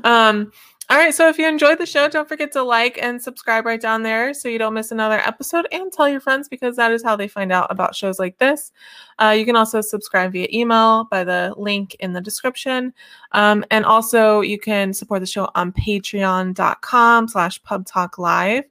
Um, 0.05 0.51
all 0.89 0.97
right, 0.97 1.13
so 1.13 1.29
if 1.29 1.39
you 1.39 1.47
enjoyed 1.47 1.79
the 1.79 1.85
show, 1.85 2.09
don't 2.09 2.27
forget 2.27 2.51
to 2.51 2.61
like 2.61 2.99
and 3.01 3.21
subscribe 3.21 3.65
right 3.65 3.79
down 3.79 4.03
there 4.03 4.33
so 4.33 4.49
you 4.49 4.59
don't 4.59 4.73
miss 4.73 4.91
another 4.91 5.19
episode 5.19 5.65
and 5.71 5.91
tell 5.91 6.09
your 6.09 6.19
friends 6.19 6.49
because 6.49 6.75
that 6.75 6.91
is 6.91 7.01
how 7.01 7.15
they 7.15 7.27
find 7.27 7.53
out 7.53 7.71
about 7.71 7.95
shows 7.95 8.19
like 8.19 8.37
this. 8.37 8.71
Uh, 9.17 9.33
you 9.37 9.45
can 9.45 9.55
also 9.55 9.79
subscribe 9.79 10.33
via 10.33 10.47
email 10.51 11.05
by 11.05 11.23
the 11.23 11.53
link 11.57 11.95
in 12.01 12.11
the 12.11 12.19
description. 12.19 12.93
Um, 13.31 13.63
and 13.71 13.85
also 13.85 14.41
you 14.41 14.59
can 14.59 14.93
support 14.93 15.21
the 15.21 15.25
show 15.25 15.49
on 15.55 15.71
patreon.com 15.71 17.27
slash 17.29 17.61
pubtalklive 17.63 18.65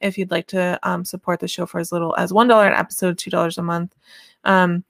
if 0.00 0.16
you'd 0.16 0.30
like 0.30 0.46
to 0.48 0.78
um, 0.84 1.04
support 1.04 1.40
the 1.40 1.48
show 1.48 1.66
for 1.66 1.80
as 1.80 1.90
little 1.90 2.14
as 2.16 2.30
$1 2.30 2.66
an 2.66 2.72
episode, 2.74 3.16
$2 3.18 3.58
a 3.58 3.62
month. 3.62 3.94
Um, 4.44 4.84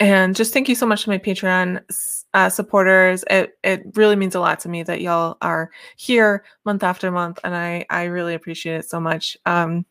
and 0.00 0.34
just 0.34 0.54
thank 0.54 0.68
you 0.70 0.74
so 0.74 0.86
much 0.86 1.04
to 1.04 1.10
my 1.10 1.18
Patreon 1.18 2.21
uh, 2.34 2.48
supporters. 2.48 3.24
It 3.30 3.58
it 3.62 3.82
really 3.94 4.16
means 4.16 4.34
a 4.34 4.40
lot 4.40 4.60
to 4.60 4.68
me 4.68 4.82
that 4.84 5.00
y'all 5.00 5.36
are 5.42 5.70
here 5.96 6.44
month 6.64 6.82
after 6.82 7.10
month, 7.10 7.38
and 7.44 7.54
I 7.54 7.86
I 7.90 8.04
really 8.04 8.34
appreciate 8.34 8.76
it 8.76 8.88
so 8.88 9.00
much. 9.00 9.36
Um, 9.46 9.84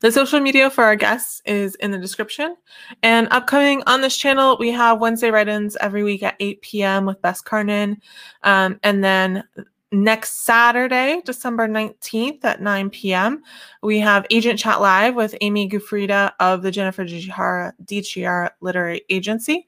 the 0.00 0.10
social 0.10 0.40
media 0.40 0.70
for 0.70 0.84
our 0.84 0.96
guests 0.96 1.42
is 1.44 1.74
in 1.76 1.90
the 1.90 1.98
description. 1.98 2.56
And 3.02 3.28
upcoming 3.30 3.82
on 3.86 4.00
this 4.00 4.16
channel, 4.16 4.56
we 4.58 4.70
have 4.70 5.00
Wednesday 5.00 5.30
write-ins 5.30 5.76
every 5.76 6.02
week 6.02 6.22
at 6.22 6.36
8 6.40 6.62
p.m. 6.62 7.04
with 7.04 7.20
Bess 7.20 7.42
Carnan. 7.42 8.00
Um, 8.42 8.80
and 8.82 9.04
then 9.04 9.44
next 9.90 10.44
Saturday, 10.44 11.22
December 11.24 11.66
19th 11.66 12.44
at 12.44 12.60
9 12.60 12.90
p.m., 12.90 13.42
we 13.82 13.98
have 14.00 14.26
Agent 14.30 14.58
Chat 14.58 14.80
Live 14.80 15.14
with 15.14 15.34
Amy 15.40 15.68
Giuffrida 15.68 16.32
of 16.40 16.62
the 16.62 16.70
Jennifer 16.70 17.04
De 17.04 18.02
Chiara 18.02 18.52
Literary 18.60 19.02
Agency. 19.08 19.66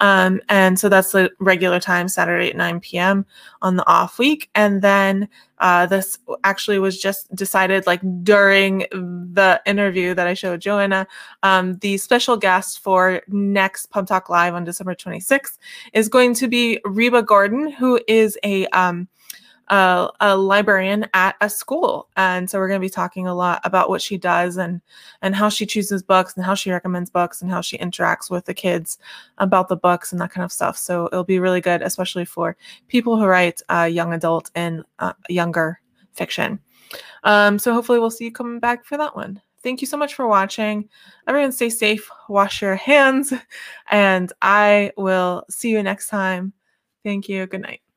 Um, 0.00 0.40
and 0.48 0.78
so 0.78 0.88
that's 0.88 1.12
the 1.12 1.30
regular 1.38 1.80
time, 1.80 2.08
Saturday 2.08 2.50
at 2.50 2.56
9 2.56 2.80
p.m. 2.80 3.26
on 3.60 3.76
the 3.76 3.86
off 3.86 4.18
week. 4.18 4.48
And 4.54 4.80
then 4.80 5.28
uh, 5.58 5.86
this 5.86 6.18
actually 6.44 6.78
was 6.78 7.00
just 7.00 7.34
decided 7.34 7.86
like 7.86 8.00
during 8.22 8.80
the 8.90 9.60
interview 9.66 10.14
that 10.14 10.26
I 10.26 10.34
showed 10.34 10.60
Joanna. 10.60 11.06
Um, 11.42 11.76
the 11.78 11.98
special 11.98 12.36
guest 12.36 12.82
for 12.82 13.22
next 13.28 13.86
Pub 13.86 14.06
Talk 14.06 14.28
Live 14.28 14.54
on 14.54 14.64
December 14.64 14.94
26th 14.94 15.58
is 15.92 16.08
going 16.08 16.34
to 16.34 16.48
be 16.48 16.80
Reba 16.84 17.22
Gordon, 17.22 17.70
who 17.70 18.00
is 18.06 18.38
a 18.44 18.66
um, 18.68 19.08
a, 19.68 20.08
a 20.20 20.36
librarian 20.36 21.06
at 21.14 21.36
a 21.40 21.48
school. 21.48 22.08
And 22.16 22.48
so 22.48 22.58
we're 22.58 22.68
going 22.68 22.80
to 22.80 22.84
be 22.84 22.90
talking 22.90 23.26
a 23.26 23.34
lot 23.34 23.60
about 23.64 23.88
what 23.88 24.02
she 24.02 24.16
does 24.16 24.56
and 24.56 24.80
and 25.22 25.34
how 25.34 25.48
she 25.48 25.66
chooses 25.66 26.02
books 26.02 26.34
and 26.36 26.44
how 26.44 26.54
she 26.54 26.70
recommends 26.70 27.10
books 27.10 27.42
and 27.42 27.50
how 27.50 27.60
she 27.60 27.78
interacts 27.78 28.30
with 28.30 28.44
the 28.46 28.54
kids 28.54 28.98
about 29.38 29.68
the 29.68 29.76
books 29.76 30.12
and 30.12 30.20
that 30.20 30.30
kind 30.30 30.44
of 30.44 30.52
stuff. 30.52 30.76
So 30.76 31.06
it'll 31.06 31.24
be 31.24 31.38
really 31.38 31.60
good 31.60 31.82
especially 31.82 32.24
for 32.24 32.56
people 32.88 33.18
who 33.18 33.26
write 33.26 33.62
uh, 33.68 33.88
young 33.90 34.12
adult 34.12 34.50
and 34.54 34.84
uh, 34.98 35.12
younger 35.28 35.80
fiction. 36.12 36.58
Um, 37.24 37.58
so 37.58 37.72
hopefully 37.72 37.98
we'll 37.98 38.10
see 38.10 38.24
you 38.24 38.32
coming 38.32 38.60
back 38.60 38.84
for 38.84 38.96
that 38.96 39.14
one. 39.14 39.40
Thank 39.62 39.80
you 39.80 39.86
so 39.86 39.96
much 39.96 40.14
for 40.14 40.26
watching. 40.26 40.88
Everyone 41.26 41.52
stay 41.52 41.68
safe 41.68 42.08
wash 42.28 42.62
your 42.62 42.76
hands 42.76 43.32
and 43.90 44.32
i 44.40 44.92
will 44.96 45.44
see 45.50 45.70
you 45.70 45.82
next 45.82 46.08
time. 46.08 46.52
Thank 47.04 47.28
you. 47.28 47.46
Good 47.46 47.62
night 47.62 47.87